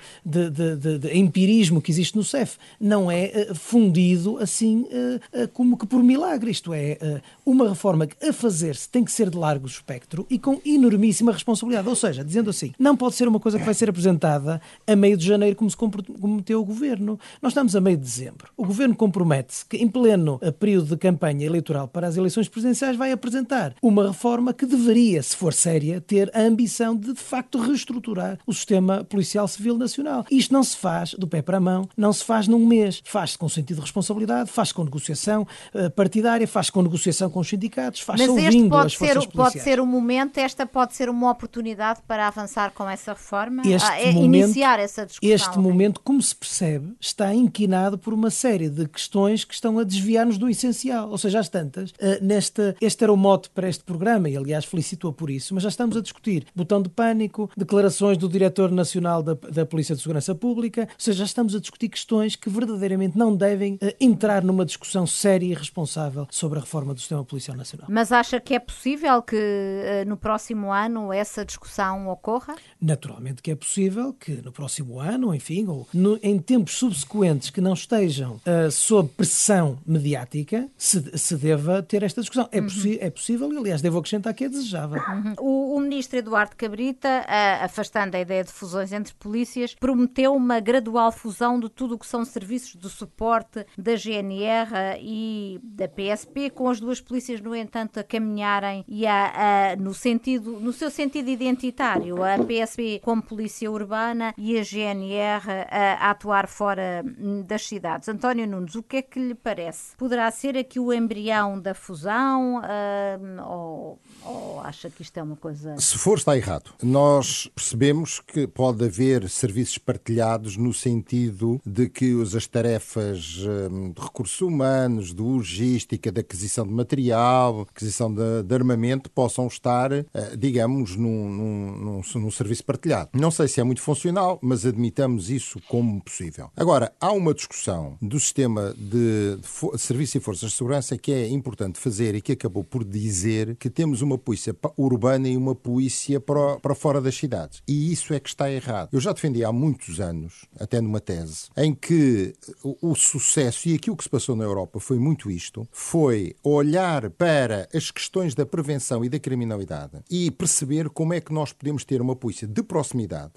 de, 0.49 1.17
empirismo 1.17 1.81
que 1.81 1.91
existe 1.91 2.15
no 2.15 2.23
CEF 2.23 2.57
não 2.79 3.09
é 3.09 3.25
eh, 3.25 3.53
fundido 3.53 4.37
assim 4.37 4.87
eh, 5.33 5.47
como 5.47 5.77
que 5.77 5.85
por 5.85 6.03
milagre. 6.03 6.51
Isto 6.51 6.73
é, 6.73 7.21
uma 7.45 7.69
reforma 7.69 8.07
que 8.07 8.27
a 8.27 8.33
fazer-se 8.33 8.89
tem 8.89 9.03
que 9.03 9.11
ser 9.11 9.29
de 9.29 9.37
largo 9.37 9.67
espectro 9.67 10.25
e 10.29 10.37
com 10.37 10.61
enormíssima 10.65 11.31
responsabilidade. 11.31 11.87
Ou 11.87 11.95
seja, 11.95 12.23
dizendo 12.23 12.49
assim, 12.49 12.73
não 12.77 12.95
pode 12.95 13.15
ser 13.15 13.27
uma 13.27 13.39
coisa 13.41 13.59
que 13.59 13.65
vai 13.65 13.73
ser 13.73 13.89
apresentada 13.89 14.61
a 14.87 14.95
meio 14.95 15.17
de 15.17 15.25
janeiro, 15.25 15.55
como 15.55 15.69
se 15.69 15.77
comprometeu 15.77 16.61
o 16.61 16.65
governo. 16.65 17.19
Nós 17.41 17.51
estamos 17.51 17.75
a 17.75 17.81
meio 17.81 17.97
de 17.97 18.03
dezembro. 18.03 18.49
O 18.55 18.65
governo 18.65 18.95
compromete-se 18.95 19.65
que, 19.65 19.77
em 19.77 19.87
pleno 19.87 20.39
período 20.59 20.89
de 20.89 20.97
campanha 20.97 21.45
eleitoral 21.45 21.87
para 21.87 22.07
as 22.07 22.17
eleições 22.17 22.47
presidenciais, 22.47 22.95
vai 22.95 23.11
apresentar 23.11 23.75
uma 23.81 24.07
reforma 24.07 24.53
que 24.53 24.65
deveria, 24.65 25.21
se 25.21 25.35
for 25.35 25.53
séria, 25.53 25.99
ter 25.99 26.31
a 26.33 26.41
ambição 26.41 26.95
de, 26.95 27.13
de 27.13 27.19
facto, 27.19 27.59
reestruturar 27.59 28.37
o 28.45 28.53
sistema 28.53 29.03
policial 29.03 29.47
civil 29.47 29.77
nacional. 29.77 30.25
Isto 30.29 30.53
não 30.53 30.63
se 30.63 30.77
faz 30.77 31.13
do 31.13 31.27
pé 31.27 31.41
para 31.41 31.57
a 31.57 31.61
mão, 31.61 31.87
não 31.97 32.13
se 32.13 32.23
faz 32.23 32.47
num 32.47 32.65
mês. 32.65 33.01
Faz-se 33.05 33.37
com 33.37 33.49
sentido 33.49 33.77
de 33.77 33.81
responsabilidade, 33.81 34.51
faz-se 34.51 34.73
com 34.73 34.83
negociação 34.83 35.47
uh, 35.73 35.89
partidária, 35.91 36.47
faz-se 36.47 36.71
com 36.71 36.81
negociação 36.81 37.29
com 37.29 37.39
os 37.39 37.47
sindicatos, 37.47 38.01
faz-se 38.01 38.27
ouvindo 38.29 38.69
pode 38.69 38.87
as 38.87 38.93
forças 38.93 39.23
ser, 39.23 39.31
pode 39.31 39.59
ser 39.59 39.79
o 39.79 39.85
momento, 39.85 40.37
esta 40.37 40.65
pode 40.65 40.95
ser 40.95 41.09
uma 41.09 41.31
oportunidade 41.31 42.01
para 42.07 42.27
avançar 42.27 42.71
com 42.71 42.89
essa 42.89 43.13
reforma? 43.13 43.30
Este 43.65 43.89
ah, 43.89 44.01
é, 44.01 44.11
momento, 44.11 44.45
iniciar 44.45 44.79
essa 44.79 45.05
discussão? 45.05 45.33
Este 45.33 45.57
momento, 45.57 46.01
como 46.01 46.21
se 46.21 46.35
percebe, 46.35 46.93
está 46.99 47.33
inquinado 47.33 47.97
por 47.97 48.13
uma 48.13 48.29
série 48.29 48.69
de 48.69 48.87
questões 48.87 49.45
que 49.45 49.53
estão 49.53 49.79
a 49.79 49.83
desviar-nos 49.83 50.37
do 50.37 50.49
essencial. 50.49 51.09
Ou 51.09 51.17
seja, 51.17 51.39
às 51.39 51.47
tantas, 51.47 51.91
uh, 51.91 52.21
nesta, 52.21 52.75
este 52.81 53.03
era 53.03 53.13
o 53.13 53.15
mote 53.15 53.49
para 53.49 53.69
este 53.69 53.85
programa, 53.85 54.29
e 54.29 54.35
aliás 54.35 54.65
felicitou 54.65 55.13
por 55.13 55.29
isso, 55.29 55.53
mas 55.53 55.63
já 55.63 55.69
estamos 55.69 55.95
a 55.95 56.01
discutir 56.01 56.45
botão 56.53 56.81
de 56.81 56.89
pânico, 56.89 57.49
declarações 57.55 58.17
do 58.17 58.27
Diretor 58.27 58.69
Nacional 58.69 59.23
da, 59.23 59.33
da 59.33 59.65
Polícia 59.65 59.95
de 59.95 60.01
Segurança 60.01 60.35
Pública, 60.35 60.81
ou 60.81 60.95
seja, 60.97 61.19
já 61.19 61.25
estamos 61.25 61.55
a 61.55 61.59
discutir 61.59 61.87
questões 61.87 62.35
que 62.35 62.49
verdadeiramente 62.49 63.17
não 63.17 63.33
devem 63.33 63.75
uh, 63.75 63.93
entrar 63.99 64.43
numa 64.43 64.65
discussão 64.65 65.07
séria 65.07 65.45
e 65.45 65.53
responsável 65.53 66.27
sobre 66.29 66.59
a 66.59 66.61
reforma 66.61 66.93
do 66.93 66.99
Sistema 66.99 67.23
Policial 67.23 67.55
Nacional. 67.55 67.87
Mas 67.89 68.11
acha 68.11 68.41
que 68.41 68.53
é 68.53 68.59
possível 68.59 69.21
que 69.21 69.35
uh, 69.35 70.09
no 70.09 70.17
próximo 70.17 70.71
ano 70.71 71.13
essa 71.13 71.45
discussão 71.45 72.09
ocorra? 72.09 72.55
Naturalmente 72.81 73.10
que 73.41 73.51
é 73.51 73.55
possível 73.55 74.13
que 74.13 74.41
no 74.43 74.51
próximo 74.51 74.99
ano, 74.99 75.33
enfim, 75.33 75.65
ou 75.67 75.87
no, 75.93 76.19
em 76.21 76.39
tempos 76.39 76.75
subsequentes 76.75 77.49
que 77.49 77.61
não 77.61 77.73
estejam 77.73 78.33
uh, 78.45 78.71
sob 78.71 79.09
pressão 79.09 79.77
mediática, 79.85 80.67
se, 80.77 81.17
se 81.17 81.35
deva 81.35 81.81
ter 81.81 82.03
esta 82.03 82.21
discussão. 82.21 82.47
É, 82.51 82.59
uhum. 82.59 82.67
é 82.99 83.09
possível 83.09 83.51
e, 83.53 83.57
aliás, 83.57 83.81
devo 83.81 83.99
acrescentar 83.99 84.33
que 84.33 84.45
é 84.45 84.49
desejável. 84.49 85.01
Uhum. 85.01 85.33
O, 85.39 85.75
o, 85.77 85.79
ministro 85.79 86.19
Eduardo 86.19 86.55
Cabrita, 86.55 87.25
uh, 87.25 87.65
afastando 87.65 88.15
a 88.15 88.19
ideia 88.19 88.43
de 88.43 88.51
fusões 88.51 88.91
entre 88.91 89.13
polícias, 89.15 89.75
prometeu 89.75 90.33
uma 90.33 90.59
gradual 90.59 91.11
fusão 91.11 91.59
de 91.59 91.69
tudo 91.69 91.95
o 91.95 91.99
que 91.99 92.05
são 92.05 92.23
serviços 92.23 92.75
de 92.75 92.89
suporte 92.89 93.65
da 93.77 93.95
GNR 93.95 94.99
e 94.99 95.59
da 95.63 95.87
PSP, 95.87 96.49
com 96.49 96.69
as 96.69 96.79
duas 96.79 97.01
polícias, 97.01 97.41
no 97.41 97.55
entanto, 97.55 97.99
a 97.99 98.03
caminharem 98.03 98.83
e 98.87 99.05
a, 99.05 99.71
a, 99.71 99.75
no, 99.75 99.93
sentido, 99.93 100.59
no 100.59 100.73
seu 100.73 100.89
sentido 100.89 101.29
identitário, 101.29 102.23
a 102.23 102.37
PSP 102.37 103.00
como 103.01 103.21
polícia 103.21 103.69
urbana 103.69 104.33
e 104.37 104.57
a 104.57 104.63
GNR 104.63 105.43
a, 105.69 106.11
atuar 106.11 106.47
fora 106.47 107.03
hum, 107.19 107.43
das 107.43 107.67
cidades. 107.67 108.07
António 108.07 108.47
Nunes, 108.47 108.75
o 108.75 108.83
que 108.83 108.97
é 108.97 109.01
que 109.01 109.19
lhe 109.19 109.35
parece? 109.35 109.95
Poderá 109.97 110.29
ser 110.31 110.57
aqui 110.57 110.79
o 110.79 110.93
embrião 110.93 111.59
da 111.59 111.73
fusão 111.73 112.59
uh, 112.59 113.41
ou, 113.47 113.99
ou 114.23 114.61
acha 114.61 114.89
que 114.89 115.01
isto 115.01 115.17
é 115.17 115.23
uma 115.23 115.35
coisa. 115.35 115.75
Se 115.77 115.97
for, 115.97 116.17
está 116.17 116.37
errado. 116.37 116.71
Nós 116.83 117.49
percebemos 117.55 118.19
que 118.19 118.47
pode 118.47 118.85
haver 118.85 119.27
serviços 119.29 119.77
partilhados 119.77 120.55
no 120.57 120.73
sentido 120.73 121.59
de 121.65 121.89
que 121.89 122.21
as 122.21 122.47
tarefas 122.47 123.39
hum, 123.71 123.91
de 123.91 124.01
recursos 124.01 124.39
humanos, 124.41 125.13
de 125.13 125.21
logística, 125.21 126.11
de 126.11 126.21
aquisição 126.21 126.65
de 126.65 126.73
material, 126.73 127.61
aquisição 127.61 128.13
de, 128.13 128.43
de 128.43 128.55
armamento 128.55 129.09
possam 129.09 129.47
estar, 129.47 129.91
eh, 129.91 130.05
digamos, 130.37 130.95
num, 130.95 131.29
num, 131.29 131.71
num, 131.77 132.19
num 132.19 132.31
serviço 132.31 132.63
partilhado 132.63 132.90
partilhado. 132.91 133.09
Não 133.13 133.31
sei 133.31 133.47
se 133.47 133.59
é 133.59 133.63
muito 133.63 133.81
funcional, 133.81 134.37
mas 134.41 134.65
admitamos 134.65 135.29
isso 135.29 135.59
como 135.67 136.01
possível. 136.03 136.49
Agora, 136.55 136.93
há 136.99 137.11
uma 137.11 137.33
discussão 137.33 137.97
do 138.01 138.19
sistema 138.19 138.73
de, 138.77 139.37
de 139.37 139.79
serviço 139.79 140.17
e 140.17 140.21
forças 140.21 140.51
de 140.51 140.57
segurança 140.57 140.97
que 140.97 141.11
é 141.11 141.27
importante 141.29 141.79
fazer 141.79 142.15
e 142.15 142.21
que 142.21 142.33
acabou 142.33 142.63
por 142.63 142.83
dizer 142.83 143.55
que 143.55 143.69
temos 143.69 144.01
uma 144.01 144.17
polícia 144.17 144.55
urbana 144.77 145.27
e 145.27 145.37
uma 145.37 145.55
polícia 145.55 146.19
para, 146.19 146.59
para 146.59 146.75
fora 146.75 147.01
das 147.01 147.15
cidades. 147.15 147.61
E 147.67 147.91
isso 147.91 148.13
é 148.13 148.19
que 148.19 148.29
está 148.29 148.51
errado. 148.51 148.89
Eu 148.91 148.99
já 148.99 149.13
defendi 149.13 149.43
há 149.43 149.51
muitos 149.51 149.99
anos, 149.99 150.45
até 150.59 150.81
numa 150.81 150.99
tese, 150.99 151.49
em 151.55 151.73
que 151.73 152.33
o, 152.63 152.91
o 152.91 152.95
sucesso 152.95 153.69
e 153.69 153.75
aquilo 153.75 153.95
que 153.95 154.03
se 154.03 154.09
passou 154.09 154.35
na 154.35 154.43
Europa 154.43 154.79
foi 154.79 154.99
muito 154.99 155.29
isto, 155.31 155.67
foi 155.71 156.35
olhar 156.43 157.09
para 157.11 157.67
as 157.73 157.91
questões 157.91 158.35
da 158.35 158.45
prevenção 158.45 159.05
e 159.05 159.09
da 159.09 159.19
criminalidade 159.19 159.99
e 160.09 160.29
perceber 160.31 160.89
como 160.89 161.13
é 161.13 161.21
que 161.21 161.33
nós 161.33 161.53
podemos 161.53 161.83
ter 161.83 162.01
uma 162.01 162.15
polícia 162.15 162.47
de 162.47 162.63
proximidade, 162.63 162.80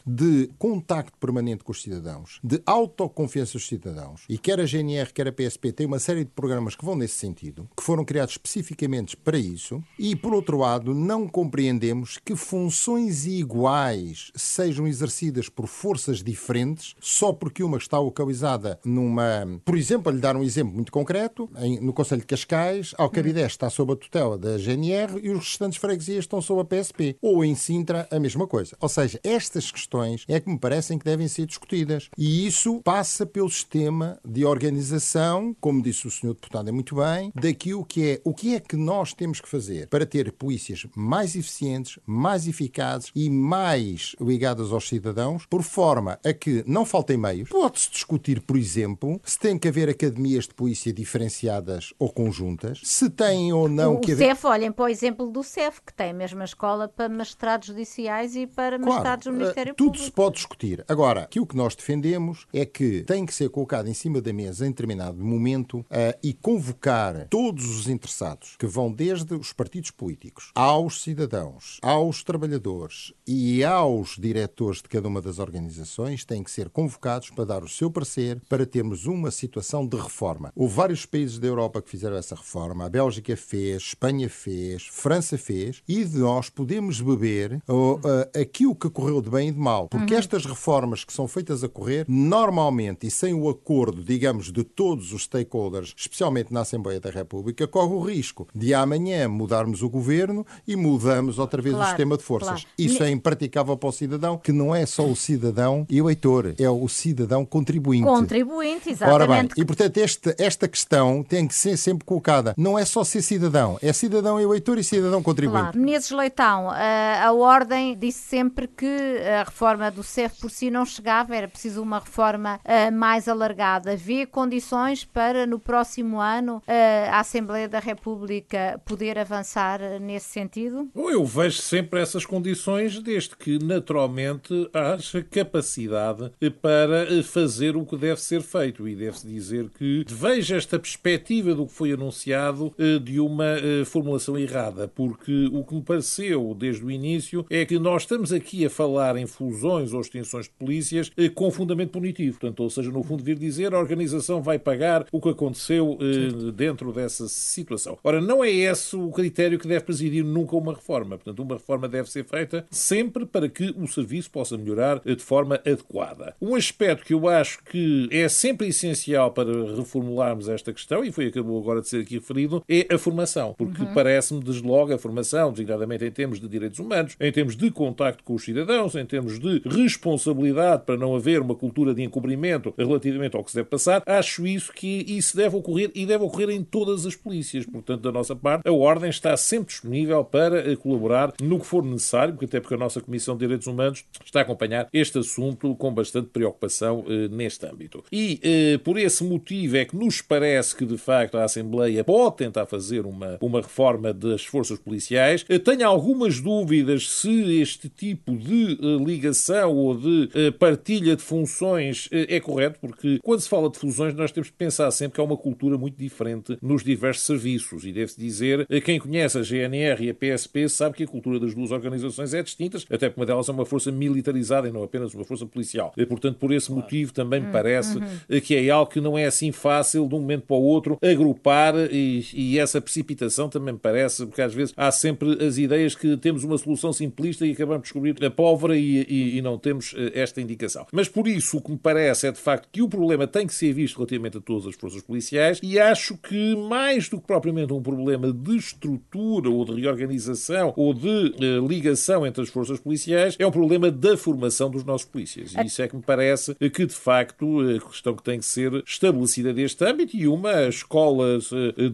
de 0.07 0.51
contacto 0.59 1.19
permanente 1.19 1.65
com 1.65 1.73
os 1.73 1.83
cidadãos, 1.83 2.41
de 2.43 2.61
autoconfiança 2.67 3.55
dos 3.55 3.67
cidadãos. 3.67 4.25
E 4.29 4.39
quer 4.39 4.61
a 4.61 4.67
GNR, 4.67 5.13
quer 5.13 5.29
a 5.29 5.33
PSP 5.33 5.73
tem 5.73 5.87
uma 5.87 5.99
série 5.99 6.25
de 6.25 6.31
programas 6.31 6.75
que 6.75 6.85
vão 6.85 6.97
nesse 6.97 7.15
sentido, 7.15 7.69
que 7.77 7.83
foram 7.83 8.05
criados 8.05 8.35
especificamente 8.35 9.17
para 9.17 9.39
isso. 9.39 9.83
E, 9.99 10.15
por 10.17 10.35
outro 10.35 10.59
lado, 10.59 10.95
não 10.95 11.29
compreendemos 11.29 12.19
que 12.19 12.37
funções 12.37 13.27
iguais 13.27 14.31
sejam 14.35 14.87
exercidas 14.87 15.49
por 15.49 15.67
forças 15.67 16.23
diferentes 16.23 16.95
só 17.01 17.33
porque 17.33 17.63
uma 17.63 17.79
está 17.79 17.99
localizada 17.99 18.79
numa. 18.85 19.61
Por 19.65 19.77
exemplo, 19.77 20.11
a 20.11 20.15
lhe 20.15 20.21
dar 20.21 20.37
um 20.37 20.43
exemplo 20.43 20.75
muito 20.75 20.93
concreto, 20.93 21.49
em, 21.59 21.81
no 21.81 21.93
Conselho 21.93 22.21
de 22.21 22.27
Cascais, 22.27 22.95
Alcabidez 22.97 23.53
está 23.53 23.71
sob 23.71 23.93
a 23.93 23.97
tutela 23.97 24.39
da 24.39 24.59
GNR 24.59 25.21
e 25.23 25.31
os 25.31 25.39
restantes 25.39 25.79
freguesias 25.79 26.25
estão 26.25 26.41
sob 26.41 26.61
a 26.61 26.65
PSP. 26.65 27.17
Ou 27.21 27.45
em 27.45 27.55
Sintra, 27.55 28.09
a 28.11 28.19
mesma 28.19 28.47
coisa. 28.47 28.77
Ou 28.81 28.89
seja, 28.89 29.21
estas 29.35 29.71
questões 29.71 30.25
é 30.29 30.41
que 30.41 30.49
me 30.49 30.59
parecem 30.59 30.99
que 30.99 31.05
devem 31.05 31.29
ser 31.29 31.47
discutidas. 31.47 32.09
E 32.17 32.47
isso 32.47 32.81
passa 32.83 33.27
pelo 33.27 33.51
sistema 33.51 34.19
de 34.25 34.45
organização, 34.45 35.55
como 35.61 35.83
disse 35.83 36.07
o 36.07 36.11
senhor 36.11 36.35
deputado 36.35 36.69
é 36.69 36.73
muito 36.73 36.97
bem, 36.97 37.33
daquilo 37.35 37.85
que 37.85 38.11
é 38.11 38.21
o 38.25 38.33
que 38.33 38.55
é 38.55 38.61
que 38.61 38.77
nós 38.77 39.13
temos 39.13 39.41
que 39.41 39.49
fazer 39.49 39.89
para 39.89 40.07
ter 40.07 40.33
polícias 40.33 40.87
mais 40.95 41.37
eficientes, 41.37 41.99
mais 42.07 42.47
eficazes 42.47 43.11
e 43.15 43.29
mais 43.29 44.15
ligadas 44.21 44.73
aos 44.73 44.89
cidadãos, 44.89 45.47
por 45.47 45.63
forma 45.63 46.19
a 46.25 46.33
que 46.33 46.65
não 46.67 46.85
faltem 46.85 47.17
meios. 47.17 47.49
Pode-se 47.49 47.91
discutir, 47.91 48.41
por 48.41 48.57
exemplo, 48.57 49.21
se 49.25 49.39
tem 49.39 49.59
que 49.59 49.69
haver 49.69 49.89
academias 49.89 50.47
de 50.47 50.55
polícia 50.55 50.93
diferenciadas 50.93 51.93
ou 51.99 52.11
conjuntas, 52.11 52.81
se 52.85 53.11
tem 53.11 53.53
ou 53.53 53.69
não 53.69 53.95
o 53.95 54.01
que 54.01 54.13
haver... 54.13 54.29
CEF, 54.29 54.47
olhem 54.47 54.73
para 54.73 54.85
o 54.85 54.89
exemplo 54.89 55.31
do 55.31 55.43
CEF, 55.43 55.81
que 55.83 55.93
tem 55.93 56.11
a 56.11 56.15
mesma 56.15 56.45
escola 56.45 56.89
para 56.89 57.09
magistrados 57.09 57.69
judiciais 57.69 58.37
e 58.37 58.47
para 58.47 58.79
claro, 58.79 58.85
magistrados 58.85 59.24
do 59.25 59.33
Ministério 59.33 59.73
uh, 59.73 59.77
tudo 59.77 59.87
Público. 59.87 60.05
Tudo 60.05 60.05
se 60.05 60.13
pode 60.13 60.37
discutir. 60.37 60.85
Agora, 60.89 61.23
aquilo 61.23 61.47
que 61.47 61.57
nós 61.57 61.75
defendemos 61.75 62.47
é 62.53 62.65
que 62.65 63.03
tem 63.03 63.27
que 63.27 63.35
ser 63.35 63.49
colocado 63.51 63.89
em 63.89 63.95
cima 63.95 64.21
da 64.21 64.33
mesa 64.33 64.67
em 64.67 64.71
determinado 64.71 65.23
momento 65.25 65.81
uh, 65.81 66.19
e 66.23 66.33
convocar 66.33 67.27
todos 67.29 67.65
os 67.79 67.89
interessados, 67.89 68.57
que 68.59 68.67
vão 68.67 68.93
desde 68.93 69.35
os 69.35 69.53
partidos 69.53 69.91
políticos, 69.91 70.51
aos 70.55 71.03
cidadãos, 71.03 71.79
aos 71.83 72.23
trabalhadores 72.23 73.13
e 73.27 73.65
aos 73.65 74.17
diretores 74.19 74.83
de 74.83 74.89
cada 74.89 75.09
uma 75.09 75.21
das 75.21 75.39
organizações, 75.39 76.25
têm 76.25 76.43
que 76.43 76.51
ser 76.51 76.69
convocados 76.69 77.31
para 77.31 77.45
dar 77.45 77.65
o 77.65 77.69
seu 77.69 77.91
parecer 77.91 78.41
para 78.49 78.67
termos 78.67 79.07
uma 79.07 79.31
situação 79.31 79.87
de 79.87 79.97
reforma. 79.97 80.53
Houve 80.55 80.75
vários 80.75 81.07
países 81.07 81.39
da 81.39 81.47
Europa 81.47 81.81
que 81.81 81.91
fizeram 81.91 82.17
essa 82.17 82.35
reforma. 82.35 82.87
A 82.87 82.89
Bélgica 82.89 83.37
fez, 83.37 83.83
Espanha 83.83 84.29
fez, 84.29 84.87
França 84.91 85.39
fez, 85.39 85.83
e 85.89 86.05
nós 86.05 86.51
podemos 86.51 87.01
beber 87.01 87.63
uh, 87.69 87.95
uh, 87.95 88.01
aquilo 88.41 88.75
que 88.75 88.89
correu 89.15 89.23
de 89.23 89.31
bem 89.31 89.49
e 89.49 89.53
de 89.53 89.59
mal. 89.59 89.89
Porque 89.89 90.15
uhum. 90.15 90.19
estas 90.19 90.45
reformas 90.45 91.05
que 91.05 91.13
são 91.13 91.29
feitas 91.29 91.63
a 91.63 91.69
correr, 91.69 92.05
normalmente 92.09 93.07
e 93.07 93.11
sem 93.11 93.35
o 93.35 93.49
acordo, 93.49 94.03
digamos, 94.03 94.51
de 94.51 94.65
todos 94.65 95.13
os 95.13 95.25
stakeholders, 95.25 95.95
especialmente 95.97 96.53
na 96.53 96.61
Assembleia 96.61 97.01
da 97.01 97.11
República, 97.11 97.67
corre 97.67 97.95
o 97.95 98.01
risco 98.01 98.49
de 98.55 98.75
amanhã 98.75 99.29
mudarmos 99.29 99.83
o 99.83 99.89
governo 99.89 100.47
e 100.67 100.77
mudamos 100.77 101.39
outra 101.39 101.61
vez 101.61 101.75
claro, 101.75 101.87
o 101.87 101.91
sistema 101.91 102.17
de 102.17 102.23
forças. 102.23 102.63
Claro. 102.63 102.69
Isso 102.79 103.03
é 103.03 103.11
impraticável 103.11 103.77
para 103.77 103.89
o 103.89 103.93
cidadão, 103.93 104.39
que 104.39 104.53
não 104.53 104.75
é 104.75 104.87
só 104.87 105.07
o 105.07 105.17
cidadão 105.17 105.87
eleitor, 105.91 106.55
é 106.59 106.69
o 106.69 106.89
cidadão 106.89 107.45
contribuinte. 107.45 108.05
Contribuinte, 108.05 108.91
exatamente. 108.91 109.15
Ora 109.15 109.27
bem, 109.27 109.49
e 109.57 109.65
portanto 109.65 109.99
este, 109.99 110.35
esta 110.39 110.67
questão 110.69 111.23
tem 111.23 111.47
que 111.47 111.55
ser 111.55 111.77
sempre 111.77 112.05
colocada. 112.05 112.55
Não 112.57 112.79
é 112.79 112.85
só 112.85 113.05
ser 113.05 113.23
cidadão, 113.23 113.79
é 113.83 113.93
cidadão 113.93 114.41
eleitor 114.41 114.79
e 114.79 114.85
cidadão 114.85 115.23
contribuinte. 115.23 115.63
Claro. 115.63 115.79
Menezes 115.79 116.11
Leitão, 116.11 116.71
a, 116.71 117.27
a 117.27 117.33
Ordem 117.33 117.97
disse 117.97 118.21
sempre 118.21 118.67
que 118.67 119.04
a 119.41 119.45
reforma 119.45 119.91
do 119.91 120.03
CEF 120.03 120.41
por 120.41 120.51
si 120.51 120.71
não 120.71 120.85
chegava, 120.85 121.35
era 121.35 121.49
preciso 121.49 121.83
uma 121.83 121.99
reforma 121.99 122.61
uh, 122.65 122.93
mais 122.93 123.29
alargada. 123.29 123.97
Vê 123.97 124.27
condições 124.27 125.05
para 125.05 125.47
no 125.47 125.59
próximo 125.59 126.21
ano 126.21 126.57
uh, 126.57 127.11
a 127.11 127.21
Assembleia 127.21 127.69
da 127.69 127.79
República 127.79 128.81
poder 128.85 129.19
avançar 129.19 129.81
nesse 130.01 130.29
sentido? 130.29 130.89
Eu 130.95 131.25
vejo 131.25 131.61
sempre 131.61 132.01
essas 132.01 132.25
condições, 132.25 132.99
desde 133.01 133.37
que 133.37 133.59
naturalmente 133.63 134.69
haja 134.73 135.23
capacidade 135.23 136.33
para 136.61 137.07
fazer 137.23 137.77
o 137.77 137.85
que 137.85 137.97
deve 137.97 138.21
ser 138.21 138.43
feito. 138.43 138.89
E 138.89 138.95
deve-se 138.95 139.27
dizer 139.27 139.71
que 139.71 140.05
vejo 140.09 140.55
esta 140.55 140.79
perspectiva 140.79 141.55
do 141.55 141.67
que 141.67 141.73
foi 141.73 141.93
anunciado 141.93 142.75
uh, 142.79 143.01
de 143.01 143.21
uma 143.21 143.55
formulação 143.87 144.39
errada, 144.39 144.89
porque 144.89 145.49
o 145.53 145.65
que 145.65 145.75
me 145.75 145.83
pareceu 145.83 146.55
desde 146.55 146.85
o 146.85 146.91
início 146.91 147.45
é 147.51 147.65
que 147.65 147.79
nós 147.79 148.03
estamos 148.03 148.33
aqui 148.33 148.65
a 148.65 148.71
falar 148.71 148.84
em 149.17 149.27
fusões 149.27 149.93
ou 149.93 150.01
extensões 150.01 150.47
de 150.47 150.53
polícias 150.53 151.11
com 151.35 151.51
fundamento 151.51 151.91
punitivo. 151.91 152.39
Portanto, 152.39 152.61
ou 152.61 152.71
seja, 152.71 152.91
no 152.91 153.03
fundo, 153.03 153.23
vir 153.23 153.39
dizer 153.39 153.75
a 153.75 153.79
organização 153.79 154.43
vai 154.43 154.59
pagar 154.59 155.07
o 155.11 155.21
que 155.21 155.29
aconteceu 155.29 155.99
eh, 156.01 156.53
dentro 156.53 156.93
dessa 156.93 157.29
situação. 157.29 157.99
Ora, 158.03 158.21
não 158.21 158.45
é 158.45 158.51
esse 158.51 158.97
o 158.97 159.11
critério 159.11 159.59
que 159.59 159.69
deve 159.69 159.85
presidir 159.85 160.25
nunca 160.25 160.57
uma 160.57 160.75
reforma. 160.75 161.17
Portanto, 161.17 161.41
uma 161.41 161.55
reforma 161.55 161.89
deve 161.89 162.11
ser 162.11 162.25
feita 162.25 162.67
sempre 162.71 163.25
para 163.27 163.49
que 163.49 163.75
o 163.77 163.87
serviço 163.87 164.31
possa 164.31 164.57
melhorar 164.57 165.01
eh, 165.05 165.15
de 165.15 165.23
forma 165.23 165.57
adequada. 165.57 166.35
Um 166.41 166.55
aspecto 166.55 167.05
que 167.05 167.15
eu 167.15 167.29
acho 167.29 167.63
que 167.65 168.09
é 168.11 168.29
sempre 168.29 168.69
essencial 168.69 169.31
para 169.31 169.75
reformularmos 169.77 170.49
esta 170.49 170.73
questão, 170.73 171.05
e 171.05 171.13
foi 171.13 171.27
acabou 171.27 171.61
agora 171.61 171.81
de 171.81 171.89
ser 171.89 172.01
aqui 172.03 172.17
referido, 172.17 172.63
é 172.69 172.87
a 172.93 172.99
formação. 172.99 173.55
Porque 173.57 173.83
uhum. 173.83 173.95
parece-me, 173.95 174.43
desde 174.43 174.67
logo, 174.67 174.93
a 174.93 174.99
formação, 174.99 175.51
designadamente 175.53 176.05
em 176.05 176.11
termos 176.11 176.41
de 176.41 176.49
direitos 176.49 176.79
humanos, 176.79 177.17
em 177.19 177.33
termos 177.33 177.57
de 177.57 177.71
contacto 177.71 178.23
com 178.25 178.35
os 178.35 178.45
cidadãos, 178.45 178.74
em 178.95 179.07
termos 179.07 179.39
de 179.39 179.63
responsabilidade 179.65 180.85
para 180.85 180.97
não 180.97 181.15
haver 181.15 181.41
uma 181.41 181.55
cultura 181.55 181.95
de 181.95 182.03
encobrimento 182.03 182.75
relativamente 182.77 183.37
ao 183.37 183.45
que 183.45 183.51
se 183.51 183.57
deve 183.57 183.69
passar, 183.69 184.03
acho 184.07 184.47
isso 184.47 184.73
que 184.73 185.05
isso 185.09 185.37
deve 185.37 185.57
ocorrer 185.57 185.91
e 185.95 186.05
deve 186.05 186.25
ocorrer 186.25 186.51
em 186.51 186.63
todas 186.63 187.07
as 187.07 187.15
polícias. 187.15 187.65
Portanto, 187.65 188.03
da 188.03 188.13
nossa 188.13 188.35
parte, 188.35 188.69
a 188.69 188.73
Ordem 188.73 189.11
está 189.11 189.37
sempre 189.37 189.69
disponível 189.69 190.25
para 190.25 190.71
eh, 190.71 190.77
colaborar 190.77 191.33
no 191.41 191.61
que 191.61 191.67
for 191.67 191.85
necessário, 191.85 192.35
porque 192.35 192.47
até 192.47 192.61
porque 192.61 192.75
a 192.75 192.79
nossa 192.79 193.01
Comissão 193.01 193.35
de 193.35 193.41
Direitos 193.41 193.67
Humanos 193.67 194.05
está 194.25 194.41
a 194.41 194.43
acompanhar 194.43 194.89
este 194.93 195.19
assunto 195.19 195.75
com 195.77 195.93
bastante 195.93 196.29
preocupação 196.29 197.05
eh, 197.09 197.29
neste 197.29 197.67
âmbito. 197.67 198.05
E 198.13 198.41
eh, 198.43 198.79
por 198.79 198.99
esse 198.99 199.25
motivo 199.25 199.77
é 199.77 199.85
que 199.85 199.97
nos 199.97 200.21
parece 200.21 200.75
que, 200.75 200.85
de 200.85 200.99
facto, 200.99 201.37
a 201.37 201.45
Assembleia 201.45 202.05
pode 202.05 202.37
tentar 202.37 202.67
fazer 202.67 203.07
uma, 203.07 203.39
uma 203.41 203.61
reforma 203.61 204.13
das 204.13 204.45
forças 204.45 204.79
policiais. 204.79 205.45
Eh, 205.49 205.59
tenho 205.59 205.87
algumas 205.87 206.41
dúvidas 206.41 207.09
se 207.09 207.61
este 207.61 207.89
tipo 207.89 208.37
de 208.37 208.64
eh, 208.73 209.05
ligação 209.05 209.75
ou 209.77 209.97
de 209.97 210.31
eh, 210.35 210.51
partilha 210.51 211.17
de 211.17 211.23
funções 211.23 212.09
é 212.11 212.39
correto, 212.41 212.79
porque 212.81 213.19
quando 213.23 213.41
se 213.41 213.49
fala 213.49 213.71
de 213.71 213.79
fusões, 213.79 214.15
nós 214.15 214.31
temos 214.31 214.51
que 214.51 214.57
pensar 214.57 214.91
sempre 214.91 215.15
que 215.17 215.21
há 215.21 215.25
uma 215.25 215.37
cultura 215.37 215.77
muito 215.77 215.97
diferente 215.97 216.57
nos 216.63 216.83
diversos 216.83 217.25
serviços. 217.25 217.85
E 217.85 217.93
deve-se 217.93 218.19
dizer, 218.19 218.67
quem 218.83 218.99
conhece 218.99 219.39
a 219.39 219.43
GNR 219.43 220.05
e 220.05 220.11
a 220.11 220.15
PSP 220.15 220.69
sabe 220.69 220.97
que 220.97 221.05
a 221.05 221.07
cultura 221.07 221.41
das 221.41 221.55
duas 221.55 221.71
organizações 221.71 222.35
é 222.35 222.43
distinta, 222.43 222.79
até 222.91 223.09
porque 223.09 223.21
uma 223.21 223.27
delas 223.27 223.49
é 223.49 223.53
uma 223.53 223.65
força 223.65 223.91
militarizada 223.91 224.69
e 224.69 224.73
não 224.73 224.83
apenas 224.83 225.15
uma 225.15 225.25
força 225.25 225.47
policial. 225.47 225.93
E, 225.97 226.07
portanto, 226.07 226.37
por 226.39 226.53
esse 226.53 226.71
motivo 226.71 227.13
também 227.13 227.41
me 227.41 227.49
hum, 227.49 227.53
parece 227.53 227.99
uhum. 227.99 228.41
que 228.43 228.55
é 228.55 228.71
algo 228.71 228.91
que 228.91 229.01
não 229.01 229.17
é 229.17 229.25
assim 229.25 229.53
fácil 229.53 230.07
de 230.09 230.15
um 230.15 230.21
momento 230.21 230.47
para 230.47 230.57
o 230.57 230.63
outro 230.63 230.99
agrupar 231.03 231.75
e, 231.91 232.25
e 232.33 232.59
essa 232.59 232.81
precipitação 232.81 233.49
também 233.49 233.75
me 233.75 233.81
parece, 233.81 234.27
porque 234.27 234.43
às 234.43 234.55
vezes 234.55 234.75
há 234.77 234.91
sempre 234.91 235.45
as 235.45 235.59
ideias 235.59 235.95
que 235.95 236.17
temos 236.17 236.45
uma 236.45 236.59
solução 236.59 236.93
simplista 236.93 237.47
e 237.47 237.53
acabamos 237.53 237.83
de 237.83 237.85
descobrir 237.85 238.17
a 238.25 238.31
pólvora 238.55 238.77
e, 238.77 239.03
e, 239.09 239.39
e 239.39 239.43
não 239.43 239.59
temos 239.59 239.95
eh, 239.97 240.13
esta 240.15 240.41
indicação. 240.41 240.87
Mas 240.93 241.09
por 241.09 241.27
isso 241.27 241.59
o 241.59 241.61
que 241.61 241.73
me 241.73 241.79
parece 241.79 242.29
é 242.29 242.33
de 242.33 242.39
facto 242.39 242.69
que 242.71 242.81
o 242.81 242.89
problema 242.89 243.27
tem 243.27 243.47
que 243.47 243.55
ser 243.55 243.73
visto 243.73 243.97
relativamente 243.97 244.39
a 244.39 244.41
todas 244.41 244.67
as 244.67 244.77
forças 244.77 245.03
policiais 245.03 245.59
e 245.63 245.79
acho 245.79 246.17
que 246.17 246.55
mais 246.57 247.09
do 247.09 247.21
que 247.21 247.27
propriamente 247.27 247.73
um 247.73 247.83
problema 247.83 248.33
de 248.33 248.57
estrutura 248.57 249.51
ou 249.51 249.65
de 249.65 249.81
reorganização 249.81 250.73
ou 250.77 250.95
de 250.95 251.09
uh, 251.09 251.67
ligação 251.67 252.27
entre 252.27 252.43
as 252.43 252.49
forças 252.49 252.79
policiais, 252.79 253.37
é 253.39 253.47
um 253.47 253.51
problema 253.51 253.91
da 253.91 254.17
formação 254.17 254.71
dos 254.71 254.85
nossos 254.85 255.07
polícias. 255.07 255.55
E 255.55 255.67
isso 255.67 255.83
é 255.83 255.89
que 255.89 255.97
me 255.97 256.03
parece 256.03 256.55
que 256.55 256.87
de 256.87 256.95
facto 256.95 257.61
a 257.61 257.81
questão 257.89 258.15
que 258.15 258.23
tem 258.23 258.39
que 258.39 258.45
ser 258.45 258.83
estabelecida 258.87 259.53
deste 259.53 259.85
âmbito 259.85 260.17
e 260.17 260.29
uma 260.29 260.69
escola 260.69 261.39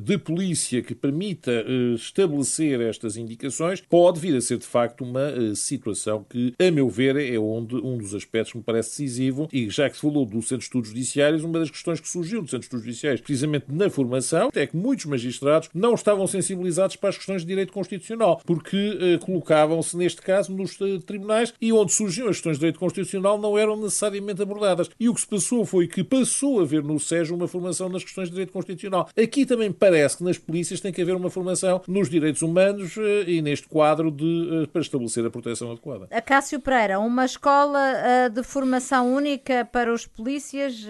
de 0.05 0.19
polícia 0.19 0.83
que 0.83 0.95
permita 0.95 1.65
estabelecer 1.95 2.81
estas 2.81 3.17
indicações 3.17 3.81
pode 3.89 4.21
vir 4.21 4.37
a 4.37 4.41
ser 4.41 4.59
de 4.59 4.67
facto 4.67 5.03
uma 5.03 5.55
situação 5.55 6.25
que 6.29 6.50
a 6.59 6.71
meu 6.71 6.89
ver, 6.89 7.17
é 7.17 7.39
onde 7.39 7.77
um 7.77 7.99
dos 7.99 8.15
aspectos 8.15 8.55
me 8.55 8.63
parece 8.63 8.91
decisivo, 8.91 9.49
e 9.53 9.69
já 9.71 9.89
que 9.89 9.97
se 9.97 10.03
falou 10.03 10.25
do 10.25 10.41
Centro 10.43 10.59
de 10.59 10.65
Estudos 10.65 10.89
Judiciários, 10.89 11.45
uma 11.45 11.59
das 11.59 11.71
questões 11.71 12.01
que 12.01 12.09
surgiu 12.09 12.43
do 12.43 12.49
Centro 12.49 12.61
de 12.61 12.67
Estudos 12.67 12.85
Judiciários, 12.85 13.21
precisamente 13.21 13.67
na 13.69 13.91
formação, 13.91 14.51
é 14.55 14.67
que 14.67 14.77
muitos 14.77 15.07
magistrados 15.07 15.69
não 15.75 15.95
estavam 15.95 16.27
sensibilizados 16.27 16.97
para 16.97 17.11
as 17.11 17.17
questões 17.17 17.43
de 17.43 17.49
direito 17.49 17.73
constitucional, 17.73 18.41
porque 18.45 18.99
eh, 19.01 19.19
colocavam-se, 19.19 19.97
neste 19.97 20.23
caso, 20.23 20.53
nos 20.53 20.81
eh, 20.81 20.99
tribunais 21.05 21.53
e 21.61 21.73
onde 21.73 21.93
surgiam 21.93 22.29
as 22.29 22.37
questões 22.37 22.57
de 22.57 22.61
direito 22.61 22.79
constitucional 22.79 23.39
não 23.39 23.59
eram 23.59 23.77
necessariamente 23.77 24.43
abordadas. 24.43 24.91
E 24.99 25.09
o 25.09 25.15
que 25.15 25.21
se 25.21 25.27
passou 25.27 25.65
foi 25.65 25.87
que 25.87 26.05
passou 26.05 26.61
a 26.61 26.63
haver 26.63 26.83
no 26.83 26.99
SES 26.99 27.31
uma 27.31 27.49
formação 27.49 27.89
nas 27.89 28.05
questões 28.05 28.29
de 28.29 28.33
direito 28.33 28.53
constitucional. 28.53 29.09
Aqui 29.17 29.45
também 29.47 29.73
parece 29.73 30.19
que 30.19 30.25
nas 30.25 30.39
polícias 30.39 30.81
tem 30.81 30.93
que 30.93 31.03
haver 31.03 31.15
uma 31.15 31.31
formação 31.31 31.83
nos 31.87 32.09
direitos 32.09 32.43
humanos 32.43 32.97
eh, 32.97 33.25
e 33.27 33.43
neste 33.43 33.69
quadro 33.69 34.11
de, 34.11 34.69
para 34.73 34.83
estabelecer 34.83 35.25
a 35.25 35.31
proteção 35.31 35.71
adequada. 35.71 36.09
Cássio 36.41 36.59
Pereira, 36.59 36.99
uma 36.99 37.27
escola 37.27 37.79
eh, 37.79 38.31
de 38.31 38.43
formação 38.43 39.13
única 39.13 39.63
para 39.71 39.93
os 39.93 40.07
polícias, 40.07 40.87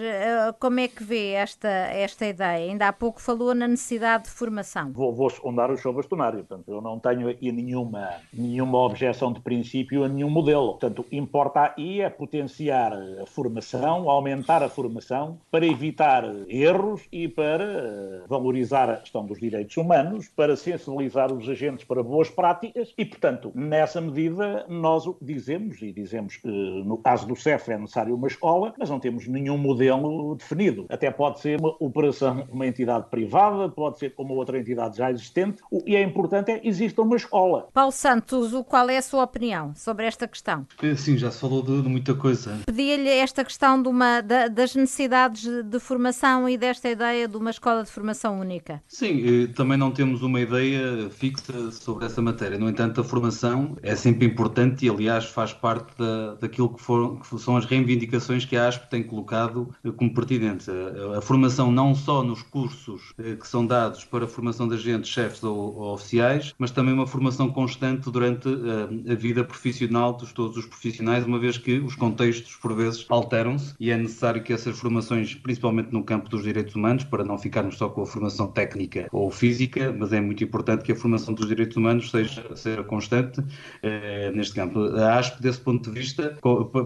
como 0.61 0.79
é 0.79 0.87
que 0.87 1.03
vê 1.03 1.31
esta, 1.31 1.67
esta 1.67 2.25
ideia? 2.25 2.71
Ainda 2.71 2.87
há 2.87 2.93
pouco 2.93 3.21
falou 3.21 3.53
na 3.53 3.67
necessidade 3.67 4.23
de 4.23 4.29
formação. 4.29 4.93
Vou, 4.93 5.13
vou 5.13 5.29
sondar 5.29 5.69
o 5.69 5.77
seu 5.77 5.91
bastonário, 5.91 6.39
portanto, 6.45 6.71
eu 6.71 6.79
não 6.79 6.97
tenho 6.99 7.27
aqui 7.27 7.51
nenhuma, 7.51 8.11
nenhuma 8.33 8.77
objeção 8.77 9.33
de 9.33 9.41
princípio 9.41 10.05
a 10.05 10.07
nenhum 10.07 10.29
modelo. 10.29 10.69
Portanto, 10.69 11.05
importa 11.11 11.73
aí 11.77 11.99
é 11.99 12.09
potenciar 12.09 12.93
a 12.93 13.25
formação, 13.25 14.09
aumentar 14.09 14.63
a 14.63 14.69
formação 14.69 15.37
para 15.51 15.65
evitar 15.65 16.23
erros 16.47 17.01
e 17.11 17.27
para 17.27 18.23
valorizar 18.25 18.89
a 18.89 18.95
questão 18.95 19.25
dos 19.25 19.37
direitos 19.37 19.75
humanos, 19.75 20.29
para 20.29 20.55
sensibilizar 20.55 21.29
os 21.29 21.49
agentes 21.49 21.83
para 21.83 22.01
boas 22.01 22.29
práticas 22.29 22.93
e, 22.97 23.03
portanto, 23.03 23.51
nessa 23.53 23.99
medida, 23.99 24.65
nós 24.69 25.03
dizemos, 25.21 25.40
e 25.49 25.91
dizemos 25.91 26.37
que 26.37 26.47
no 26.47 26.97
caso 26.97 27.27
do 27.27 27.35
CEF 27.35 27.71
é 27.71 27.77
necessário 27.77 28.15
uma 28.15 28.27
escola, 28.27 28.73
mas 28.77 28.89
não 28.89 28.99
temos 28.99 29.27
nenhum 29.27 29.57
modelo 29.57 30.35
definido. 30.35 30.85
Até 30.89 31.09
pode 31.11 31.39
ser 31.39 31.59
uma 31.59 31.75
operação, 31.79 32.47
uma 32.51 32.67
entidade 32.67 33.09
privada, 33.09 33.69
pode 33.69 33.99
ser 33.99 34.13
uma 34.17 34.33
outra 34.33 34.59
entidade 34.59 34.97
já 34.97 35.11
existente, 35.11 35.61
e 35.85 35.95
é 35.95 36.01
importante 36.01 36.51
é 36.51 36.61
exista 36.63 37.01
uma 37.01 37.15
escola. 37.15 37.67
Paulo 37.73 37.91
Santos, 37.91 38.51
qual 38.67 38.89
é 38.89 38.97
a 38.97 39.01
sua 39.01 39.23
opinião 39.23 39.73
sobre 39.75 40.05
esta 40.05 40.27
questão? 40.27 40.65
Sim, 40.95 41.17
já 41.17 41.31
se 41.31 41.39
falou 41.39 41.61
de, 41.61 41.81
de 41.81 41.89
muita 41.89 42.13
coisa. 42.13 42.59
Pedia-lhe 42.65 43.09
esta 43.09 43.43
questão 43.43 43.81
de 43.81 43.87
uma, 43.87 44.21
da, 44.21 44.47
das 44.47 44.75
necessidades 44.75 45.43
de 45.63 45.79
formação 45.79 46.47
e 46.47 46.57
desta 46.57 46.89
ideia 46.89 47.27
de 47.27 47.37
uma 47.37 47.49
escola 47.49 47.83
de 47.83 47.91
formação 47.91 48.39
única. 48.39 48.81
Sim, 48.87 49.47
também 49.55 49.77
não 49.77 49.91
temos 49.91 50.21
uma 50.21 50.39
ideia 50.39 51.09
fixa 51.09 51.71
sobre 51.71 52.05
essa 52.05 52.21
matéria. 52.21 52.57
No 52.57 52.69
entanto, 52.69 53.01
a 53.01 53.03
formação 53.03 53.77
é 53.81 53.95
sempre 53.95 54.25
importante 54.25 54.85
e, 54.85 54.89
aliás, 54.89 55.25
faz 55.31 55.53
parte 55.53 55.97
da, 55.97 56.35
daquilo 56.35 56.69
que, 56.69 56.81
foram, 56.81 57.17
que 57.17 57.39
são 57.39 57.57
as 57.57 57.65
reivindicações 57.65 58.45
que 58.45 58.55
a 58.55 58.67
ASP 58.67 58.89
tem 58.89 59.03
colocado 59.03 59.73
como 59.97 60.13
pertinentes. 60.13 60.67
A, 60.69 61.17
a, 61.17 61.21
formação 61.21 61.71
não 61.71 61.95
só 61.95 62.23
nos 62.23 62.41
cursos 62.43 63.13
eh, 63.17 63.35
que 63.35 63.47
são 63.47 63.65
dados 63.65 64.03
para 64.05 64.25
a 64.25 64.27
formação 64.27 64.67
de 64.67 64.75
agentes, 64.75 65.09
chefes 65.09 65.43
ou, 65.43 65.75
ou 65.75 65.93
oficiais, 65.93 66.53
mas 66.57 66.71
também 66.71 66.93
uma 66.93 67.07
formação 67.07 67.49
constante 67.51 68.09
durante 68.09 68.47
a, 68.47 68.51
eh, 68.51 69.13
a 69.13 69.15
vida 69.15 69.43
profissional 69.43 70.15
de 70.17 70.33
todos 70.33 70.57
os 70.57 70.65
profissionais, 70.65 71.25
uma 71.25 71.39
vez 71.39 71.57
que 71.57 71.79
os 71.79 71.95
contextos, 71.95 72.55
por 72.55 72.75
vezes, 72.75 73.05
alteram-se 73.09 73.73
e 73.79 73.91
é 73.91 73.97
necessário 73.97 74.43
que 74.43 74.53
essas 74.53 74.77
formações, 74.79 75.35
principalmente 75.35 75.91
no 75.91 76.03
campo 76.03 76.29
dos 76.29 76.43
direitos 76.43 76.75
humanos, 76.75 77.03
para 77.03 77.23
não 77.23 77.37
ficarmos 77.37 77.77
só 77.77 77.89
com 77.89 78.01
a 78.01 78.05
formação 78.05 78.47
técnica 78.47 79.07
ou 79.11 79.29
física, 79.31 79.95
mas 79.97 80.13
é 80.13 80.21
muito 80.21 80.43
importante 80.43 80.83
que 80.83 80.91
a 80.91 80.95
formação 80.95 81.33
dos 81.33 81.47
direitos 81.47 81.77
humanos 81.77 82.09
seja, 82.09 82.55
seja 82.55 82.83
constante 82.83 83.43
eh, 83.83 84.31
neste 84.33 84.55
campo. 84.55 84.79
A 84.97 85.10
ASP, 85.17 85.41
desse 85.41 85.59
ponto 85.59 85.91
de 85.91 85.99
vista, 85.99 86.37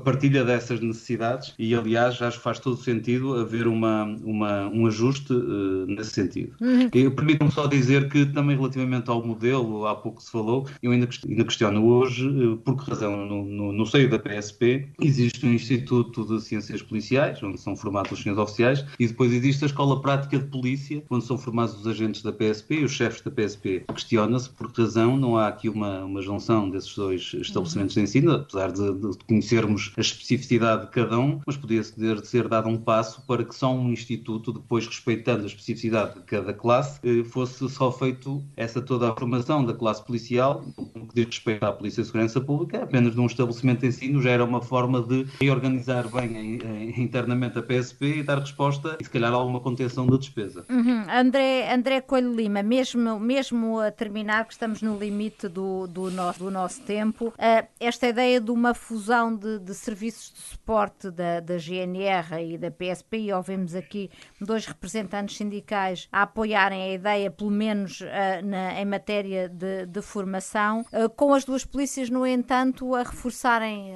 partilha 0.04 0.44
dessas 0.44 0.80
necessidades 0.80 1.54
e, 1.58 1.76
aliás, 1.76 2.22
acho 2.22 2.38
que 2.38 2.44
faz 2.44 2.60
todo 2.60 2.78
sentido 2.78 3.36
haver 3.36 3.68
uma, 3.68 4.04
uma, 4.24 4.68
um 4.68 4.88
ajuste 4.88 5.34
uh, 5.34 5.86
nesse 5.88 6.12
sentido. 6.12 6.54
Uhum. 6.62 6.90
Permitam-me 6.90 7.52
só 7.52 7.68
dizer 7.68 8.10
que, 8.10 8.26
também 8.26 8.56
relativamente 8.56 9.10
ao 9.10 9.26
modelo, 9.26 9.86
há 9.86 9.96
pouco 9.96 10.22
se 10.22 10.32
falou, 10.32 10.68
eu 10.82 10.92
ainda, 10.92 11.08
ainda 11.28 11.44
questiono 11.44 11.86
hoje, 11.86 12.28
uh, 12.28 12.58
por 12.58 12.78
que 12.78 12.90
razão, 12.90 13.26
no, 13.26 13.46
no, 13.46 13.72
no, 13.72 13.86
seio 13.86 14.10
da 14.10 14.20
PSP, 14.20 14.88
existe 15.02 15.46
um 15.46 15.54
Instituto 15.54 16.26
de 16.26 16.42
Ciências 16.42 16.82
Policiais, 16.82 17.42
onde 17.44 17.60
são 17.60 17.76
formados 17.76 18.12
os 18.12 18.24
senhores 18.24 18.42
oficiais, 18.42 18.86
e 19.00 19.08
depois 19.08 19.32
existe 19.32 19.64
a 19.64 19.68
Escola 19.68 20.02
Prática 20.02 20.40
de 20.40 20.46
Polícia, 20.46 21.04
onde 21.10 21.26
são 21.26 21.38
formados 21.38 21.80
os 21.80 21.88
agentes 21.88 22.22
da 22.22 22.32
PSP 22.32 22.76
e 22.76 22.84
os 22.84 22.92
chefes 22.92 23.22
da 23.22 23.32
PSP. 23.32 23.84
Questiona-se 23.94 24.50
por 24.50 24.72
que 24.72 24.82
razão 24.82 25.18
não 25.18 25.38
há 25.38 25.48
aqui 25.48 25.68
uma, 25.68 26.04
uma 26.06 26.22
junção 26.22 26.70
desses 26.70 26.96
dois 26.96 27.34
estabelecimentos 27.34 27.96
de 27.96 28.02
ensino, 28.02 28.15
apesar 28.24 28.72
de, 28.72 28.94
de 28.94 29.18
conhecermos 29.28 29.94
a 29.98 30.02
especificidade 30.02 30.86
de 30.86 30.92
cada 30.92 31.20
um, 31.20 31.40
mas 31.46 31.58
podia 31.58 31.84
ser, 31.84 32.26
ser 32.26 32.48
dado 32.48 32.70
um 32.70 32.78
passo 32.78 33.22
para 33.26 33.44
que 33.44 33.56
só 33.56 33.74
um 33.74 33.92
instituto, 33.92 34.54
depois 34.54 34.88
respeitando 34.88 35.44
a 35.44 35.48
especificidade 35.48 36.16
de 36.16 36.22
cada 36.22 36.54
classe, 36.54 37.00
eh, 37.04 37.24
fosse 37.24 37.68
só 37.70 37.92
feito 37.92 38.44
essa 38.56 38.82
toda 38.82 39.12
a 39.12 39.16
formação 39.16 39.66
da 39.66 39.74
classe 39.74 40.04
policial, 40.04 40.64
no 40.96 41.08
que 41.08 41.16
diz 41.16 41.26
respeito 41.26 41.64
à 41.64 41.72
Polícia 41.72 42.02
de 42.02 42.08
Segurança 42.08 42.40
Pública, 42.40 42.84
apenas 42.84 43.14
de 43.14 43.20
um 43.20 43.26
estabelecimento 43.26 43.82
de 43.82 43.88
ensino 43.88 44.22
já 44.22 44.32
era 44.32 44.44
uma 44.44 44.62
forma 44.62 45.02
de 45.02 45.26
reorganizar 45.40 46.08
bem 46.10 46.60
internamente 46.98 47.60
a 47.60 47.64
PSP 47.64 48.20
e 48.20 48.24
dar 48.24 48.40
resposta 48.40 48.98
e 49.00 49.04
se 49.04 49.10
calhar 49.10 49.34
alguma 49.34 49.60
contenção 49.60 50.06
da 50.06 50.18
despesa. 50.18 50.66
Uhum. 50.70 51.04
André, 51.10 51.74
André 51.74 52.02
Coelho 52.02 52.34
Lima, 52.34 52.64
mesmo, 52.64 53.20
mesmo 53.20 53.80
a 53.80 53.92
terminar, 53.92 54.46
que 54.46 54.54
estamos 54.54 54.82
no 54.82 54.98
limite 54.98 55.48
do, 55.48 55.88
do, 55.88 56.10
nosso, 56.12 56.40
do 56.40 56.52
nosso 56.52 56.82
tempo, 56.82 57.28
uh, 57.28 57.68
esta 57.80 58.05
ideia 58.10 58.40
de 58.40 58.52
uma 58.52 58.74
fusão 58.74 59.36
de, 59.36 59.60
de 59.60 59.74
serviços 59.74 60.32
de 60.32 60.40
suporte 60.40 61.12
da, 61.12 61.40
da 61.40 61.58
GNR 61.58 62.54
e 62.54 62.58
da 62.58 62.72
PSP, 62.72 63.18
e 63.18 63.34
ouvimos 63.34 63.76
aqui 63.76 64.10
dois 64.40 64.66
representantes 64.66 65.38
sindicais 65.38 66.08
a 66.12 66.24
apoiarem 66.24 66.84
a 66.84 66.94
ideia, 66.94 67.32
pelo 67.32 67.52
menos 67.52 68.02
uh, 68.02 68.06
na, 68.44 68.80
em 68.80 68.86
matéria 68.86 69.50
de, 69.50 69.86
de 69.86 70.02
formação, 70.02 70.86
uh, 70.94 71.10
com 71.10 71.34
as 71.34 71.46
duas 71.46 71.66
polícias, 71.66 72.10
no 72.10 72.26
entanto, 72.26 72.94
a 72.96 73.04
reforçarem 73.04 73.94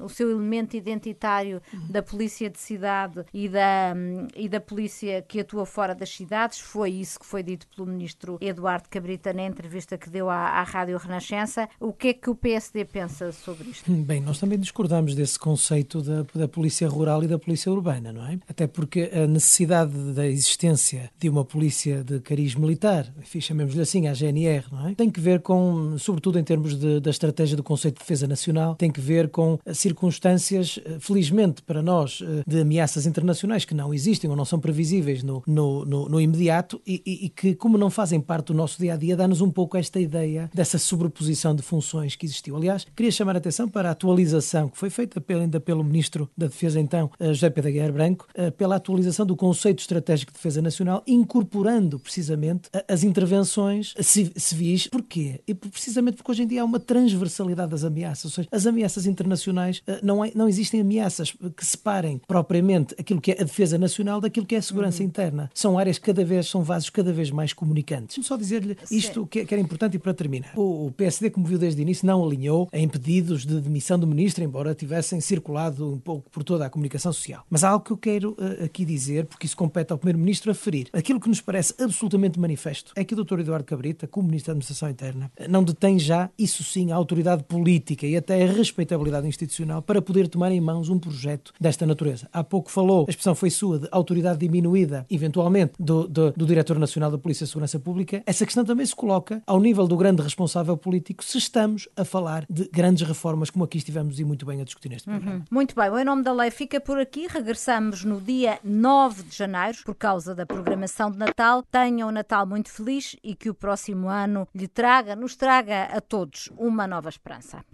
o 0.00 0.08
seu 0.08 0.30
elemento 0.30 0.76
identitário 0.76 1.62
da 1.88 2.02
polícia 2.02 2.48
de 2.48 2.58
cidade 2.58 3.24
e 3.32 3.48
da, 3.48 3.94
um, 3.96 4.26
e 4.34 4.48
da 4.48 4.60
polícia 4.60 5.22
que 5.22 5.40
atua 5.40 5.66
fora 5.66 5.94
das 5.94 6.10
cidades. 6.10 6.60
Foi 6.60 6.90
isso 6.90 7.18
que 7.18 7.26
foi 7.26 7.42
dito 7.42 7.66
pelo 7.68 7.86
ministro 7.86 8.38
Eduardo 8.40 8.88
Cabrita 8.88 9.32
na 9.32 9.42
entrevista 9.42 9.98
que 9.98 10.10
deu 10.10 10.28
à, 10.28 10.36
à 10.36 10.62
Rádio 10.62 10.98
Renascença. 10.98 11.68
O 11.78 11.92
que 11.92 12.08
é 12.08 12.14
que 12.14 12.30
o 12.30 12.34
PSD 12.34 12.84
pensa 12.84 13.32
sobre 13.40 13.70
isto? 13.70 13.90
Bem, 13.90 14.20
nós 14.20 14.38
também 14.38 14.58
discordamos 14.58 15.14
desse 15.14 15.38
conceito 15.38 16.02
da, 16.02 16.24
da 16.34 16.48
polícia 16.48 16.88
rural 16.88 17.24
e 17.24 17.26
da 17.26 17.38
polícia 17.38 17.70
urbana, 17.72 18.12
não 18.12 18.26
é? 18.26 18.38
Até 18.48 18.66
porque 18.66 19.10
a 19.12 19.26
necessidade 19.26 19.92
da 20.14 20.26
existência 20.26 21.10
de 21.18 21.28
uma 21.28 21.44
polícia 21.44 22.04
de 22.04 22.20
cariz 22.20 22.54
militar, 22.54 23.12
chamemos-lhe 23.40 23.80
assim, 23.80 24.06
a 24.06 24.14
GNR, 24.14 24.64
não 24.70 24.88
é? 24.88 24.94
Tem 24.94 25.10
que 25.10 25.20
ver 25.20 25.40
com, 25.40 25.96
sobretudo 25.98 26.38
em 26.38 26.44
termos 26.44 26.78
de, 26.78 27.00
da 27.00 27.10
estratégia 27.10 27.56
do 27.56 27.62
conceito 27.62 27.94
de 27.94 28.00
defesa 28.00 28.26
nacional, 28.26 28.74
tem 28.74 28.90
que 28.90 29.00
ver 29.00 29.28
com 29.30 29.58
circunstâncias, 29.72 30.78
eh, 30.84 30.98
felizmente 31.00 31.62
para 31.62 31.82
nós, 31.82 32.22
eh, 32.22 32.42
de 32.46 32.60
ameaças 32.60 33.06
internacionais 33.06 33.64
que 33.64 33.74
não 33.74 33.94
existem 33.94 34.28
ou 34.28 34.36
não 34.36 34.44
são 34.44 34.58
previsíveis 34.58 35.22
no, 35.22 35.42
no, 35.46 35.84
no, 35.84 36.08
no 36.08 36.20
imediato 36.20 36.80
e, 36.86 37.02
e, 37.06 37.26
e, 37.26 37.28
que, 37.28 37.54
como 37.54 37.78
não 37.78 37.90
fazem 37.90 38.20
parte 38.20 38.46
do 38.46 38.54
nosso 38.54 38.78
dia 38.78 38.94
a 38.94 38.96
dia, 38.96 39.16
dá-nos 39.16 39.40
um 39.40 39.50
pouco 39.50 39.76
esta 39.76 40.00
ideia 40.00 40.50
dessa 40.52 40.78
sobreposição 40.78 41.54
de 41.54 41.62
funções 41.62 42.16
que 42.16 42.26
existiu. 42.26 42.56
Aliás, 42.56 42.86
queria 42.94 43.10
chamar 43.10 43.29
a 43.36 43.40
atenção 43.40 43.68
para 43.68 43.88
a 43.88 43.92
atualização 43.92 44.68
que 44.68 44.78
foi 44.78 44.90
feita 44.90 45.20
pelo, 45.20 45.40
ainda 45.40 45.60
pelo 45.60 45.84
Ministro 45.84 46.28
da 46.36 46.46
Defesa, 46.46 46.80
então, 46.80 47.10
eh, 47.18 47.32
José 47.32 47.50
Pedro 47.50 47.72
Guerra 47.72 47.92
Branco, 47.92 48.26
pela 48.56 48.76
atualização 48.76 49.26
do 49.26 49.36
conceito 49.36 49.80
estratégico 49.80 50.32
de 50.32 50.38
defesa 50.38 50.62
nacional, 50.62 51.02
incorporando 51.06 51.98
precisamente 51.98 52.70
as 52.88 53.02
intervenções 53.04 53.94
civis. 54.00 54.86
Porquê? 54.86 55.40
E 55.46 55.54
precisamente 55.54 56.16
porque 56.16 56.30
hoje 56.30 56.42
em 56.42 56.46
dia 56.46 56.62
há 56.62 56.64
uma 56.64 56.80
transversalidade 56.80 57.70
das 57.70 57.84
ameaças, 57.84 58.24
ou 58.24 58.30
seja, 58.30 58.48
as 58.50 58.66
ameaças 58.66 59.06
internacionais 59.06 59.82
não, 60.02 60.24
é, 60.24 60.32
não 60.34 60.48
existem 60.48 60.80
ameaças 60.80 61.32
que 61.56 61.64
separem 61.64 62.20
propriamente 62.26 62.94
aquilo 62.98 63.20
que 63.20 63.32
é 63.32 63.40
a 63.40 63.44
defesa 63.44 63.78
nacional 63.78 64.20
daquilo 64.20 64.46
que 64.46 64.54
é 64.54 64.58
a 64.58 64.62
segurança 64.62 65.02
uhum. 65.02 65.08
interna. 65.08 65.50
São 65.54 65.78
áreas 65.78 65.98
cada 65.98 66.24
vez, 66.24 66.48
são 66.48 66.62
vasos 66.62 66.90
cada 66.90 67.12
vez 67.12 67.30
mais 67.30 67.52
comunicantes. 67.52 68.24
Só 68.24 68.36
dizer-lhe 68.36 68.76
isto 68.90 69.26
que, 69.26 69.44
que, 69.44 69.54
era 69.54 69.62
importante 69.62 69.96
e 69.96 69.98
para 69.98 70.14
terminar. 70.14 70.52
O, 70.56 70.86
o, 70.86 70.92
PSD, 70.92 71.30
como 71.30 71.46
viu 71.46 71.58
desde 71.58 71.80
o 71.80 71.82
início, 71.82 72.06
não 72.06 72.24
alinhou 72.24 72.68
em 72.72 72.88
pedidos 73.20 73.44
de 73.44 73.60
demissão 73.60 73.98
do 73.98 74.06
ministro, 74.06 74.42
embora 74.42 74.74
tivessem 74.74 75.20
circulado 75.20 75.92
um 75.92 75.98
pouco 75.98 76.30
por 76.30 76.42
toda 76.42 76.64
a 76.64 76.70
comunicação 76.70 77.12
social. 77.12 77.44
Mas 77.50 77.62
há 77.62 77.68
algo 77.68 77.84
que 77.84 77.90
eu 77.90 77.96
quero 77.96 78.30
uh, 78.32 78.64
aqui 78.64 78.84
dizer, 78.84 79.26
porque 79.26 79.46
isso 79.46 79.56
compete 79.56 79.92
ao 79.92 79.98
primeiro-ministro 79.98 80.50
aferir. 80.50 80.88
Aquilo 80.92 81.20
que 81.20 81.28
nos 81.28 81.40
parece 81.40 81.74
absolutamente 81.78 82.40
manifesto 82.40 82.92
é 82.96 83.04
que 83.04 83.14
o 83.14 83.24
Dr. 83.24 83.40
Eduardo 83.40 83.64
Cabrita, 83.64 84.06
como 84.06 84.26
ministro 84.26 84.48
da 84.48 84.52
Administração 84.52 84.88
Interna, 84.88 85.30
não 85.48 85.62
detém 85.62 85.98
já, 85.98 86.30
isso 86.38 86.64
sim, 86.64 86.90
a 86.90 86.96
autoridade 86.96 87.44
política 87.44 88.06
e 88.06 88.16
até 88.16 88.42
a 88.42 88.46
respeitabilidade 88.46 89.28
institucional 89.28 89.82
para 89.82 90.00
poder 90.00 90.26
tomar 90.26 90.50
em 90.50 90.60
mãos 90.60 90.88
um 90.88 90.98
projeto 90.98 91.52
desta 91.60 91.86
natureza. 91.86 92.28
Há 92.32 92.42
pouco 92.42 92.70
falou, 92.70 93.04
a 93.06 93.10
expressão 93.10 93.34
foi 93.34 93.50
sua, 93.50 93.80
de 93.80 93.88
autoridade 93.90 94.38
diminuída, 94.38 95.04
eventualmente, 95.10 95.72
do, 95.78 96.08
do, 96.08 96.32
do 96.32 96.46
Diretor 96.46 96.78
Nacional 96.78 97.10
da 97.10 97.18
Polícia 97.18 97.44
de 97.44 97.50
Segurança 97.50 97.78
Pública. 97.78 98.22
Essa 98.24 98.46
questão 98.46 98.64
também 98.64 98.86
se 98.86 98.96
coloca 98.96 99.42
ao 99.46 99.60
nível 99.60 99.86
do 99.86 99.96
grande 99.96 100.22
responsável 100.22 100.76
político 100.76 101.22
se 101.22 101.36
estamos 101.36 101.88
a 101.96 102.04
falar 102.04 102.46
de 102.48 102.68
grandes 102.72 103.06
reformas 103.10 103.50
como 103.50 103.64
aqui 103.64 103.78
estivemos 103.78 104.18
e 104.18 104.24
muito 104.24 104.46
bem 104.46 104.60
a 104.60 104.64
discutir 104.64 104.88
neste 104.88 105.08
programa. 105.08 105.36
Uhum. 105.36 105.44
Muito 105.50 105.74
bem, 105.74 105.90
o 105.90 105.98
Em 105.98 106.04
Nome 106.04 106.22
da 106.22 106.32
Lei 106.32 106.50
fica 106.50 106.80
por 106.80 106.98
aqui. 106.98 107.26
Regressamos 107.26 108.04
no 108.04 108.20
dia 108.20 108.58
9 108.64 109.24
de 109.24 109.36
janeiro 109.36 109.78
por 109.84 109.94
causa 109.94 110.34
da 110.34 110.46
programação 110.46 111.10
de 111.10 111.18
Natal. 111.18 111.62
Tenham 111.62 112.08
um 112.08 112.12
Natal 112.12 112.46
muito 112.46 112.70
feliz 112.70 113.16
e 113.22 113.34
que 113.34 113.50
o 113.50 113.54
próximo 113.54 114.08
ano 114.08 114.48
lhe 114.54 114.66
traga, 114.66 115.14
nos 115.14 115.36
traga 115.36 115.84
a 115.84 116.00
todos 116.00 116.50
uma 116.56 116.86
nova 116.86 117.08
esperança. 117.08 117.64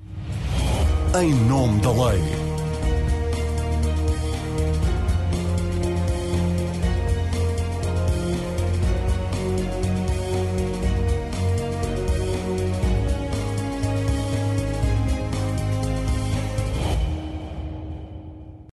Em 1.20 1.32
nome 1.46 1.80
da 1.80 1.92
lei. 1.92 2.55